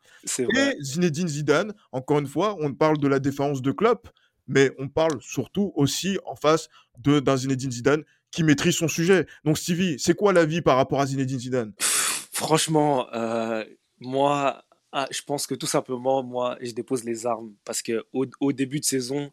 Et 0.57 0.77
Zinedine 0.83 1.29
Zidane, 1.29 1.75
encore 1.93 2.19
une 2.19 2.27
fois, 2.27 2.57
on 2.61 2.73
parle 2.75 2.99
de 2.99 3.07
la 3.07 3.19
défense 3.19 3.61
de 3.63 3.71
Klopp, 3.71 4.09
mais 4.49 4.73
on 4.79 4.89
parle 4.89 5.21
surtout 5.21 5.73
aussi 5.77 6.19
en 6.25 6.35
face 6.35 6.69
de- 6.99 7.21
d'un 7.21 7.37
Zinedine 7.37 7.71
Zidane 7.71 8.03
qui 8.31 8.43
maîtrise 8.45 8.75
son 8.77 8.89
sujet. 8.89 9.27
Donc 9.45 9.59
Stevie, 9.59 9.99
c'est 9.99 10.15
quoi 10.15 10.33
la 10.33 10.47
vie 10.47 10.63
par 10.63 10.77
rapport 10.77 11.01
à 11.01 11.07
Zinedine 11.07 11.39
Zidane? 11.39 11.73
Franchement, 11.79 13.13
euh, 13.15 13.65
moi, 14.01 14.65
ah, 14.93 15.07
je 15.11 15.21
pense 15.23 15.47
que 15.47 15.55
tout 15.55 15.67
simplement, 15.67 16.23
moi, 16.23 16.57
je 16.63 16.73
dépose 16.73 17.05
les 17.05 17.27
armes 17.27 17.53
parce 17.65 17.83
que 17.83 18.05
au, 18.13 18.25
au 18.41 18.53
début 18.53 18.81
de 18.81 18.85
saison, 18.85 19.31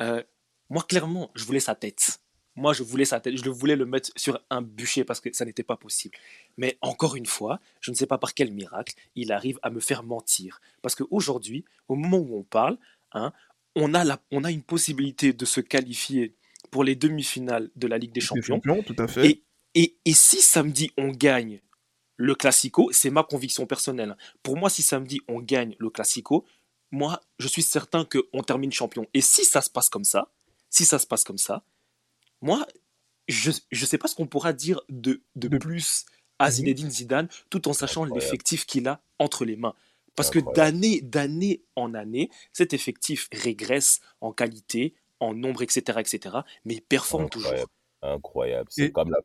euh, 0.00 0.22
moi, 0.70 0.82
clairement, 0.82 1.30
je 1.34 1.44
voulais 1.44 1.60
sa 1.60 1.74
tête. 1.74 2.20
Moi, 2.58 2.72
je 2.72 2.82
voulais 2.82 3.04
sa 3.04 3.20
tête. 3.20 3.36
Je 3.36 3.44
le 3.44 3.50
voulais 3.50 3.76
le 3.76 3.86
mettre 3.86 4.10
sur 4.16 4.40
un 4.50 4.62
bûcher 4.62 5.04
parce 5.04 5.20
que 5.20 5.32
ça 5.32 5.44
n'était 5.44 5.62
pas 5.62 5.76
possible. 5.76 6.16
Mais 6.56 6.76
encore 6.80 7.14
une 7.14 7.26
fois, 7.26 7.60
je 7.80 7.92
ne 7.92 7.96
sais 7.96 8.06
pas 8.06 8.18
par 8.18 8.34
quel 8.34 8.52
miracle, 8.52 8.94
il 9.14 9.30
arrive 9.30 9.60
à 9.62 9.70
me 9.70 9.78
faire 9.78 10.02
mentir. 10.02 10.60
Parce 10.82 10.96
qu'aujourd'hui, 10.96 11.64
au 11.86 11.94
moment 11.94 12.18
où 12.18 12.36
on 12.36 12.42
parle, 12.42 12.76
hein, 13.12 13.32
on, 13.76 13.94
a 13.94 14.02
la, 14.02 14.20
on 14.32 14.42
a 14.42 14.50
une 14.50 14.64
possibilité 14.64 15.32
de 15.32 15.44
se 15.44 15.60
qualifier 15.60 16.34
pour 16.72 16.82
les 16.82 16.96
demi-finales 16.96 17.70
de 17.76 17.86
la 17.86 17.96
Ligue 17.96 18.12
des 18.12 18.20
Champions. 18.20 18.56
champions, 18.56 18.82
tout 18.82 18.96
à 18.98 19.06
fait. 19.06 19.26
Et, 19.28 19.44
et, 19.74 19.96
et 20.04 20.12
si 20.12 20.42
samedi 20.42 20.90
on 20.98 21.08
gagne 21.08 21.60
le 22.16 22.34
Classico, 22.34 22.90
c'est 22.90 23.10
ma 23.10 23.22
conviction 23.22 23.66
personnelle. 23.66 24.16
Pour 24.42 24.56
moi, 24.56 24.68
si 24.68 24.82
samedi 24.82 25.20
on 25.28 25.38
gagne 25.38 25.76
le 25.78 25.90
Classico, 25.90 26.44
moi, 26.90 27.20
je 27.38 27.46
suis 27.46 27.62
certain 27.62 28.04
qu'on 28.04 28.42
termine 28.42 28.72
champion. 28.72 29.06
Et 29.14 29.20
si 29.20 29.44
ça 29.44 29.62
se 29.62 29.70
passe 29.70 29.88
comme 29.88 30.04
ça, 30.04 30.32
si 30.70 30.84
ça 30.84 30.98
se 30.98 31.06
passe 31.06 31.22
comme 31.22 31.38
ça, 31.38 31.62
moi, 32.40 32.66
je 33.28 33.50
ne 33.50 33.86
sais 33.86 33.98
pas 33.98 34.08
ce 34.08 34.14
qu'on 34.14 34.26
pourra 34.26 34.52
dire 34.52 34.80
de, 34.88 35.22
de 35.36 35.48
De- 35.48 35.58
plus 35.58 36.04
à. 36.38 36.50
Zinedine 36.50 36.90
Zidane, 36.90 37.28
tout 37.50 37.68
en 37.68 37.72
sachant 37.72 38.04
Incroyable. 38.04 38.24
l'effectif 38.24 38.64
qu'il 38.66 38.86
a 38.88 39.02
entre 39.18 39.44
les 39.44 39.56
mains. 39.56 39.74
Parce 40.14 40.30
que 40.30 40.38
d'année, 40.54 41.00
d'année 41.00 41.62
en 41.76 41.94
année, 41.94 42.28
cet 42.52 42.72
effectif 42.72 43.28
régresse 43.32 44.00
en 44.20 44.32
qualité, 44.32 44.94
en 45.20 45.32
nombre, 45.34 45.62
etc., 45.62 45.98
etc., 46.00 46.38
mais 46.64 46.74
il 46.74 46.80
performe 46.82 47.28
toujours. 47.28 47.50
Incroyable. 47.52 47.70
Incroyable. 48.02 48.68
C'est 48.70 48.84
Et- 48.86 48.92
comme 48.92 49.10
la... 49.10 49.18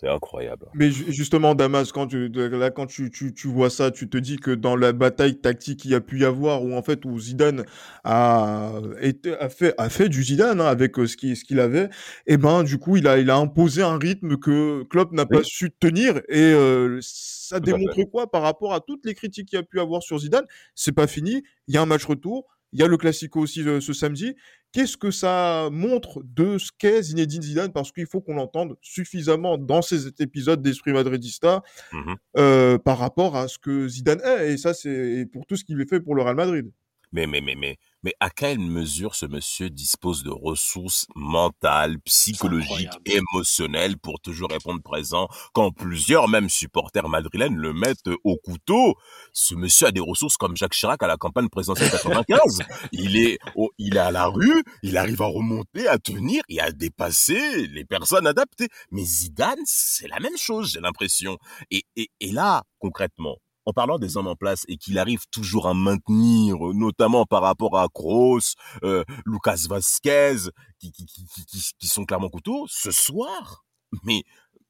C'est 0.00 0.08
incroyable. 0.08 0.64
Mais 0.72 0.90
ju- 0.90 1.12
justement, 1.12 1.54
Damas, 1.54 1.92
quand 1.92 2.06
tu, 2.06 2.30
là, 2.30 2.70
quand 2.70 2.86
tu, 2.86 3.10
tu, 3.10 3.34
tu 3.34 3.48
vois 3.48 3.68
ça, 3.68 3.90
tu 3.90 4.08
te 4.08 4.16
dis 4.16 4.38
que 4.38 4.50
dans 4.50 4.74
la 4.74 4.94
bataille 4.94 5.38
tactique 5.38 5.80
qu'il 5.80 5.90
y 5.90 5.94
a 5.94 6.00
pu 6.00 6.20
y 6.20 6.24
avoir, 6.24 6.64
où 6.64 6.72
en 6.74 6.82
fait, 6.82 7.04
où 7.04 7.20
Zidane 7.20 7.66
a, 8.04 8.72
été, 9.02 9.34
a, 9.34 9.50
fait, 9.50 9.74
a 9.76 9.90
fait 9.90 10.08
du 10.08 10.22
Zidane 10.22 10.58
hein, 10.62 10.64
avec 10.64 10.98
euh, 10.98 11.06
ce 11.06 11.18
qu'il 11.18 11.36
ce 11.36 11.44
qu'il 11.44 11.60
avait, 11.60 11.90
et 12.26 12.38
ben 12.38 12.62
du 12.62 12.78
coup, 12.78 12.96
il 12.96 13.06
a, 13.06 13.18
il 13.18 13.28
a 13.28 13.36
imposé 13.36 13.82
un 13.82 13.98
rythme 13.98 14.38
que 14.38 14.84
Klopp 14.84 15.12
n'a 15.12 15.26
pas 15.26 15.42
su 15.44 15.70
tenir. 15.70 16.16
Et 16.30 16.40
euh, 16.40 16.98
ça 17.02 17.60
Tout 17.60 17.66
démontre 17.66 18.02
quoi 18.04 18.30
par 18.30 18.40
rapport 18.40 18.72
à 18.72 18.80
toutes 18.80 19.04
les 19.04 19.12
critiques 19.14 19.48
qu'il 19.48 19.58
y 19.58 19.60
a 19.60 19.64
pu 19.64 19.80
avoir 19.80 20.02
sur 20.02 20.18
Zidane? 20.18 20.46
C'est 20.74 20.92
pas 20.92 21.08
fini. 21.08 21.42
Il 21.68 21.74
y 21.74 21.76
a 21.76 21.82
un 21.82 21.86
match 21.86 22.06
retour. 22.06 22.46
Il 22.72 22.78
y 22.78 22.84
a 22.84 22.86
le 22.86 22.96
Classico 22.96 23.40
aussi 23.40 23.66
euh, 23.68 23.80
ce 23.80 23.92
samedi. 23.92 24.36
Qu'est-ce 24.72 24.96
que 24.96 25.10
ça 25.10 25.68
montre 25.72 26.22
de 26.24 26.56
ce 26.58 26.70
qu'est 26.78 27.02
Zinedine 27.02 27.42
Zidane? 27.42 27.72
Parce 27.72 27.90
qu'il 27.90 28.06
faut 28.06 28.20
qu'on 28.20 28.34
l'entende 28.34 28.76
suffisamment 28.80 29.58
dans 29.58 29.82
ces 29.82 30.06
épisodes 30.20 30.62
d'Esprit 30.62 30.92
Madridista 30.92 31.62
Mhm. 31.92 32.16
euh, 32.36 32.78
par 32.78 32.98
rapport 32.98 33.36
à 33.36 33.48
ce 33.48 33.58
que 33.58 33.88
Zidane 33.88 34.20
est. 34.24 34.52
Et 34.52 34.56
ça, 34.58 34.72
c'est 34.74 35.26
pour 35.32 35.44
tout 35.46 35.56
ce 35.56 35.64
qu'il 35.64 35.84
fait 35.88 36.00
pour 36.00 36.14
le 36.14 36.22
Real 36.22 36.36
Madrid. 36.36 36.70
Mais, 37.12 37.26
mais, 37.26 37.40
mais, 37.40 37.54
mais, 37.56 37.76
mais 38.02 38.14
à 38.20 38.30
quelle 38.30 38.60
mesure 38.60 39.14
ce 39.14 39.26
monsieur 39.26 39.68
dispose 39.68 40.22
de 40.22 40.30
ressources 40.30 41.06
mentales, 41.14 41.98
psychologiques, 42.04 42.90
émotionnelles 43.04 43.98
pour 43.98 44.20
toujours 44.20 44.50
répondre 44.50 44.80
présent 44.82 45.28
quand 45.52 45.72
plusieurs, 45.72 46.28
même 46.28 46.48
supporters 46.48 47.08
madrilènes, 47.08 47.56
le 47.56 47.72
mettent 47.72 48.10
au 48.24 48.36
couteau? 48.36 48.94
Ce 49.32 49.54
monsieur 49.54 49.88
a 49.88 49.92
des 49.92 50.00
ressources 50.00 50.36
comme 50.36 50.56
Jacques 50.56 50.74
Chirac 50.74 51.02
à 51.02 51.08
la 51.08 51.16
campagne 51.16 51.48
présidentielle 51.48 51.90
95. 51.90 52.60
il 52.92 53.16
est, 53.16 53.38
il 53.78 53.96
est 53.96 54.00
à 54.00 54.10
la 54.10 54.26
rue, 54.26 54.62
il 54.82 54.96
arrive 54.96 55.22
à 55.22 55.26
remonter, 55.26 55.88
à 55.88 55.98
tenir 55.98 56.42
et 56.48 56.60
à 56.60 56.72
dépasser 56.72 57.66
les 57.66 57.84
personnes 57.84 58.26
adaptées. 58.26 58.68
Mais 58.92 59.04
Zidane, 59.04 59.58
c'est 59.64 60.08
la 60.08 60.20
même 60.20 60.36
chose, 60.36 60.72
j'ai 60.72 60.80
l'impression. 60.80 61.38
Et, 61.70 61.84
et, 61.96 62.08
et 62.20 62.32
là, 62.32 62.62
concrètement, 62.78 63.36
en 63.66 63.72
parlant 63.72 63.98
des 63.98 64.16
hommes 64.16 64.26
en 64.26 64.36
place 64.36 64.64
et 64.68 64.76
qu'il 64.76 64.98
arrive 64.98 65.24
toujours 65.30 65.68
à 65.68 65.74
maintenir, 65.74 66.56
euh, 66.56 66.72
notamment 66.74 67.26
par 67.26 67.42
rapport 67.42 67.78
à 67.78 67.88
Kroos, 67.92 68.54
euh, 68.82 69.04
Lucas 69.26 69.66
Vasquez, 69.68 70.50
qui, 70.78 70.92
qui, 70.92 71.06
qui, 71.06 71.72
qui, 71.78 71.86
sont 71.86 72.04
clairement 72.04 72.28
couteaux, 72.28 72.66
ce 72.68 72.90
soir, 72.90 73.64
mais 74.04 74.24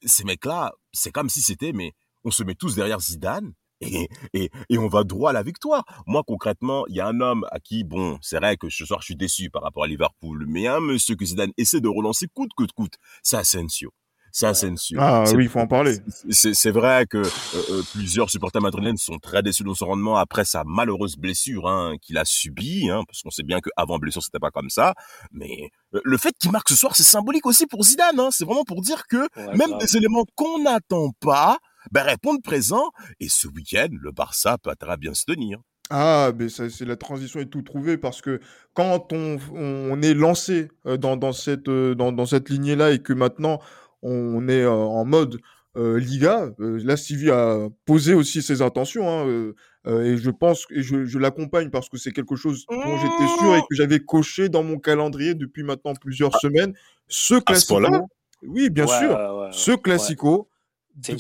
ces 0.05 0.25
mecs-là, 0.25 0.73
c'est 0.93 1.13
comme 1.13 1.29
si 1.29 1.43
c'était, 1.43 1.73
mais 1.73 1.93
on 2.25 2.31
se 2.31 2.43
met 2.43 2.55
tous 2.55 2.75
derrière 2.75 3.01
Zidane 3.01 3.53
et, 3.81 4.09
et, 4.35 4.51
et, 4.69 4.79
on 4.79 4.89
va 4.89 5.05
droit 5.05 5.31
à 5.31 5.33
la 5.33 5.43
victoire. 5.43 5.85
Moi, 6.07 6.23
concrètement, 6.27 6.87
il 6.89 6.97
y 6.97 7.01
a 7.01 7.07
un 7.07 7.21
homme 7.21 7.47
à 7.51 7.61
qui, 7.61 7.85
bon, 7.85 8.19
c'est 8.21 8.37
vrai 8.37 8.57
que 8.57 8.69
ce 8.69 8.85
soir, 8.85 9.01
je 9.01 9.07
suis 9.07 9.17
déçu 9.17 9.49
par 9.51 9.63
rapport 9.63 9.85
à 9.85 9.87
Liverpool, 9.87 10.45
mais 10.47 10.67
un 10.67 10.81
monsieur 10.81 11.17
que 11.17 11.25
Zidane 11.25 11.53
essaie 11.57 11.81
de 11.81 11.89
relancer 11.89 12.27
coûte 12.29 12.51
que 12.57 12.65
coûte, 12.75 12.95
c'est 13.23 13.37
Asensio 13.37 13.93
c'est 14.33 14.47
Asensio. 14.47 14.99
Ah 15.01 15.25
oui, 15.35 15.45
il 15.45 15.49
faut 15.49 15.61
en 15.61 15.67
parler. 15.67 15.99
C'est 16.31 16.71
vrai 16.71 17.07
que 17.07 17.19
euh, 17.19 17.31
euh, 17.71 17.83
plusieurs 17.93 18.31
supporters 18.31 18.63
madrilènes 18.63 18.97
sont 18.97 19.19
très 19.19 19.43
déçus 19.43 19.65
de 19.65 19.75
son 19.75 19.87
rendement 19.87 20.17
après 20.17 20.45
sa 20.45 20.63
malheureuse 20.65 21.17
blessure 21.17 21.69
hein, 21.69 21.97
qu'il 22.01 22.19
a 22.19 22.25
subie, 22.25 22.89
hein, 22.91 23.03
parce 23.07 23.23
qu'on 23.23 23.31
sait 23.31 23.43
bien 23.43 23.61
qu'avant 23.61 23.99
blessure 23.99 24.23
c'était 24.23 24.39
pas 24.39 24.51
comme 24.51 24.71
ça. 24.71 24.95
Mais 25.33 25.71
euh, 25.95 26.01
le 26.05 26.17
fait 26.19 26.33
qu'il 26.39 26.51
marque 26.53 26.69
ce 26.69 26.77
soir, 26.77 26.95
c'est 26.95 27.03
symbolique 27.03 27.47
aussi 27.47 27.67
pour 27.67 27.83
Zidane. 27.83 28.19
Hein, 28.19 28.29
c'est 28.31 28.45
vraiment 28.45 28.65
pour 28.65 28.83
dire 28.83 29.07
que 29.09 29.29
même 29.57 29.79
des 29.79 29.97
éléments 29.97 30.25
qu'on 30.35 30.63
n'attend 30.63 31.11
pas 31.21 31.59
ben, 31.91 32.03
répondent 32.03 32.43
présent. 32.43 32.91
Et 33.19 33.29
ce 33.29 33.49
week-end, 33.49 33.89
le 33.91 34.13
Barça 34.13 34.59
peut 34.59 34.75
très 34.79 34.97
bien 34.97 35.15
se 35.15 35.25
tenir. 35.25 35.59
Ah, 35.93 36.31
mais 36.39 36.49
c'est 36.49 36.85
la 36.85 36.95
transition 36.95 37.41
est 37.41 37.47
tout 37.47 37.63
trouvée 37.63 37.99
parce 37.99 38.23
que 38.23 38.41
quand 38.75 39.13
on, 39.13 39.39
on 39.53 40.01
est 40.03 40.15
lancé 40.15 40.69
dans, 40.85 41.17
dans 41.17 41.33
cette, 41.33 41.69
dans, 41.69 42.13
dans 42.13 42.27
cette 42.27 42.49
lignée-là 42.49 42.93
et 42.93 43.01
que 43.01 43.13
maintenant 43.13 43.59
on 44.03 44.49
est 44.49 44.67
en 44.67 45.05
mode 45.05 45.41
Liga. 45.77 46.51
là, 46.59 46.97
Stevie 46.97 47.31
a 47.31 47.69
posé 47.85 48.15
aussi 48.15 48.43
ses 48.43 48.61
intentions. 48.63 49.09
Hein, 49.09 49.53
et 49.87 50.19
je 50.19 50.31
pense, 50.31 50.67
et 50.71 50.83
je, 50.83 51.19
l'accompagne 51.19 51.71
parce 51.71 51.89
que 51.89 51.97
c'est 51.97 52.13
quelque 52.13 52.37
chose 52.37 52.67
dont 52.69 52.99
j'étais 52.99 53.39
sûr 53.39 53.57
et 53.57 53.61
que 53.61 53.75
j'avais 53.75 54.01
coché 54.01 54.49
dans 54.49 54.63
mon 54.63 54.79
calendrier 54.79 55.35
depuis 55.35 55.63
maintenant 55.63 55.95
plusieurs 55.95 56.35
ah. 56.35 56.39
semaines. 56.39 56.75
Ce 57.09 57.35
classico, 57.37 58.09
oui, 58.43 58.71
bien 58.71 58.87
sûr, 58.87 59.49
ce 59.53 59.73
classico 59.73 60.49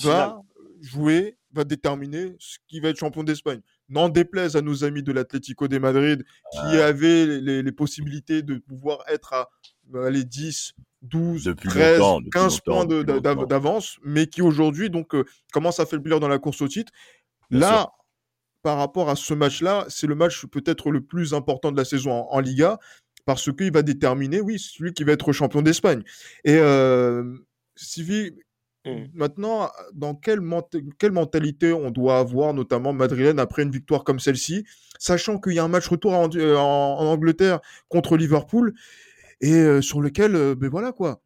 va 0.05 0.40
jouer, 0.81 1.37
va 1.53 1.64
déterminer 1.64 2.35
ce 2.38 2.59
qui 2.69 2.81
va 2.81 2.90
être 2.90 2.99
champion 2.99 3.25
d'Espagne. 3.25 3.61
N'en 3.88 4.09
déplaise 4.09 4.57
à 4.57 4.62
nos 4.62 4.85
amis 4.85 5.03
de 5.03 5.12
l'Atlético 5.12 5.66
de 5.66 5.79
Madrid 5.79 6.25
qui 6.53 6.77
avaient 6.77 7.27
les, 7.27 7.62
les, 7.62 7.73
possibilités 7.73 8.43
de 8.43 8.59
pouvoir 8.59 9.03
être 9.09 9.33
à 9.33 9.51
les 10.11 10.24
10, 10.24 10.74
12, 11.03 11.55
13, 11.57 12.00
15 12.33 12.61
points 12.61 12.85
d'avance, 12.85 13.98
mais 14.05 14.26
qui 14.26 14.42
aujourd'hui 14.42 14.90
donc 14.90 15.14
euh, 15.14 15.24
commence 15.53 15.81
à 15.81 15.87
faire 15.87 16.00
le 16.03 16.18
dans 16.18 16.29
la 16.29 16.38
course 16.38 16.61
au 16.61 16.68
titre. 16.68 16.92
Là, 17.50 17.92
par 18.62 18.76
rapport 18.76 19.09
à 19.09 19.16
ce 19.16 19.35
match-là, 19.35 19.87
c'est 19.88 20.07
le 20.07 20.14
match 20.14 20.46
peut-être 20.46 20.90
le 20.90 21.00
plus 21.00 21.33
important 21.35 21.72
de 21.72 21.76
la 21.76 21.85
saison 21.85 22.12
en, 22.12 22.40
Liga, 22.40 22.79
parce 23.24 23.50
qu'il 23.53 23.72
va 23.72 23.83
déterminer, 23.83 24.40
oui, 24.40 24.59
celui 24.59 24.92
qui 24.92 25.05
va 25.05 25.12
être 25.12 25.33
champion 25.33 25.62
d'Espagne. 25.62 26.03
Et 26.44 26.57
euh, 26.59 27.38
Sylvie, 27.74 28.33
mmh. 28.85 28.90
maintenant, 29.14 29.70
dans 29.94 30.14
quelle, 30.14 30.40
quelle, 30.98 31.12
mentalité 31.12 31.72
on 31.72 31.90
doit 31.90 32.18
avoir, 32.18 32.53
notamment 32.53 32.92
madrilène, 32.92 33.38
après 33.38 33.62
une 33.62 33.70
victoire 33.70 34.05
comme 34.05 34.20
celle-ci, 34.20 34.64
sachant 34.98 35.38
qu'il 35.38 35.55
y 35.55 35.59
a 35.59 35.64
un 35.64 35.68
match 35.68 35.88
retour 35.88 36.12
en, 36.12 36.26
en, 36.26 37.00
en 37.00 37.07
Angleterre 37.07 37.61
contre 37.88 38.18
Liverpool 38.18 38.74
et 39.40 39.83
sur 39.83 40.00
lequel, 40.00 40.55
ben 40.55 40.68
voilà 40.68 40.92
quoi. 40.92 41.20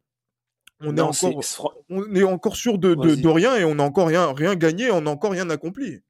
On, 0.81 0.97
est 0.97 1.01
encore, 1.01 1.41
on 1.89 2.15
est 2.15 2.23
encore 2.23 2.55
sûr 2.55 2.77
de, 2.77 2.95
de, 2.95 3.27
rien 3.27 3.55
et 3.55 3.63
on 3.63 3.75
n'a 3.75 3.83
encore 3.83 4.07
rien, 4.07 4.33
rien 4.33 4.55
gagné, 4.55 4.91
on 4.91 5.01
n'a 5.01 5.11
encore 5.11 5.31
rien 5.31 5.49
accompli. 5.49 6.01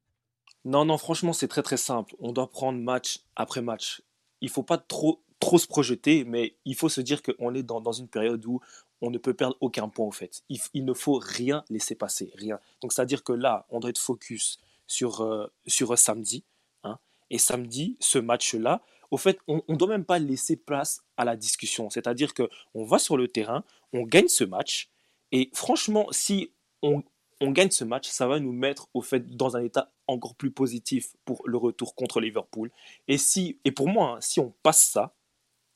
Non, 0.64 0.84
non, 0.84 0.98
franchement, 0.98 1.32
c'est 1.32 1.46
très 1.46 1.62
très 1.62 1.76
simple. 1.76 2.16
On 2.18 2.32
doit 2.32 2.50
prendre 2.50 2.80
match 2.80 3.20
après 3.36 3.62
match. 3.62 4.02
Il 4.40 4.50
faut 4.50 4.64
pas 4.64 4.78
trop, 4.78 5.22
trop 5.38 5.58
se 5.58 5.68
projeter, 5.68 6.24
mais 6.24 6.56
il 6.64 6.74
faut 6.74 6.88
se 6.88 7.00
dire 7.00 7.22
qu'on 7.22 7.54
est 7.54 7.62
dans, 7.62 7.80
dans, 7.80 7.92
une 7.92 8.08
période 8.08 8.44
où 8.46 8.60
on 9.00 9.10
ne 9.10 9.18
peut 9.18 9.34
perdre 9.34 9.56
aucun 9.60 9.88
point, 9.88 10.06
en 10.06 10.10
fait. 10.10 10.42
Il, 10.48 10.58
il 10.74 10.84
ne 10.84 10.92
faut 10.92 11.20
rien 11.22 11.64
laisser 11.70 11.94
passer, 11.94 12.32
rien. 12.34 12.58
Donc, 12.82 12.92
c'est-à-dire 12.92 13.22
que 13.22 13.32
là, 13.32 13.66
on 13.70 13.78
doit 13.78 13.90
être 13.90 14.00
focus 14.00 14.58
sur, 14.88 15.50
sur 15.68 15.96
samedi. 15.96 16.42
Hein, 16.82 16.98
et 17.30 17.38
samedi, 17.38 17.96
ce 18.00 18.18
match-là, 18.18 18.82
au 19.10 19.16
fait, 19.16 19.38
on 19.48 19.62
ne 19.68 19.76
doit 19.76 19.88
même 19.88 20.04
pas 20.04 20.18
laisser 20.18 20.56
place 20.56 21.02
à 21.16 21.24
la 21.24 21.36
discussion. 21.36 21.90
C'est-à-dire 21.90 22.32
qu'on 22.34 22.84
va 22.84 22.98
sur 22.98 23.16
le 23.16 23.28
terrain, 23.28 23.64
on 23.92 24.02
gagne 24.02 24.28
ce 24.28 24.44
match, 24.44 24.90
et 25.32 25.50
franchement, 25.52 26.06
si 26.10 26.52
on, 26.82 27.02
gagne 27.42 27.70
ce 27.70 27.84
match, 27.84 28.08
ça 28.08 28.26
va 28.26 28.38
nous 28.40 28.52
mettre 28.52 28.88
au 28.94 29.02
fait 29.02 29.36
dans 29.36 29.56
un 29.56 29.64
état 29.64 29.92
encore 30.06 30.34
plus 30.34 30.50
positif 30.50 31.14
pour 31.24 31.42
le 31.46 31.56
retour 31.56 31.94
contre 31.94 32.20
Liverpool. 32.20 32.70
Et 33.08 33.18
si, 33.18 33.58
et 33.64 33.72
pour 33.72 33.88
moi, 33.88 34.16
hein, 34.16 34.20
si 34.20 34.40
on 34.40 34.54
passe 34.62 34.84
ça, 34.84 35.14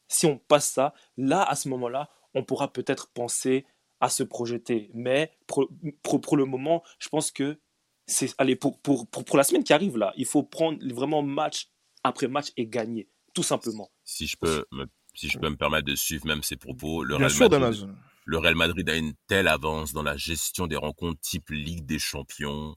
si 0.08 0.26
on 0.26 0.38
passe 0.38 0.70
ça, 0.70 0.94
là, 1.16 1.42
à 1.42 1.54
ce 1.56 1.68
moment-là, 1.68 2.08
on 2.34 2.44
pourra 2.44 2.72
peut-être 2.72 3.08
penser 3.08 3.66
à 4.00 4.08
se 4.08 4.22
projeter. 4.22 4.90
Mais 4.94 5.32
pour, 5.46 5.68
pour, 6.02 6.36
le 6.36 6.44
moment, 6.44 6.82
je 6.98 7.08
pense 7.08 7.30
que 7.30 7.58
c'est, 8.06 8.32
allez, 8.38 8.56
pour, 8.56 8.78
pour, 8.80 9.06
pour, 9.06 9.36
la 9.36 9.44
semaine 9.44 9.64
qui 9.64 9.72
arrive 9.72 9.98
là, 9.98 10.12
il 10.16 10.26
faut 10.26 10.42
prendre 10.42 10.78
vraiment 10.94 11.22
match 11.22 11.68
après 12.02 12.28
match 12.28 12.52
et 12.56 12.66
gagner 12.66 13.08
tout 13.34 13.42
simplement. 13.42 13.90
Si 14.04 14.26
je 14.26 14.36
peux 14.36 14.64
me, 14.72 14.86
si 15.14 15.28
je 15.28 15.38
peux 15.38 15.48
me 15.48 15.56
permettre 15.56 15.86
de 15.86 15.94
suivre 15.94 16.26
même 16.26 16.42
ces 16.42 16.56
propos, 16.56 17.04
le 17.04 17.16
Real, 17.16 17.32
Madrid, 17.38 17.88
le 18.24 18.38
Real 18.38 18.54
Madrid 18.54 18.88
a 18.88 18.96
une 18.96 19.14
telle 19.26 19.48
avance 19.48 19.92
dans 19.92 20.02
la 20.02 20.16
gestion 20.16 20.66
des 20.66 20.76
rencontres 20.76 21.20
type 21.20 21.50
Ligue 21.50 21.86
des 21.86 21.98
Champions. 21.98 22.76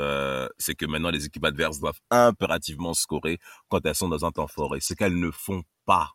Euh, 0.00 0.48
c'est 0.58 0.74
que 0.74 0.86
maintenant 0.86 1.10
les 1.10 1.24
équipes 1.26 1.44
adverses 1.44 1.78
doivent 1.78 2.00
impérativement 2.10 2.94
scorer 2.94 3.38
quand 3.68 3.84
elles 3.86 3.94
sont 3.94 4.08
dans 4.08 4.24
un 4.24 4.32
temps 4.32 4.48
fort. 4.48 4.74
Et 4.74 4.80
ce 4.80 4.94
qu'elles 4.94 5.18
ne 5.18 5.30
font 5.30 5.62
pas, 5.84 6.10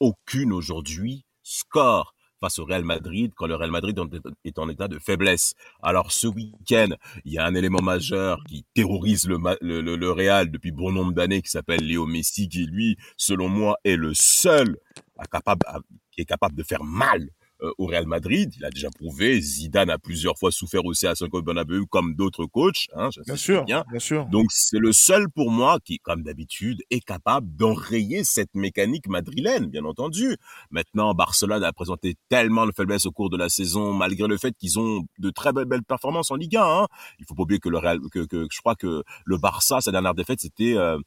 aucune 0.00 0.52
aujourd'hui, 0.52 1.24
score 1.42 2.14
face 2.40 2.58
au 2.58 2.64
Real 2.64 2.84
Madrid 2.84 3.32
quand 3.36 3.46
le 3.46 3.54
Real 3.54 3.70
Madrid 3.70 3.98
est 4.44 4.58
en 4.58 4.68
état 4.68 4.88
de 4.88 4.98
faiblesse. 4.98 5.54
Alors 5.82 6.10
ce 6.12 6.26
week-end, 6.26 6.88
il 7.24 7.32
y 7.32 7.38
a 7.38 7.44
un 7.44 7.54
élément 7.54 7.82
majeur 7.82 8.42
qui 8.48 8.64
terrorise 8.74 9.28
le, 9.28 9.36
le, 9.60 10.10
Real 10.10 10.50
depuis 10.50 10.72
bon 10.72 10.90
nombre 10.90 11.12
d'années 11.12 11.42
qui 11.42 11.50
s'appelle 11.50 11.86
Léo 11.86 12.06
Messi 12.06 12.48
qui 12.48 12.66
lui, 12.66 12.96
selon 13.16 13.48
moi, 13.48 13.76
est 13.84 13.96
le 13.96 14.12
seul 14.14 14.76
à 15.18 15.26
capable, 15.26 15.66
qui 16.10 16.22
est 16.22 16.24
capable 16.24 16.56
de 16.56 16.62
faire 16.62 16.82
mal 16.82 17.28
au 17.78 17.86
Real 17.86 18.06
Madrid. 18.06 18.52
Il 18.56 18.64
a 18.64 18.70
déjà 18.70 18.90
prouvé. 18.90 19.40
Zidane 19.40 19.90
a 19.90 19.98
plusieurs 19.98 20.38
fois 20.38 20.50
souffert 20.50 20.84
aussi 20.84 21.06
à 21.06 21.14
Santiago 21.14 21.42
Bernabéu 21.42 21.86
comme 21.86 22.14
d'autres 22.14 22.46
coachs. 22.46 22.88
Hein, 22.94 23.10
bien 23.26 23.36
sûr, 23.36 23.64
bien. 23.64 23.84
sûr. 23.98 24.26
Donc 24.26 24.46
c'est 24.50 24.78
le 24.78 24.92
seul 24.92 25.28
pour 25.30 25.50
moi 25.50 25.78
qui, 25.84 25.98
comme 25.98 26.22
d'habitude, 26.22 26.82
est 26.90 27.04
capable 27.04 27.54
d'enrayer 27.56 28.24
cette 28.24 28.54
mécanique 28.54 29.08
madrilène, 29.08 29.66
bien 29.66 29.84
entendu. 29.84 30.36
Maintenant, 30.70 31.14
Barcelone 31.14 31.64
a 31.64 31.72
présenté 31.72 32.14
tellement 32.28 32.66
de 32.66 32.72
faiblesse 32.72 33.06
au 33.06 33.12
cours 33.12 33.30
de 33.30 33.36
la 33.36 33.48
saison, 33.48 33.92
malgré 33.92 34.26
le 34.26 34.38
fait 34.38 34.52
qu'ils 34.56 34.78
ont 34.78 35.04
de 35.18 35.30
très 35.30 35.52
belles, 35.52 35.66
belles 35.66 35.84
performances 35.84 36.30
en 36.30 36.36
Ligue 36.36 36.56
1. 36.56 36.62
Hein. 36.62 36.86
Il 37.18 37.26
faut 37.26 37.34
pas 37.34 37.42
oublier 37.42 37.60
que 37.60 37.68
le 37.68 37.78
Real, 37.78 37.98
que, 38.12 38.26
que, 38.26 38.46
je 38.50 38.58
crois 38.60 38.74
que 38.74 39.02
le 39.24 39.38
Barça, 39.38 39.80
sa 39.80 39.92
dernière 39.92 40.14
défaite, 40.14 40.40
c'était 40.40 40.76
euh, 40.76 40.98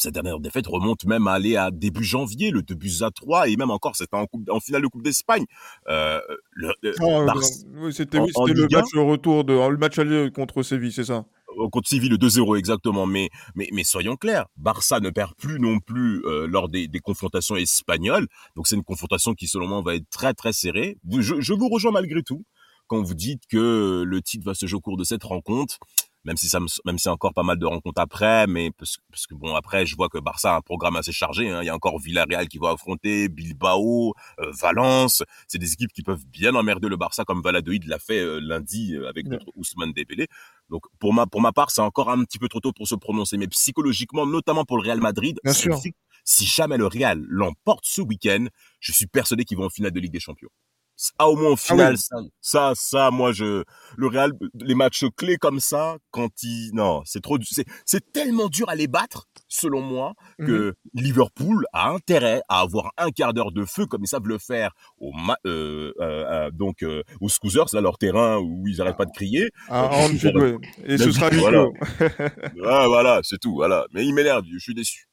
cette 0.00 0.14
dernière 0.14 0.40
défaite 0.40 0.66
remonte 0.66 1.04
même 1.04 1.26
à 1.26 1.32
aller 1.32 1.56
à 1.56 1.70
début 1.70 2.04
janvier, 2.04 2.50
le 2.50 2.62
2 2.62 2.74
buts 2.74 3.02
à 3.02 3.10
3, 3.10 3.48
et 3.48 3.56
même 3.56 3.70
encore, 3.70 3.96
c'était 3.96 4.16
en, 4.16 4.26
en 4.50 4.60
finale 4.60 4.82
de 4.82 4.88
Coupe 4.88 5.02
d'Espagne. 5.02 5.44
Euh, 5.88 6.20
le, 6.52 6.72
ah, 6.82 7.34
c'était 7.90 8.18
le 8.18 8.68
match 8.68 8.94
retour, 8.94 9.44
de, 9.44 9.52
le 9.52 9.76
match 9.76 9.98
aller 9.98 10.30
contre 10.30 10.62
Séville, 10.62 10.92
c'est 10.92 11.04
ça? 11.04 11.24
Contre 11.70 11.88
Séville, 11.88 12.10
le 12.10 12.16
2-0 12.16 12.58
exactement. 12.58 13.06
Mais, 13.06 13.30
mais, 13.54 13.68
mais 13.72 13.84
soyons 13.84 14.16
clairs, 14.16 14.46
Barça 14.56 14.98
ne 15.00 15.10
perd 15.10 15.34
plus 15.36 15.60
non 15.60 15.78
plus 15.78 16.24
euh, 16.26 16.46
lors 16.48 16.68
des, 16.68 16.88
des, 16.88 16.98
confrontations 16.98 17.54
espagnoles. 17.54 18.26
Donc 18.56 18.66
c'est 18.66 18.74
une 18.74 18.82
confrontation 18.82 19.34
qui, 19.34 19.46
selon 19.46 19.68
moi, 19.68 19.82
va 19.84 19.94
être 19.94 20.08
très 20.10 20.34
très 20.34 20.52
serrée. 20.52 20.98
Je, 21.10 21.40
je 21.40 21.52
vous 21.52 21.68
rejoins 21.68 21.92
malgré 21.92 22.22
tout 22.22 22.44
quand 22.86 23.02
vous 23.02 23.14
dites 23.14 23.42
que 23.48 24.02
le 24.06 24.22
titre 24.22 24.44
va 24.44 24.54
se 24.54 24.66
jouer 24.66 24.78
au 24.78 24.80
cours 24.80 24.96
de 24.96 25.04
cette 25.04 25.24
rencontre 25.24 25.78
même 26.24 26.36
si 26.36 26.48
ça 26.48 26.60
me, 26.60 26.66
même 26.84 26.98
si 26.98 27.08
encore 27.08 27.34
pas 27.34 27.42
mal 27.42 27.58
de 27.58 27.66
rencontres 27.66 28.00
après, 28.00 28.46
mais 28.46 28.70
parce, 28.70 28.96
parce, 29.10 29.26
que 29.26 29.34
bon 29.34 29.54
après 29.54 29.86
je 29.86 29.94
vois 29.96 30.08
que 30.08 30.18
Barça 30.18 30.54
a 30.54 30.56
un 30.56 30.60
programme 30.60 30.96
assez 30.96 31.12
chargé. 31.12 31.50
Hein. 31.50 31.62
Il 31.62 31.66
y 31.66 31.68
a 31.68 31.74
encore 31.74 31.98
Villarreal 31.98 32.48
qui 32.48 32.58
va 32.58 32.70
affronter 32.70 33.28
Bilbao, 33.28 34.14
euh, 34.40 34.50
Valence. 34.52 35.22
C'est 35.48 35.58
des 35.58 35.72
équipes 35.72 35.92
qui 35.92 36.02
peuvent 36.02 36.26
bien 36.26 36.54
emmerder 36.54 36.88
le 36.88 36.96
Barça 36.96 37.24
comme 37.24 37.42
Valadoïd 37.42 37.86
l'a 37.86 37.98
fait 37.98 38.20
euh, 38.20 38.40
lundi 38.40 38.94
euh, 38.94 39.08
avec 39.08 39.26
notre 39.26 39.46
Ousmane 39.54 39.92
Dembélé. 39.92 40.28
Donc 40.70 40.84
pour 40.98 41.12
ma 41.12 41.26
pour 41.26 41.42
ma 41.42 41.52
part 41.52 41.70
c'est 41.70 41.82
encore 41.82 42.10
un 42.10 42.24
petit 42.24 42.38
peu 42.38 42.48
trop 42.48 42.60
tôt 42.60 42.72
pour 42.72 42.88
se 42.88 42.94
prononcer, 42.94 43.36
mais 43.36 43.48
psychologiquement 43.48 44.26
notamment 44.26 44.64
pour 44.64 44.78
le 44.78 44.82
Real 44.82 45.00
Madrid, 45.00 45.38
si 46.24 46.46
jamais 46.46 46.78
le 46.78 46.86
Real 46.86 47.22
l'emporte 47.28 47.84
ce 47.84 48.00
week-end, 48.00 48.46
je 48.80 48.92
suis 48.92 49.06
persuadé 49.06 49.44
qu'ils 49.44 49.58
vont 49.58 49.66
en 49.66 49.70
finale 49.70 49.92
de 49.92 50.00
Ligue 50.00 50.12
des 50.12 50.20
Champions 50.20 50.48
ah 51.18 51.28
au 51.28 51.36
moins 51.36 51.50
au 51.50 51.54
ah 51.54 51.56
final 51.56 51.96
ça, 52.40 52.72
ça 52.74 53.10
moi 53.10 53.32
je 53.32 53.64
le 53.96 54.06
Real 54.06 54.32
les 54.54 54.74
matchs 54.74 55.04
clés 55.16 55.36
comme 55.36 55.60
ça 55.60 55.96
quand 56.10 56.30
ils 56.42 56.70
non 56.72 57.02
c'est 57.04 57.20
trop 57.20 57.38
c'est 57.42 57.64
c'est 57.84 58.12
tellement 58.12 58.48
dur 58.48 58.68
à 58.68 58.74
les 58.74 58.86
battre 58.86 59.26
selon 59.48 59.80
moi 59.80 60.14
que 60.38 60.68
mhm. 60.68 60.74
Liverpool 60.94 61.66
a 61.72 61.90
intérêt 61.90 62.42
à 62.48 62.60
avoir 62.60 62.92
un 62.96 63.10
quart 63.10 63.32
d'heure 63.32 63.52
de 63.52 63.64
feu 63.64 63.86
comme 63.86 64.02
ils 64.04 64.08
savent 64.08 64.28
le 64.28 64.38
faire 64.38 64.72
au 64.98 65.12
euh, 65.46 65.92
euh, 66.00 66.24
euh, 66.30 66.50
donc 66.50 66.82
euh, 66.82 67.02
aux 67.20 67.28
Scousers 67.28 67.66
là 67.72 67.80
leur 67.80 67.98
terrain 67.98 68.38
où 68.38 68.66
ils 68.66 68.78
n'arrêtent 68.78 68.96
pas 68.96 69.04
de 69.04 69.12
crier. 69.12 69.50
Ah, 69.68 69.90
et 70.84 70.98
ce 70.98 71.10
sera 71.12 71.30
voilà. 71.30 71.66
ah, 72.64 72.86
voilà 72.86 73.20
c'est 73.22 73.38
tout 73.38 73.54
voilà. 73.54 73.86
Mais 73.92 74.04
il 74.04 74.14
m'énerve 74.14 74.44
je 74.52 74.58
suis 74.58 74.74
déçu 74.74 75.08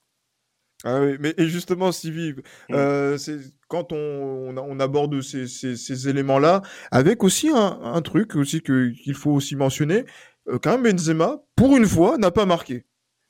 ah 0.83 0.99
oui, 1.01 1.17
mais 1.19 1.33
et 1.37 1.47
justement, 1.47 1.91
Sylvie, 1.91 2.33
mmh. 2.33 2.73
euh, 2.73 3.17
c'est 3.17 3.37
quand 3.67 3.91
on, 3.91 4.55
on, 4.57 4.79
aborde 4.79 5.21
ces, 5.21 5.47
ces, 5.47 5.75
ces 5.75 6.09
éléments-là, 6.09 6.63
avec 6.89 7.23
aussi 7.23 7.49
un, 7.49 7.79
un 7.83 8.01
truc 8.01 8.35
aussi 8.35 8.61
que 8.61 8.89
qu'il 8.89 9.13
faut 9.13 9.31
aussi 9.31 9.55
mentionner, 9.55 10.05
euh, 10.47 10.57
quand 10.61 10.77
même 10.77 10.91
Benzema, 10.91 11.43
pour 11.55 11.77
une 11.77 11.85
fois, 11.85 12.17
n'a 12.17 12.31
pas 12.31 12.47
marqué. 12.47 12.85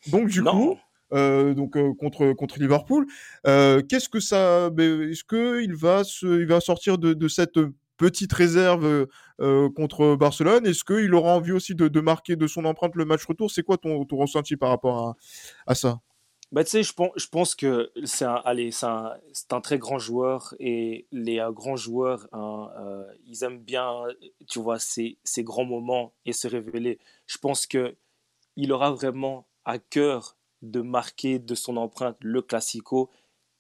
Donc 0.08 0.30
du 0.30 0.42
coup, 0.42 0.78
euh, 1.14 1.54
donc 1.54 1.78
contre 1.98 2.32
contre 2.34 2.58
Liverpool, 2.58 3.06
qu'est-ce 3.44 4.08
que 4.08 4.22
ça, 4.22 4.70
ben, 4.70 5.10
est-ce 5.12 5.26
que 5.26 5.62
il 5.62 5.76
va 5.76 6.06
se, 6.06 6.26
il 6.26 6.48
va 6.48 6.62
sortir 6.62 6.98
de, 6.98 7.14
de 7.14 7.28
cette 7.28 7.60
petite 7.98 8.32
réserve 8.32 9.08
contre 9.76 10.16
Barcelone? 10.16 10.66
Est-ce 10.66 10.86
qu'il 10.86 11.14
aura 11.14 11.34
envie 11.36 11.52
aussi 11.52 11.76
de, 11.76 11.90
de, 11.90 12.00
marquer 12.00 12.38
de 12.38 12.48
son 12.48 12.64
empreinte 12.64 12.96
le 12.96 13.04
match 13.04 13.26
retour? 13.26 13.52
C'est 13.52 13.62
quoi 13.62 13.78
ton, 13.78 14.06
ton 14.06 14.16
ressenti 14.16 14.56
par 14.56 14.70
rapport 14.70 15.10
à, 15.10 15.16
à 15.68 15.76
ça? 15.76 16.00
Bah, 16.52 16.64
tu 16.66 16.72
sais, 16.72 16.84
je 16.84 16.94
pense, 17.30 17.56
que 17.56 17.92
c'est 18.04 18.26
un, 18.26 18.42
un, 18.46 19.14
un, 19.52 19.62
très 19.62 19.78
grand 19.78 20.00
joueur 20.00 20.54
et 20.60 21.08
les 21.12 21.40
euh, 21.40 21.52
grands 21.52 21.78
joueurs, 21.78 22.28
hein, 22.34 22.70
euh, 22.78 23.06
ils 23.26 23.44
aiment 23.46 23.60
bien, 23.60 24.04
tu 24.48 24.60
vois, 24.60 24.78
ces, 24.78 25.18
ces, 25.24 25.44
grands 25.44 25.64
moments 25.64 26.14
et 26.26 26.34
se 26.34 26.48
révéler. 26.50 27.00
Je 27.26 27.38
pense 27.38 27.66
que 27.66 27.96
il 28.58 28.74
aura 28.74 28.92
vraiment 28.92 29.48
à 29.64 29.80
cœur 29.80 30.36
de 30.62 30.82
marquer 30.82 31.40
de 31.40 31.56
son 31.56 31.78
empreinte 31.78 32.18
le 32.20 32.42
Classico 32.42 33.10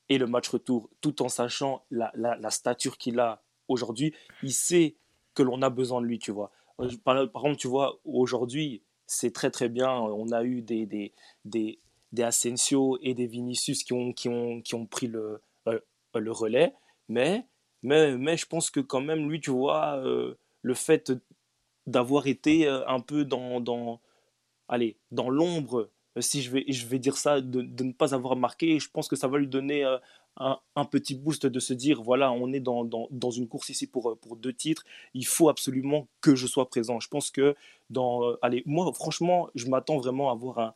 et 0.10 0.18
le 0.18 0.28
match 0.28 0.50
retour, 0.50 0.90
tout 1.00 1.22
en 1.22 1.30
sachant 1.30 1.86
la, 1.92 2.12
la, 2.14 2.36
la 2.36 2.50
stature 2.50 2.98
qu'il 2.98 3.22
a 3.22 3.42
aujourd'hui. 3.70 4.14
Il 4.44 4.54
sait 4.54 4.96
que 5.34 5.44
l'on 5.44 5.62
a 5.62 5.70
besoin 5.70 6.02
de 6.02 6.08
lui, 6.08 6.20
tu 6.20 6.32
vois. 6.32 6.52
Euh, 6.82 6.90
par, 7.06 7.18
exemple, 7.18 7.56
tu 7.56 7.70
vois, 7.70 8.00
aujourd'hui, 8.04 8.84
c'est 9.08 9.32
très 9.32 9.50
très 9.50 9.70
bien. 9.70 9.90
On 9.92 10.32
a 10.34 10.44
eu 10.44 10.62
des, 10.62 11.14
des 11.46 11.80
des 12.12 12.24
Asensio 12.24 12.98
et 13.02 13.14
des 13.14 13.28
Vinicius 13.28 13.84
qui 13.84 13.94
ont, 13.94 14.14
qui 14.14 14.30
ont, 14.30 14.62
qui 14.62 14.76
ont 14.76 14.86
pris 14.86 15.08
le, 15.08 15.42
euh, 15.68 15.80
le 16.16 16.32
relais. 16.32 16.74
Mais, 17.10 17.46
mais, 17.84 18.18
mais 18.18 18.38
je 18.38 18.46
pense 18.46 18.70
que 18.70 18.80
quand 18.80 19.02
même, 19.02 19.30
lui, 19.30 19.40
tu 19.40 19.52
vois, 19.52 19.98
euh, 19.98 20.36
le 20.62 20.74
fait 20.74 21.14
d'avoir 21.88 22.28
été 22.28 22.68
euh, 22.68 22.88
un 22.88 23.00
peu 23.00 23.26
dans, 23.26 23.60
dans, 23.60 24.02
allez, 24.68 24.98
dans 25.12 25.30
l'ombre, 25.30 25.90
si 26.20 26.42
je 26.42 26.52
vais, 26.52 26.66
je 26.68 26.86
vais 26.88 27.00
dire 27.00 27.16
ça, 27.16 27.40
de, 27.40 27.62
de, 27.62 27.84
ne 27.84 27.94
pas 27.94 28.14
avoir 28.14 28.36
marqué, 28.36 28.80
je 28.80 28.90
pense 28.90 29.08
que 29.08 29.16
ça 29.16 29.30
va 29.30 29.38
lui 29.38 29.48
donner 29.48 29.84
un, 30.38 30.60
un, 30.76 30.86
petit 30.86 31.16
boost 31.16 31.46
de 31.46 31.60
se 31.62 31.74
dire, 31.74 32.02
voilà, 32.04 32.34
on 32.34 32.52
est 32.52 32.60
dans, 32.60 32.84
dans, 32.84 33.08
dans, 33.12 33.32
une 33.32 33.48
course 33.48 33.70
ici 33.70 33.88
pour, 33.88 34.18
pour 34.20 34.36
deux 34.36 34.52
titres, 34.52 34.84
il 35.14 35.26
faut 35.26 35.48
absolument 35.48 36.08
que 36.20 36.36
je 36.36 36.48
sois 36.48 36.68
présent. 36.70 37.00
Je 37.00 37.08
pense 37.08 37.32
que 37.32 37.56
dans, 37.90 38.36
allez, 38.42 38.62
moi, 38.66 38.92
franchement, 38.94 39.50
je 39.56 39.68
m'attends 39.68 39.98
vraiment 39.98 40.30
à 40.30 40.34
avoir 40.34 40.60
un, 40.60 40.74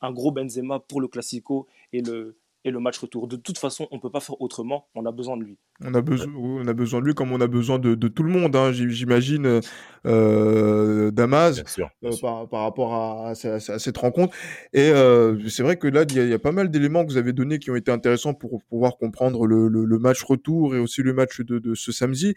un, 0.00 0.12
gros 0.12 0.32
Benzema 0.32 0.80
pour 0.80 1.00
le 1.00 1.08
Classico 1.08 1.66
et 1.92 2.02
le, 2.02 2.36
et 2.64 2.70
le 2.70 2.80
match 2.80 2.98
retour. 2.98 3.26
De 3.26 3.36
toute 3.36 3.58
façon, 3.58 3.88
on 3.90 3.96
ne 3.96 4.00
peut 4.00 4.10
pas 4.10 4.20
faire 4.20 4.40
autrement. 4.40 4.86
On 4.94 5.06
a 5.06 5.12
besoin 5.12 5.36
de 5.36 5.44
lui. 5.44 5.58
On 5.82 5.94
a, 5.94 6.02
besoin, 6.02 6.32
on 6.36 6.66
a 6.66 6.74
besoin 6.74 7.00
de 7.00 7.06
lui 7.06 7.14
comme 7.14 7.32
on 7.32 7.40
a 7.40 7.46
besoin 7.46 7.78
de, 7.78 7.94
de 7.94 8.08
tout 8.08 8.22
le 8.22 8.30
monde. 8.30 8.54
Hein. 8.54 8.70
J'imagine 8.72 9.60
euh, 10.06 11.10
Damas 11.10 11.62
euh, 11.78 12.10
par, 12.20 12.48
par, 12.48 12.62
rapport 12.62 12.92
à, 12.94 13.30
à, 13.30 13.34
cette 13.34 13.96
rencontre. 13.96 14.36
Et 14.72 14.90
euh, 14.90 15.38
c'est 15.48 15.62
vrai 15.62 15.76
que 15.76 15.88
là, 15.88 16.04
il 16.08 16.16
y, 16.16 16.28
y, 16.28 16.34
a 16.34 16.38
pas 16.38 16.52
mal 16.52 16.70
d'éléments 16.70 17.04
que 17.04 17.10
vous 17.10 17.18
avez 17.18 17.32
donnés 17.32 17.58
qui 17.58 17.70
ont 17.70 17.76
été 17.76 17.90
intéressants 17.90 18.34
pour 18.34 18.62
pouvoir 18.64 18.98
comprendre 18.98 19.46
le, 19.46 19.68
le, 19.68 19.86
le 19.86 19.98
match 19.98 20.22
retour 20.22 20.74
et 20.74 20.78
aussi 20.78 21.02
le 21.02 21.14
match 21.14 21.40
de, 21.40 21.58
de 21.58 21.74
ce 21.74 21.92
samedi. 21.92 22.34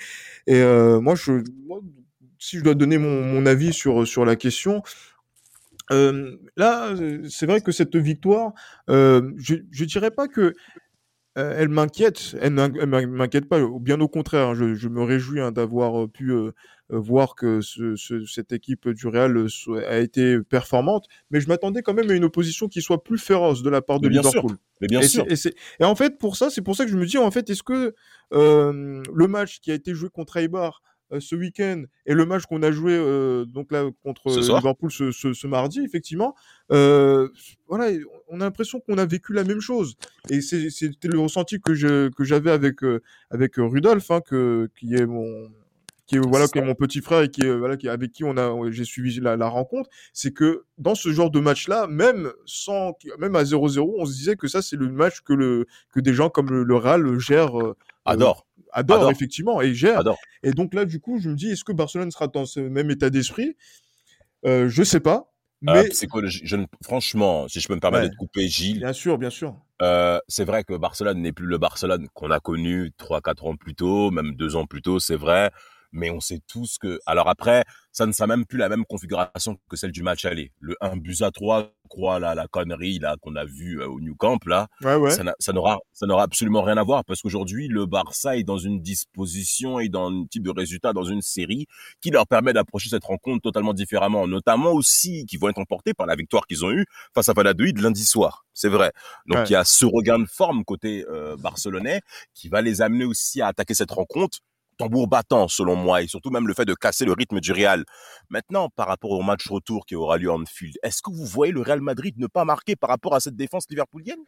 Et 0.47 0.62
euh, 0.62 1.02
moi, 1.02 1.15
je, 1.15 1.34
moi, 1.67 1.82
si 2.39 2.58
je 2.58 2.63
dois 2.63 2.76
donner 2.76 2.97
mon, 2.97 3.21
mon 3.23 3.45
avis 3.45 3.73
sur, 3.73 4.08
sur 4.08 4.23
la 4.23 4.38
question, 4.38 4.84
euh, 5.91 6.38
là, 6.56 6.93
c'est 7.30 7.46
vrai 7.46 7.62
que 7.62 7.72
cette 7.72 7.96
victoire, 7.96 8.54
euh, 8.89 9.32
je, 9.38 9.56
je 9.72 9.86
dirais 9.86 10.12
pas 10.12 10.28
que 10.28 10.54
euh, 11.38 11.56
elle 11.58 11.69
m'inquiète, 11.69 12.36
elle 12.39 12.54
m'inquiète 12.54 13.50
pas, 13.50 13.60
bien 13.80 14.00
au 14.02 14.08
contraire, 14.08 14.50
hein, 14.50 14.54
je, 14.54 14.76
je, 14.76 14.88
me 14.88 15.02
réjouis 15.02 15.41
hein, 15.41 15.52
d'avoir 15.52 16.08
pu 16.08 16.32
voir 16.89 17.34
que 17.34 17.60
ce, 17.62 17.96
ce, 17.96 18.24
cette 18.26 18.52
équipe 18.52 18.88
du 18.89 19.08
Real 19.08 19.48
a 19.88 19.98
été 19.98 20.39
performante, 20.41 21.08
mais 21.32 21.41
je 21.41 21.48
m'attendais 21.48 21.82
quand 21.82 21.96
même 21.96 22.10
à 22.12 22.13
une 22.13 22.24
opposition 22.24 22.67
qui 22.67 22.84
soit 22.84 23.04
plus 23.04 23.17
féroce 23.17 23.63
de 23.63 23.69
la 23.72 23.82
part 23.82 24.00
de 24.00 24.10
bien 24.10 24.22
Liverpool. 24.22 24.52
Sûr. 24.52 24.60
Mais 24.80 24.88
bien 24.88 25.00
et, 25.02 25.08
sûr. 25.08 25.26
Et, 25.28 25.36
et, 25.80 25.86
en 25.86 25.96
fait, 25.96 26.19
pour 26.19 26.38
ça, 26.38 26.52
c'est 26.52 26.62
pour 26.62 26.76
ça 26.76 26.86
que 26.86 26.91
je 26.91 26.98
me 26.98 27.06
dis, 27.06 27.17
en 27.17 27.32
fait, 27.32 27.50
est-ce 27.50 27.63
que 27.63 27.96
le 28.32 29.28
match 29.28 29.60
qui 29.60 29.72
a 29.72 29.74
été 29.74 29.96
joué 29.96 30.10
contre 30.10 30.38
Eibar 30.38 30.82
ce 31.19 31.36
week-end 31.36 31.84
et 32.06 32.13
le 32.13 32.26
match 32.26 32.43
qu'on 32.45 32.63
a 32.63 32.71
joué 32.71 32.93
euh, 32.93 33.45
donc 33.45 33.71
là 33.71 33.89
contre 34.04 34.30
ce 34.30 34.39
Liverpool 34.56 34.91
ce, 34.91 35.12
ce, 35.12 35.34
ce, 35.34 35.47
mardi, 35.47 35.82
effectivement, 35.82 36.36
euh, 36.71 37.30
voilà, 37.67 37.91
on 38.28 38.41
a 38.41 38.45
l'impression 38.45 38.80
qu'on 38.80 38.97
a 38.97 39.06
vécu 39.06 39.34
la 39.34 39.43
même 39.43 39.62
chose. 39.62 39.95
Et 40.30 40.41
c'était 40.41 41.08
le 41.08 41.19
ressenti 41.19 41.60
que 41.60 41.73
je 41.73 42.10
que 42.10 42.23
j'avais 42.23 42.52
avec 42.52 42.84
euh, 42.84 43.02
avec 43.30 43.56
Rudolf, 43.58 44.12
hein, 44.12 44.21
que 44.21 44.69
qui 44.76 44.95
est 44.95 45.06
mon 45.06 45.49
qui 46.06 46.15
est 46.17 46.19
voilà 46.19 46.47
qui 46.47 46.58
est 46.58 46.62
mon 46.62 46.76
petit 46.76 47.02
frère 47.02 47.21
et 47.21 47.30
qui 47.30 47.41
est 47.41 47.56
voilà 47.56 47.78
qui 47.78 47.88
avec 47.88 48.12
qui 48.12 48.23
on 48.23 48.38
a 48.38 48.54
j'ai 48.71 48.84
suivi 48.86 49.19
la, 49.19 49.38
la 49.38 49.47
rencontre. 49.47 49.89
C'est 50.13 50.32
que 50.32 50.65
dans 50.78 50.95
ce 50.95 51.12
genre 51.12 51.32
de 51.32 51.39
match 51.39 51.67
là 51.67 51.88
même 51.88 52.32
sans 52.45 52.97
même 53.19 53.36
à 53.36 53.43
0-0 53.43 53.95
on 53.97 54.06
se 54.06 54.13
disait 54.13 54.36
que 54.36 54.47
ça 54.47 54.62
c'est 54.62 54.76
le 54.76 54.89
match 54.89 55.21
que 55.21 55.34
le 55.34 55.65
que 55.93 55.99
des 55.99 56.13
gens 56.13 56.30
comme 56.30 56.49
le, 56.49 56.63
le 56.63 56.76
Real 56.76 57.17
gèrent 57.19 57.60
euh, 57.60 57.76
adore 58.06 58.45
adore, 58.74 58.98
adore, 58.98 59.12
effectivement 59.12 59.62
et 59.62 59.74
gère. 59.74 60.00
Adore. 60.00 60.18
Et 60.44 60.52
donc 60.52 60.74
là, 60.74 60.86
du 60.86 61.00
coup, 61.00 61.20
je 61.20 61.30
me 61.30 61.36
dis, 61.36 61.52
est-ce 61.52 61.64
que 61.64 61.72
Barcelone 61.72 62.12
sera 62.12 62.28
dans 62.28 62.46
ce 62.46 62.60
même 62.60 62.92
état 62.92 63.10
d'esprit? 63.10 63.56
Euh, 64.46 64.70
Je 64.70 64.84
sais 64.84 65.00
pas. 65.00 65.30
Mais 65.62 65.78
euh, 65.78 65.90
psychologie, 65.90 66.42
je 66.44 66.58
ne, 66.58 66.66
franchement, 66.84 67.48
si 67.48 67.62
je 67.62 67.68
peux 67.70 67.76
me 67.76 67.80
permettre 67.80 68.04
ouais. 68.04 68.10
de 68.10 68.16
couper 68.16 68.50
Gilles. 68.50 68.80
Bien 68.80 68.92
sûr, 68.92 69.18
bien 69.18 69.30
sûr. 69.30 69.56
Euh, 69.82 70.20
c'est 70.28 70.44
vrai 70.44 70.66
que 70.66 70.76
Barcelone 70.76 71.22
n'est 71.22 71.32
plus 71.32 71.46
le 71.46 71.58
Barcelone 71.58 72.10
qu'on 72.14 72.32
a 72.32 72.42
connu 72.42 72.92
trois, 72.98 73.22
quatre 73.22 73.46
ans 73.46 73.56
plus 73.56 73.74
tôt, 73.74 74.12
même 74.12 74.36
deux 74.36 74.58
ans 74.58 74.66
plus 74.66 74.82
tôt, 74.82 75.00
c'est 75.00 75.16
vrai 75.16 75.52
mais 75.93 76.10
on 76.10 76.19
sait 76.19 76.41
tous 76.47 76.77
que. 76.77 76.99
Alors 77.06 77.29
après, 77.29 77.63
ça 77.93 78.06
ne 78.06 78.12
sera 78.12 78.27
même 78.27 78.45
plus 78.45 78.58
la 78.58 78.69
même 78.69 78.86
configuration 78.86 79.58
que 79.69 79.77
celle 79.77 79.91
du 79.91 80.03
match 80.03 80.25
aller. 80.25 80.51
Le 80.60 80.75
1 80.82 80.97
but 80.97 81.21
à 81.21 81.32
3, 81.32 81.71
crois 81.88 82.19
la, 82.19 82.34
la 82.34 82.47
connerie 82.47 82.97
là 82.97 83.15
qu'on 83.21 83.36
a 83.36 83.45
vu 83.45 83.79
euh, 83.79 83.88
au 83.88 84.01
New 84.01 84.15
Camp 84.15 84.43
là, 84.45 84.67
ouais, 84.82 84.95
ouais. 84.95 85.12
ça 85.12 85.53
n'aura 85.53 85.77
ça 85.93 86.08
n'aura 86.08 86.23
absolument 86.23 86.63
rien 86.63 86.77
à 86.77 86.84
voir 86.84 87.06
parce 87.06 87.21
qu'aujourd'hui 87.21 87.67
le 87.67 87.86
Barça 87.86 88.36
est 88.36 88.43
dans 88.43 88.58
une 88.58 88.82
disposition 88.82 89.79
et 89.79 89.89
dans 89.89 90.10
un 90.10 90.25
type 90.25 90.43
de 90.43 90.49
résultat 90.49 90.93
dans 90.93 91.03
une 91.03 91.21
série 91.21 91.67
qui 92.01 92.10
leur 92.10 92.25
permet 92.25 92.51
d'approcher 92.51 92.89
cette 92.89 93.03
rencontre 93.03 93.43
totalement 93.43 93.73
différemment, 93.73 94.27
notamment 94.27 94.71
aussi 94.71 95.25
qui 95.27 95.38
vont 95.38 95.49
être 95.49 95.60
emportés 95.60 95.93
par 95.93 96.08
la 96.08 96.15
victoire 96.15 96.47
qu'ils 96.47 96.65
ont 96.65 96.71
eue 96.71 96.86
face 97.13 97.29
à 97.29 97.34
Valladolid 97.34 97.77
lundi 97.79 98.06
soir. 98.06 98.45
C'est 98.53 98.69
vrai. 98.69 98.91
Donc 99.27 99.39
ouais. 99.39 99.45
il 99.49 99.51
y 99.51 99.56
a 99.56 99.63
ce 99.63 99.86
regain 99.86 100.17
de 100.17 100.25
forme 100.25 100.63
côté 100.63 101.06
euh, 101.10 101.38
barcelonais 101.38 102.01
qui 102.34 102.49
va 102.49 102.62
les 102.62 102.82
amener 102.82 103.06
aussi 103.06 103.41
à 103.41 103.47
attaquer 103.47 103.75
cette 103.75 103.91
rencontre 103.91 104.39
tambour 104.84 105.08
battant, 105.08 105.48
selon 105.48 105.76
moi, 105.76 106.02
et 106.02 106.08
surtout 106.08 106.30
même 106.30 106.48
le 106.48 106.54
fait 106.54 106.65
de 106.65 106.74
casser 106.74 107.06
le 107.06 107.13
rythme 107.13 107.39
du 107.39 107.52
Real. 107.52 107.84
Maintenant, 108.30 108.69
par 108.76 108.88
rapport 108.88 109.12
au 109.12 109.22
match 109.22 109.48
retour 109.48 109.86
qui 109.86 109.96
aura 109.96 110.17
lieu 110.17 110.32
en 110.32 110.41
Anfield, 110.41 110.78
est-ce 110.84 111.02
que 111.02 111.12
vous 111.12 111.26
voyez 111.26 111.54
le 111.54 111.62
Real 111.62 111.82
Madrid 111.82 112.15
ne 112.17 112.28
pas 112.28 112.46
marquer 112.46 112.76
par 112.76 112.89
rapport 112.89 113.15
à 113.15 113.19
cette 113.19 113.36
défense 113.36 113.65
liverpoolienne? 113.69 114.19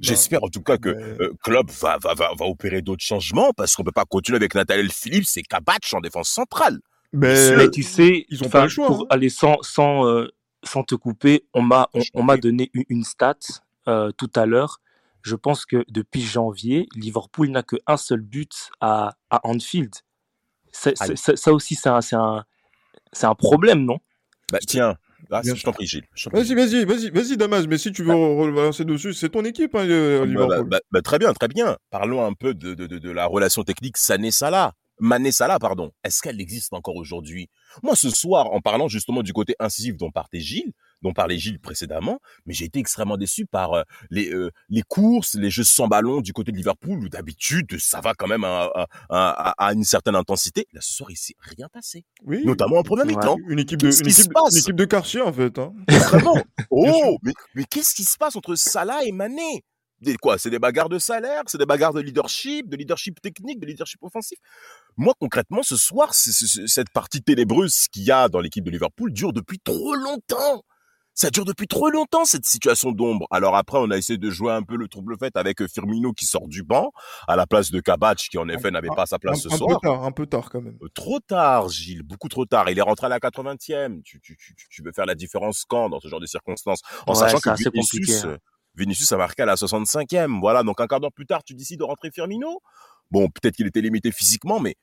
J'espère 0.00 0.44
en 0.44 0.48
tout 0.48 0.62
cas 0.62 0.76
que 0.78 0.88
euh, 0.88 1.32
Klopp 1.42 1.68
va, 1.70 1.98
va, 1.98 2.14
va, 2.14 2.30
va 2.38 2.46
opérer 2.46 2.80
d'autres 2.80 3.02
changements 3.04 3.52
parce 3.56 3.74
qu'on 3.74 3.82
peut 3.82 3.90
pas 3.90 4.04
continuer 4.04 4.36
avec 4.36 4.54
Nathaniel 4.54 4.92
Phillips 4.92 5.36
et 5.36 5.42
Kabach 5.42 5.92
en 5.92 6.00
défense 6.00 6.28
centrale. 6.28 6.78
Mais, 7.12 7.56
mais 7.56 7.70
tu 7.70 7.82
sais, 7.82 8.24
ils 8.28 8.44
ont 8.44 8.48
pas 8.48 8.62
le 8.62 8.68
choix. 8.68 8.86
Pour 8.86 9.00
hein. 9.00 9.06
aller 9.10 9.30
sans, 9.30 9.56
sans, 9.62 10.06
euh, 10.06 10.28
sans 10.62 10.84
te 10.84 10.94
couper, 10.94 11.44
on 11.54 11.62
m'a 11.62 11.88
on, 11.92 12.02
on 12.14 12.22
m'a 12.22 12.36
donné 12.36 12.70
une, 12.72 12.84
une 12.88 13.02
stat 13.02 13.34
euh, 13.88 14.12
tout 14.16 14.30
à 14.36 14.46
l'heure 14.46 14.80
je 15.22 15.36
pense 15.36 15.66
que 15.66 15.84
depuis 15.88 16.22
janvier, 16.22 16.88
Liverpool 16.94 17.48
n'a 17.50 17.62
qu'un 17.62 17.96
seul 17.96 18.20
but 18.20 18.52
à, 18.80 19.14
à 19.30 19.40
Anfield. 19.46 19.92
C 20.72 20.90
est, 20.90 21.16
c 21.16 21.32
est, 21.32 21.36
ça 21.36 21.52
aussi, 21.52 21.74
c'est 21.74 21.88
un, 21.88 22.00
un, 22.12 22.44
un, 23.22 23.34
problème, 23.34 23.84
non? 23.84 23.98
Bah, 24.52 24.58
Tiens, 24.66 24.96
Ah, 25.30 25.42
Bien 25.42 25.54
je 25.54 25.62
t'en 25.62 25.72
prie, 25.72 25.86
Gilles. 25.86 26.06
Vas-y, 26.32 26.54
vas-y, 26.54 26.84
vas-y, 26.84 27.10
vas-y, 27.10 27.36
Damas. 27.36 27.66
Mais 27.68 27.78
si 27.78 27.92
tu 27.92 28.02
veux 28.02 28.12
re- 28.12 28.52
relancer 28.54 28.84
dessus, 28.84 29.14
c'est 29.14 29.28
ton 29.30 29.44
équipe, 29.44 29.74
hein, 29.74 29.86
euh, 29.88 30.20
Bah, 30.20 30.26
Liverpool. 30.26 30.68
bah, 30.68 30.80
bah, 30.90 31.02
très 31.02 31.18
bien, 31.18 31.32
très 31.32 31.48
bien. 31.48 31.76
Parlons 31.90 32.24
un 32.24 32.32
peu 32.32 32.54
de, 32.54 32.74
de, 32.74 32.86
de, 32.86 32.98
de 32.98 33.10
la 33.10 33.26
relation 33.26 33.62
technique 33.62 33.96
Sané-Salah. 33.96 34.72
Mané-Salah, 35.02 35.58
pardon. 35.58 35.92
Est-ce 36.04 36.20
qu'elle 36.20 36.40
existe 36.40 36.72
encore 36.74 36.96
aujourd'hui? 36.96 37.48
Moi, 37.82 37.96
ce 37.96 38.10
soir, 38.10 38.52
en 38.52 38.60
parlant 38.60 38.86
justement 38.88 39.22
du 39.22 39.32
côté 39.32 39.54
incisif 39.58 39.96
dont 39.96 40.10
partait 40.10 40.40
Gilles, 40.40 40.72
dont 41.02 41.12
parlait 41.12 41.38
Gilles 41.38 41.58
précédemment, 41.60 42.20
mais 42.46 42.54
j'ai 42.54 42.64
été 42.66 42.78
extrêmement 42.78 43.16
déçu 43.16 43.46
par 43.46 43.72
euh, 43.72 43.82
les, 44.10 44.32
euh, 44.32 44.50
les 44.68 44.82
courses, 44.82 45.34
les 45.34 45.50
jeux 45.50 45.64
sans 45.64 45.88
ballon 45.88 46.20
du 46.20 46.32
côté 46.32 46.52
de 46.52 46.56
Liverpool, 46.56 46.98
où 47.04 47.08
d'habitude, 47.08 47.78
ça 47.78 48.00
va 48.00 48.14
quand 48.14 48.26
même 48.26 48.44
à, 48.44 48.70
à, 48.74 48.86
à, 49.08 49.54
à 49.66 49.72
une 49.72 49.84
certaine 49.84 50.14
intensité. 50.16 50.66
Là, 50.72 50.80
ce 50.82 50.92
soir, 50.92 51.10
il 51.10 51.16
s'est 51.16 51.34
rien 51.40 51.68
passé. 51.72 52.04
oui. 52.24 52.44
Notamment 52.44 52.78
en 52.78 52.82
première 52.82 53.06
mi-temps. 53.06 53.36
Une 53.48 53.58
équipe 53.58 53.80
de, 53.80 53.86
une 53.86 54.08
équipe, 54.08 54.32
une 54.52 54.58
équipe 54.58 54.76
de 54.76 54.84
quartier, 54.84 55.20
en 55.20 55.32
fait. 55.32 55.58
Hein. 55.58 55.72
Vraiment. 55.88 56.36
Oh, 56.70 57.18
mais, 57.22 57.32
mais 57.54 57.64
qu'est-ce 57.64 57.94
qui 57.94 58.04
se 58.04 58.16
passe 58.16 58.36
entre 58.36 58.54
Salah 58.54 59.04
et 59.04 59.12
Mané? 59.12 59.64
Des, 60.00 60.16
quoi 60.16 60.38
C'est 60.38 60.48
des 60.50 60.58
bagarres 60.58 60.88
de 60.88 60.98
salaire, 60.98 61.42
c'est 61.46 61.58
des 61.58 61.66
bagarres 61.66 61.92
de 61.92 62.00
leadership, 62.00 62.68
de 62.70 62.76
leadership 62.76 63.20
technique, 63.20 63.58
de 63.60 63.66
leadership 63.66 64.02
offensif. 64.02 64.38
Moi, 64.96 65.12
concrètement, 65.18 65.62
ce 65.62 65.76
soir, 65.76 66.14
c'est- 66.14 66.66
cette 66.66 66.90
partie 66.90 67.22
ténébreuse 67.22 67.86
qu'il 67.92 68.04
y 68.04 68.10
a 68.10 68.28
dans 68.28 68.40
l'équipe 68.40 68.64
de 68.64 68.70
Liverpool 68.70 69.12
dure 69.12 69.32
depuis 69.32 69.58
trop 69.58 69.94
longtemps. 69.94 70.62
Ça 71.20 71.28
dure 71.28 71.44
depuis 71.44 71.66
trop 71.66 71.90
longtemps, 71.90 72.24
cette 72.24 72.46
situation 72.46 72.92
d'ombre. 72.92 73.26
Alors 73.30 73.54
après, 73.54 73.76
on 73.78 73.90
a 73.90 73.98
essayé 73.98 74.16
de 74.16 74.30
jouer 74.30 74.52
un 74.54 74.62
peu 74.62 74.76
le 74.76 74.88
trouble 74.88 75.18
fait 75.18 75.36
avec 75.36 75.60
euh, 75.60 75.68
Firmino 75.68 76.14
qui 76.14 76.24
sort 76.24 76.48
du 76.48 76.62
banc, 76.62 76.92
à 77.28 77.36
la 77.36 77.46
place 77.46 77.70
de 77.70 77.78
Kabach, 77.78 78.30
qui 78.30 78.38
en 78.38 78.48
effet 78.48 78.70
n'avait 78.70 78.88
pas 78.88 79.04
sa 79.04 79.16
Un, 79.16 79.18
place 79.18 79.42
ce 79.42 79.48
un 79.48 79.50
peu 79.50 79.56
soir. 79.58 79.80
tard, 79.82 80.02
un 80.04 80.12
peu 80.12 80.24
tard 80.24 80.48
quand 80.48 80.62
même. 80.62 80.78
Euh, 80.80 80.88
Trop 80.94 81.20
tard, 81.20 81.68
Gilles, 81.68 82.04
beaucoup 82.04 82.30
trop 82.30 82.46
tard. 82.46 82.70
Il 82.70 82.78
est 82.78 82.80
rentré 82.82 83.04
à 83.04 83.10
la 83.10 83.18
80e. 83.18 84.00
Tu, 84.02 84.18
tu, 84.22 84.34
tu, 84.34 84.54
tu 84.56 84.82
veux 84.82 84.92
faire 84.92 85.04
la 85.04 85.14
différence 85.14 85.66
quand 85.68 85.90
dans 85.90 86.00
ce 86.00 86.08
genre 86.08 86.20
de 86.20 86.26
circonstances? 86.26 86.80
En 87.06 87.12
Ouais, 87.12 87.18
sachant 87.18 87.38
que 87.38 87.50
Vinicius, 87.70 87.90
compliqué, 87.90 88.14
hein. 88.26 88.30
euh, 88.30 88.38
Vinicius 88.76 89.12
a 89.12 89.18
marqué 89.18 89.42
à 89.42 89.46
la 89.46 89.56
65e. 89.56 90.40
Voilà, 90.40 90.62
donc 90.62 90.80
un 90.80 90.86
quart 90.86 91.00
d'heure 91.00 91.12
plus 91.12 91.26
tard, 91.26 91.44
tu 91.44 91.52
décides 91.52 91.80
de 91.80 91.84
rentrer 91.84 92.10
Firmino? 92.10 92.62
Bon, 93.10 93.28
peut-être 93.28 93.56
qu'il 93.56 93.66
était 93.66 93.82
limité 93.82 94.10
physiquement, 94.10 94.58
mais 94.58 94.74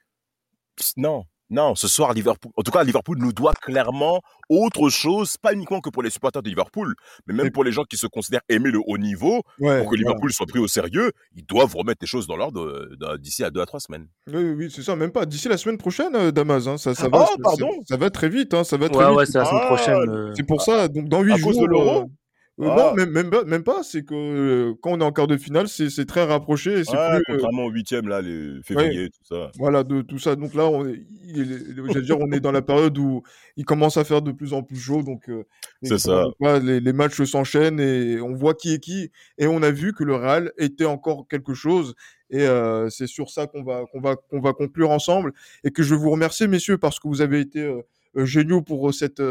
pss, 0.76 0.94
non. 0.98 1.24
Non, 1.50 1.76
ce 1.76 1.88
soir, 1.88 2.14
Liverpool, 2.14 2.52
en 2.58 2.62
tout 2.62 2.72
cas, 2.72 2.84
Liverpool 2.84 3.18
nous 3.20 3.32
doit 3.32 3.54
clairement 3.54 4.22
autre 4.50 4.90
chose, 4.90 5.38
pas 5.38 5.54
uniquement 5.54 5.80
que 5.80 5.90
pour 5.90 6.04
les 6.04 6.10
supporters 6.10 6.42
de 6.44 6.50
Liverpool, 6.50 6.94
mais 7.26 7.34
même 7.34 7.52
pour 7.52 7.64
les 7.64 7.72
gens 7.72 7.84
qui 7.86 7.96
se 7.98 8.06
considèrent 8.08 8.42
aimer 8.50 8.70
le 8.70 8.80
haut 8.86 8.98
niveau, 8.98 9.44
Ouais, 9.60 9.78
pour 9.80 9.90
que 9.90 9.96
voilà. 9.96 9.96
Liverpool 9.98 10.34
soit 10.34 10.46
pris 10.46 10.60
au 10.60 10.68
sérieux, 10.68 11.12
ils 11.36 11.46
doivent 11.46 11.74
remettre 11.76 12.00
les 12.02 12.08
choses 12.08 12.28
dans 12.28 12.36
l'ordre 12.36 12.62
euh, 13.02 13.18
d'ici 13.18 13.44
à 13.46 13.50
deux 13.50 13.62
à 13.62 13.66
trois 13.66 13.80
semaines. 13.80 14.08
Oui, 14.28 14.44
oui, 14.58 14.72
c'est 14.74 14.84
ça, 14.84 14.96
même 14.98 15.12
pas. 15.12 15.26
D'ici 15.26 15.48
la 15.48 15.58
semaine 15.58 15.78
prochaine, 15.78 16.16
euh, 16.16 16.32
Damas, 16.32 16.68
hein, 16.68 16.78
ça, 16.78 16.94
ça 16.94 17.08
va. 17.08 17.26
Oh, 17.32 17.38
pardon. 17.42 17.70
Ça, 17.86 17.96
ça 17.96 17.98
va 17.98 18.10
très 18.10 18.28
vite, 18.30 18.54
hein, 18.54 18.64
ça 18.66 18.76
va 18.78 18.90
très 18.90 19.04
Ouais, 19.06 19.10
vite. 19.10 19.18
ouais, 19.20 19.26
c'est 19.26 19.38
la 19.38 19.46
semaine 19.46 19.62
Ah, 19.64 19.68
prochaine. 19.68 20.10
euh. 20.10 20.34
C'est 20.36 20.44
pour 20.46 20.62
ça, 20.62 20.88
donc 20.90 21.08
dans 21.08 21.22
8 21.22 21.34
À 21.34 21.38
jours. 21.38 21.62
de 21.62 21.66
l'Euro? 21.68 22.10
Euh, 22.60 22.66
Ah. 22.70 22.76
Non, 22.76 22.94
même, 22.96 23.12
même, 23.12 23.30
pas- 23.30 23.44
même 23.44 23.64
pas, 23.64 23.84
c'est 23.84 24.04
que 24.04 24.16
euh, 24.16 24.74
quand 24.82 24.92
on 24.94 25.00
est 25.02 25.04
en 25.04 25.12
quart 25.12 25.28
de 25.28 25.38
finale, 25.38 25.68
c'est 25.68 26.06
très 26.06 26.24
rapproché 26.26 26.84
c'est 26.84 26.92
Ouais, 26.98 27.10
plus. 27.10 27.18
euh, 27.18 27.22
contrairement 27.36 27.66
au 27.66 27.70
huitième, 27.70 28.08
là, 28.08 28.22
les 28.22 28.62
février, 28.64 29.10
tout 29.10 29.24
ça. 29.24 29.52
Voilà, 29.60 29.84
de 29.84 30.02
tout 30.02 30.18
ça. 30.18 30.36
Donc 30.36 30.54
là, 30.56 30.66
on 30.68 30.88
est, 30.88 31.00
il 31.26 32.02
dire, 32.02 32.20
on 32.20 32.32
est 32.32 32.40
dans 32.40 32.52
la 32.52 32.62
période 32.64 32.98
où 32.98 33.22
il 33.58 33.66
commence 33.66 33.98
à 33.98 34.04
faire 34.04 34.22
de 34.24 34.32
plus 34.32 34.54
en 34.54 34.64
plus 34.64 34.78
chaud. 34.78 35.04
Donc, 35.04 35.30
euh, 35.30 35.44
C'est 35.84 36.00
ça. 36.00 36.26
les, 36.64 36.80
les 36.80 36.94
matchs 36.94 37.22
s'enchaînent 37.24 37.80
et 37.80 38.20
on 38.22 38.34
voit 38.34 38.56
qui 38.56 38.74
est 38.74 38.80
qui. 38.80 39.12
Et 39.38 39.46
on 39.46 39.62
a 39.62 39.70
vu 39.70 39.94
que 39.94 40.04
le 40.04 40.16
Real 40.16 40.52
était 40.58 40.86
encore 40.86 41.28
quelque 41.28 41.54
chose. 41.54 41.94
Et 42.32 42.46
c'est 42.90 43.08
sur 43.08 43.30
ça 43.30 43.46
qu'on 43.48 43.64
va, 43.64 43.84
qu'on 43.92 44.02
va, 44.02 44.16
qu'on 44.16 44.40
va 44.42 44.54
conclure 44.54 44.90
ensemble. 44.90 45.32
Et 45.64 45.70
que 45.72 45.84
je 45.84 45.94
vous 45.96 46.10
remercier, 46.10 46.48
messieurs, 46.48 46.78
parce 46.80 47.00
que 47.00 47.08
vous 47.08 47.22
avez 47.22 47.40
été 47.40 47.72
géniaux 48.16 48.62
pour, 48.64 48.92
cette, 48.94 49.22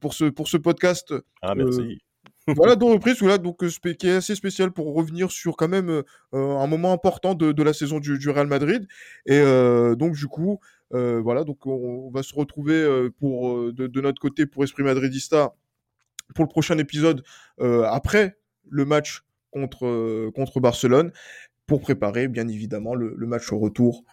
pour, 0.00 0.14
ce, 0.14 0.24
pour 0.24 0.48
ce 0.48 0.56
podcast 0.56 1.12
Ah, 1.42 1.54
merci. 1.54 1.98
Voilà, 2.54 2.76
deux 2.76 2.86
reprises, 2.86 3.20
là, 3.22 3.38
donc, 3.38 3.64
euh, 3.64 3.92
qui 3.94 4.06
est 4.06 4.16
assez 4.16 4.36
spécial 4.36 4.70
pour 4.70 4.94
revenir 4.94 5.32
sur 5.32 5.56
quand 5.56 5.68
même 5.68 5.90
euh, 5.90 6.02
euh, 6.34 6.58
un 6.58 6.66
moment 6.68 6.92
important 6.92 7.34
de, 7.34 7.62
la 7.62 7.72
saison 7.72 7.98
du, 7.98 8.30
Real 8.30 8.46
Madrid. 8.46 8.86
Et 9.26 9.40
donc, 9.96 10.14
du 10.14 10.26
coup, 10.26 10.60
voilà, 10.90 11.44
donc 11.44 11.66
on, 11.66 12.10
va 12.10 12.22
se 12.22 12.34
retrouver 12.34 13.10
pour, 13.18 13.72
de, 13.72 14.00
notre 14.00 14.20
côté 14.20 14.46
pour 14.46 14.62
Esprit 14.62 14.84
Madridista 14.84 15.54
pour 16.34 16.44
le 16.44 16.48
prochain 16.48 16.78
épisode 16.78 17.22
après 17.58 18.36
le 18.68 18.84
match 18.84 19.24
contre, 19.50 20.30
contre 20.34 20.60
Barcelone 20.60 21.12
pour 21.66 21.80
préparer, 21.80 22.28
bien 22.28 22.46
évidemment, 22.46 22.94
le, 22.94 23.14
le 23.16 23.26
match 23.26 23.52
au 23.52 23.58
retour 23.58 24.04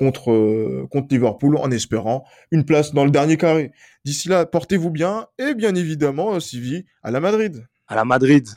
contre, 0.00 0.32
euh, 0.32 0.88
contre 0.90 1.08
Liverpool 1.10 1.58
en 1.58 1.70
espérant 1.70 2.24
une 2.50 2.64
place 2.64 2.94
dans 2.94 3.04
le 3.04 3.10
dernier 3.10 3.36
carré. 3.36 3.70
D'ici 4.06 4.30
là, 4.30 4.46
portez-vous 4.46 4.90
bien 4.90 5.26
et 5.38 5.54
bien 5.54 5.74
évidemment, 5.74 6.34
euh, 6.34 6.40
Sylvie, 6.40 6.86
à 7.02 7.10
la 7.10 7.20
Madrid. 7.20 7.66
À 7.86 7.96
la 7.96 8.06
Madrid. 8.06 8.48